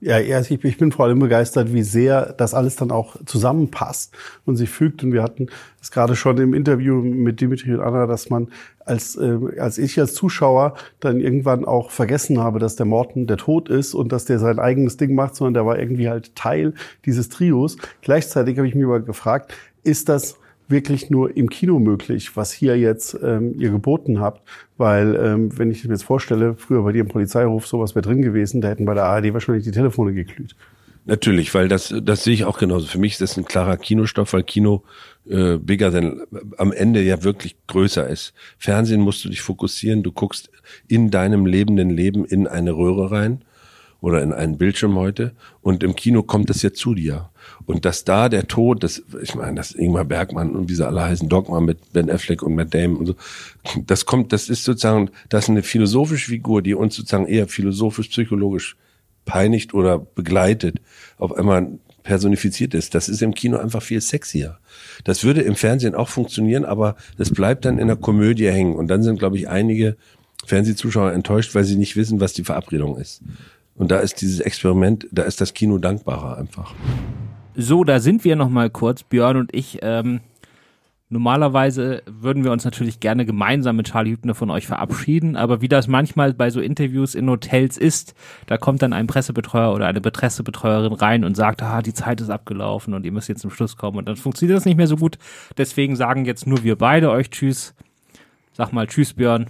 Ja, 0.00 0.20
ich, 0.20 0.78
bin 0.78 0.92
vor 0.92 1.06
allem 1.06 1.18
begeistert, 1.18 1.72
wie 1.72 1.82
sehr 1.82 2.32
das 2.38 2.54
alles 2.54 2.76
dann 2.76 2.92
auch 2.92 3.16
zusammenpasst 3.26 4.16
und 4.44 4.54
sich 4.54 4.70
fügt. 4.70 5.02
Und 5.02 5.12
wir 5.12 5.24
hatten 5.24 5.48
es 5.82 5.90
gerade 5.90 6.14
schon 6.14 6.38
im 6.38 6.54
Interview 6.54 7.02
mit 7.02 7.40
Dimitri 7.40 7.74
und 7.74 7.80
Anna, 7.80 8.06
dass 8.06 8.30
man 8.30 8.46
als, 8.84 9.16
äh, 9.16 9.38
als 9.58 9.76
ich 9.76 9.98
als 9.98 10.14
Zuschauer 10.14 10.74
dann 11.00 11.18
irgendwann 11.18 11.64
auch 11.64 11.90
vergessen 11.90 12.38
habe, 12.38 12.60
dass 12.60 12.76
der 12.76 12.86
Morten 12.86 13.26
der 13.26 13.38
Tod 13.38 13.68
ist 13.68 13.92
und 13.94 14.12
dass 14.12 14.24
der 14.24 14.38
sein 14.38 14.60
eigenes 14.60 14.98
Ding 14.98 15.16
macht, 15.16 15.34
sondern 15.34 15.54
der 15.54 15.66
war 15.66 15.80
irgendwie 15.80 16.08
halt 16.08 16.36
Teil 16.36 16.74
dieses 17.04 17.28
Trios. 17.28 17.76
Gleichzeitig 18.00 18.56
habe 18.56 18.68
ich 18.68 18.76
mich 18.76 18.84
aber 18.84 19.00
gefragt, 19.00 19.52
ist 19.82 20.08
das 20.08 20.36
wirklich 20.68 21.10
nur 21.10 21.36
im 21.36 21.48
Kino 21.50 21.78
möglich, 21.78 22.36
was 22.36 22.52
hier 22.52 22.78
jetzt 22.78 23.18
ähm, 23.22 23.54
ihr 23.58 23.70
geboten 23.70 24.20
habt. 24.20 24.42
Weil, 24.76 25.16
ähm, 25.16 25.58
wenn 25.58 25.70
ich 25.70 25.84
mir 25.84 25.90
jetzt 25.90 26.04
vorstelle, 26.04 26.54
früher 26.54 26.82
bei 26.82 26.92
dir 26.92 27.00
im 27.00 27.08
Polizeiruf 27.08 27.66
sowas 27.66 27.94
wäre 27.94 28.02
drin 28.02 28.22
gewesen, 28.22 28.60
da 28.60 28.68
hätten 28.68 28.84
bei 28.84 28.94
der 28.94 29.04
ARD 29.04 29.32
wahrscheinlich 29.32 29.64
die 29.64 29.70
Telefone 29.70 30.12
geglüht. 30.12 30.54
Natürlich, 31.06 31.54
weil 31.54 31.68
das, 31.68 31.94
das 32.02 32.22
sehe 32.22 32.34
ich 32.34 32.44
auch 32.44 32.58
genauso. 32.58 32.86
Für 32.86 32.98
mich 32.98 33.12
ist 33.12 33.22
das 33.22 33.38
ein 33.38 33.46
klarer 33.46 33.78
Kinostoff, 33.78 34.34
weil 34.34 34.42
Kino 34.42 34.82
äh, 35.26 35.56
bigger 35.56 35.90
than, 35.90 36.20
am 36.58 36.70
Ende 36.70 37.02
ja 37.02 37.24
wirklich 37.24 37.56
größer 37.66 38.06
ist. 38.06 38.34
Fernsehen 38.58 39.00
musst 39.00 39.24
du 39.24 39.30
dich 39.30 39.40
fokussieren, 39.40 40.02
du 40.02 40.12
guckst 40.12 40.50
in 40.86 41.10
deinem 41.10 41.46
lebenden 41.46 41.88
Leben 41.88 42.26
in 42.26 42.46
eine 42.46 42.72
Röhre 42.72 43.10
rein 43.10 43.42
oder 44.00 44.22
in 44.22 44.32
einen 44.32 44.58
Bildschirm 44.58 44.96
heute 44.96 45.32
und 45.60 45.82
im 45.82 45.96
Kino 45.96 46.22
kommt 46.22 46.50
das 46.50 46.62
ja 46.62 46.72
zu 46.72 46.94
dir. 46.94 47.30
Und 47.66 47.84
dass 47.84 48.04
da 48.04 48.28
der 48.28 48.46
Tod, 48.46 48.84
das, 48.84 49.02
ich 49.22 49.34
meine, 49.34 49.56
das 49.56 49.72
Ingmar 49.72 50.04
Bergmann 50.04 50.54
und 50.54 50.68
wie 50.68 50.74
sie 50.74 50.86
alle 50.86 51.02
heißen, 51.02 51.28
Dogma 51.28 51.60
mit 51.60 51.92
Ben 51.92 52.10
Affleck 52.10 52.42
und 52.42 52.54
Matt 52.54 52.74
Damon 52.74 52.98
und 52.98 53.06
so, 53.06 53.14
das 53.86 54.06
kommt, 54.06 54.32
das 54.32 54.48
ist 54.48 54.64
sozusagen, 54.64 55.10
das 55.28 55.44
ist 55.44 55.50
eine 55.50 55.62
philosophische 55.62 56.30
Figur, 56.30 56.62
die 56.62 56.74
uns 56.74 56.94
sozusagen 56.94 57.26
eher 57.26 57.48
philosophisch-psychologisch 57.48 58.76
peinigt 59.24 59.74
oder 59.74 59.98
begleitet, 59.98 60.76
auf 61.18 61.32
einmal 61.32 61.78
personifiziert 62.02 62.72
ist. 62.72 62.94
Das 62.94 63.08
ist 63.08 63.20
im 63.20 63.34
Kino 63.34 63.58
einfach 63.58 63.82
viel 63.82 64.00
sexier. 64.00 64.58
Das 65.04 65.24
würde 65.24 65.42
im 65.42 65.56
Fernsehen 65.56 65.94
auch 65.94 66.08
funktionieren, 66.08 66.64
aber 66.64 66.96
das 67.18 67.30
bleibt 67.30 67.66
dann 67.66 67.78
in 67.78 67.88
der 67.88 67.96
Komödie 67.96 68.48
hängen. 68.48 68.74
Und 68.76 68.88
dann 68.88 69.02
sind, 69.02 69.18
glaube 69.18 69.36
ich, 69.36 69.48
einige 69.48 69.96
Fernsehzuschauer 70.46 71.12
enttäuscht, 71.12 71.54
weil 71.54 71.64
sie 71.64 71.76
nicht 71.76 71.96
wissen, 71.96 72.20
was 72.20 72.32
die 72.32 72.44
Verabredung 72.44 72.96
ist. 72.96 73.20
Und 73.78 73.90
da 73.90 74.00
ist 74.00 74.20
dieses 74.20 74.40
Experiment, 74.40 75.06
da 75.12 75.22
ist 75.22 75.40
das 75.40 75.54
Kino 75.54 75.78
dankbarer 75.78 76.36
einfach. 76.36 76.74
So, 77.54 77.84
da 77.84 78.00
sind 78.00 78.24
wir 78.24 78.36
noch 78.36 78.50
mal 78.50 78.70
kurz, 78.70 79.04
Björn 79.04 79.36
und 79.36 79.54
ich. 79.54 79.78
Ähm, 79.82 80.20
normalerweise 81.10 82.02
würden 82.06 82.44
wir 82.44 82.52
uns 82.52 82.64
natürlich 82.64 83.00
gerne 83.00 83.24
gemeinsam 83.24 83.76
mit 83.76 83.86
Charlie 83.86 84.10
Hübner 84.10 84.34
von 84.34 84.50
euch 84.50 84.66
verabschieden, 84.66 85.36
aber 85.36 85.60
wie 85.60 85.68
das 85.68 85.88
manchmal 85.88 86.34
bei 86.34 86.50
so 86.50 86.60
Interviews 86.60 87.14
in 87.14 87.30
Hotels 87.30 87.78
ist, 87.78 88.14
da 88.46 88.58
kommt 88.58 88.82
dann 88.82 88.92
ein 88.92 89.06
Pressebetreuer 89.06 89.72
oder 89.72 89.86
eine 89.86 90.00
Pressebetreuerin 90.00 90.92
rein 90.92 91.24
und 91.24 91.36
sagt, 91.36 91.62
ah, 91.62 91.80
die 91.80 91.94
Zeit 91.94 92.20
ist 92.20 92.30
abgelaufen 92.30 92.94
und 92.94 93.06
ihr 93.06 93.12
müsst 93.12 93.28
jetzt 93.28 93.40
zum 93.40 93.50
Schluss 93.50 93.76
kommen 93.76 93.96
und 93.96 94.08
dann 94.08 94.16
funktioniert 94.16 94.56
das 94.56 94.66
nicht 94.66 94.76
mehr 94.76 94.88
so 94.88 94.96
gut. 94.96 95.18
Deswegen 95.56 95.96
sagen 95.96 96.26
jetzt 96.26 96.46
nur 96.46 96.62
wir 96.62 96.76
beide 96.76 97.10
euch 97.10 97.30
Tschüss. 97.30 97.74
Sag 98.52 98.72
mal 98.72 98.86
Tschüss, 98.86 99.14
Björn. 99.14 99.46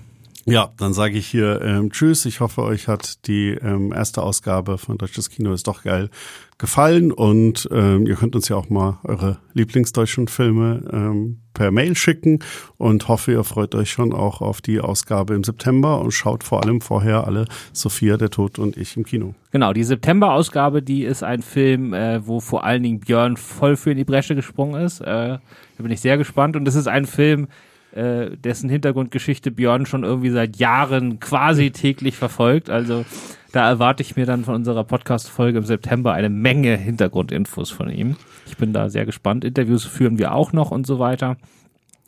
Ja, 0.49 0.73
dann 0.79 0.95
sage 0.95 1.19
ich 1.19 1.27
hier 1.27 1.61
ähm, 1.61 1.93
Tschüss. 1.93 2.25
Ich 2.25 2.41
hoffe, 2.41 2.63
euch 2.63 2.89
hat 2.89 3.27
die 3.27 3.51
ähm, 3.51 3.93
erste 3.93 4.23
Ausgabe 4.23 4.79
von 4.79 4.97
Deutsches 4.97 5.29
Kino 5.29 5.53
ist 5.53 5.67
doch 5.67 5.83
geil 5.83 6.09
gefallen 6.57 7.13
und 7.13 7.69
ähm, 7.71 8.07
ihr 8.07 8.17
könnt 8.17 8.35
uns 8.35 8.49
ja 8.49 8.57
auch 8.57 8.69
mal 8.69 8.99
eure 9.05 9.39
Lieblingsdeutschen 9.53 10.27
Filme 10.27 10.83
ähm, 10.91 11.39
per 11.55 11.71
Mail 11.71 11.97
schicken 11.97 12.41
und 12.79 13.09
hoffe, 13.09 13.33
ihr 13.33 13.45
freut 13.45 13.75
euch 13.75 13.91
schon 13.91 14.13
auch 14.13 14.41
auf 14.41 14.61
die 14.61 14.81
Ausgabe 14.81 15.35
im 15.35 15.45
September 15.45 16.01
und 16.01 16.13
schaut 16.13 16.43
vor 16.43 16.65
allem 16.65 16.81
vorher 16.81 17.27
alle 17.27 17.45
Sophia, 17.73 18.17
der 18.17 18.31
Tod 18.31 18.59
und 18.59 18.77
ich 18.77 18.97
im 18.97 19.05
Kino. 19.05 19.35
Genau, 19.53 19.73
die 19.73 19.85
September-Ausgabe, 19.85 20.83
die 20.83 21.05
ist 21.05 21.23
ein 21.23 21.43
Film, 21.43 21.95
äh, 21.95 22.27
wo 22.27 22.41
vor 22.41 22.65
allen 22.65 22.83
Dingen 22.83 23.01
Björn 23.01 23.37
voll 23.37 23.77
für 23.77 23.93
in 23.93 23.99
die 23.99 24.05
Bresche 24.05 24.35
gesprungen 24.35 24.83
ist. 24.83 25.01
Äh, 25.01 25.05
da 25.05 25.41
bin 25.77 25.93
ich 25.93 26.01
sehr 26.01 26.19
gespannt 26.19 26.57
und 26.57 26.67
es 26.67 26.75
ist 26.75 26.89
ein 26.89 27.07
Film, 27.07 27.49
äh, 27.93 28.37
dessen 28.37 28.69
Hintergrundgeschichte 28.69 29.51
Björn 29.51 29.87
schon 29.87 30.05
irgendwie 30.05 30.31
seit 30.31 30.57
Jahren 30.57 31.21
quasi 31.21 31.71
täglich 31.71 32.17
verfolgt. 32.17 32.71
Also 32.71 33.05
da 33.53 33.69
erwarte 33.69 34.03
ich 34.03 34.17
mir 34.17 34.27
dann 34.27 34.45
von 34.45 34.55
unserer 34.55 34.85
Podcast-Folge 34.85 35.59
im 35.59 35.65
September 35.65 36.13
eine 36.13 36.29
Menge 36.29 36.77
Hintergrundinfos 36.77 37.71
von 37.71 37.91
ihm. 37.91 38.17
Ich 38.47 38.57
bin 38.57 38.73
da 38.73 38.91
sehr 38.91 39.07
gespannt. 39.07 39.45
Interviews 39.45 39.85
führen 39.85 40.19
wir 40.19 40.35
auch 40.35 40.53
noch 40.53 40.71
und 40.71 40.87
so 40.87 40.99
weiter. 40.99 41.37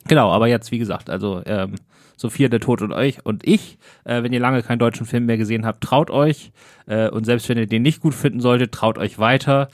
Genau, 0.07 0.31
aber 0.31 0.47
jetzt, 0.47 0.71
wie 0.71 0.79
gesagt, 0.79 1.09
also 1.09 1.41
ähm, 1.45 1.75
Sophia, 2.15 2.47
der 2.47 2.59
Tod 2.59 2.81
und 2.81 2.93
euch 2.93 3.25
und 3.25 3.47
ich. 3.47 3.77
Äh, 4.03 4.23
wenn 4.23 4.33
ihr 4.33 4.39
lange 4.39 4.61
keinen 4.61 4.79
deutschen 4.79 5.05
Film 5.05 5.25
mehr 5.25 5.37
gesehen 5.37 5.65
habt, 5.65 5.83
traut 5.83 6.11
euch. 6.11 6.51
Äh, 6.85 7.09
und 7.09 7.25
selbst 7.25 7.49
wenn 7.49 7.57
ihr 7.57 7.67
den 7.67 7.81
nicht 7.81 8.01
gut 8.01 8.13
finden 8.13 8.39
solltet, 8.39 8.71
traut 8.71 8.97
euch 8.97 9.17
weiter. 9.17 9.69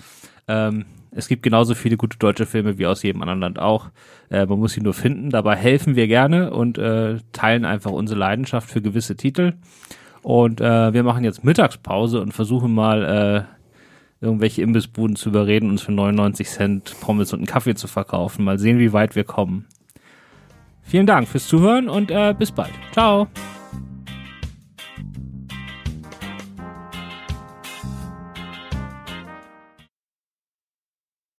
Ähm, 0.48 0.86
es 1.18 1.28
gibt 1.28 1.42
genauso 1.42 1.74
viele 1.74 1.98
gute 1.98 2.20
deutsche 2.20 2.46
Filme 2.46 2.78
wie 2.78 2.86
aus 2.86 3.02
jedem 3.02 3.24
anderen 3.24 3.42
Land 3.42 3.60
auch. 3.60 3.90
Äh, 4.30 4.46
man 4.46 4.60
muss 4.60 4.74
sie 4.74 4.82
nur 4.82 4.94
finden. 4.94 5.32
Dabei 5.32 5.56
helfen 5.56 5.96
wir 5.96 6.08
gerne 6.08 6.52
und 6.52 6.78
äh, 6.78 7.18
teilen 7.34 7.66
einfach 7.66 7.92
unsere 7.92 8.20
Leidenschaft 8.20 8.70
für 8.70 8.84
gewisse 8.84 9.16
Titel. 9.16 9.54
Und 10.22 10.62
äh, 10.62 10.94
wir 10.94 11.02
machen 11.02 11.24
jetzt 11.24 11.44
Mittagspause 11.44 12.22
und 12.22 12.34
versuchen 12.34 12.74
mal 12.74 13.48
äh, 14.22 14.24
irgendwelche 14.24 14.62
Imbissbuden 14.62 15.16
zu 15.16 15.30
überreden, 15.30 15.72
uns 15.72 15.82
für 15.82 15.92
99 15.92 16.48
Cent 16.48 16.96
Pommes 17.02 17.34
und 17.34 17.40
einen 17.40 17.48
Kaffee 17.48 17.74
zu 17.74 17.88
verkaufen. 17.88 18.46
Mal 18.46 18.60
sehen, 18.60 18.78
wie 18.78 18.94
weit 18.94 19.16
wir 19.16 19.24
kommen. 19.24 19.66
Vielen 20.84 21.08
Dank 21.08 21.28
fürs 21.28 21.48
Zuhören 21.48 21.90
und 21.90 22.12
äh, 22.12 22.36
bis 22.38 22.52
bald. 22.52 22.74
Ciao. 22.92 23.28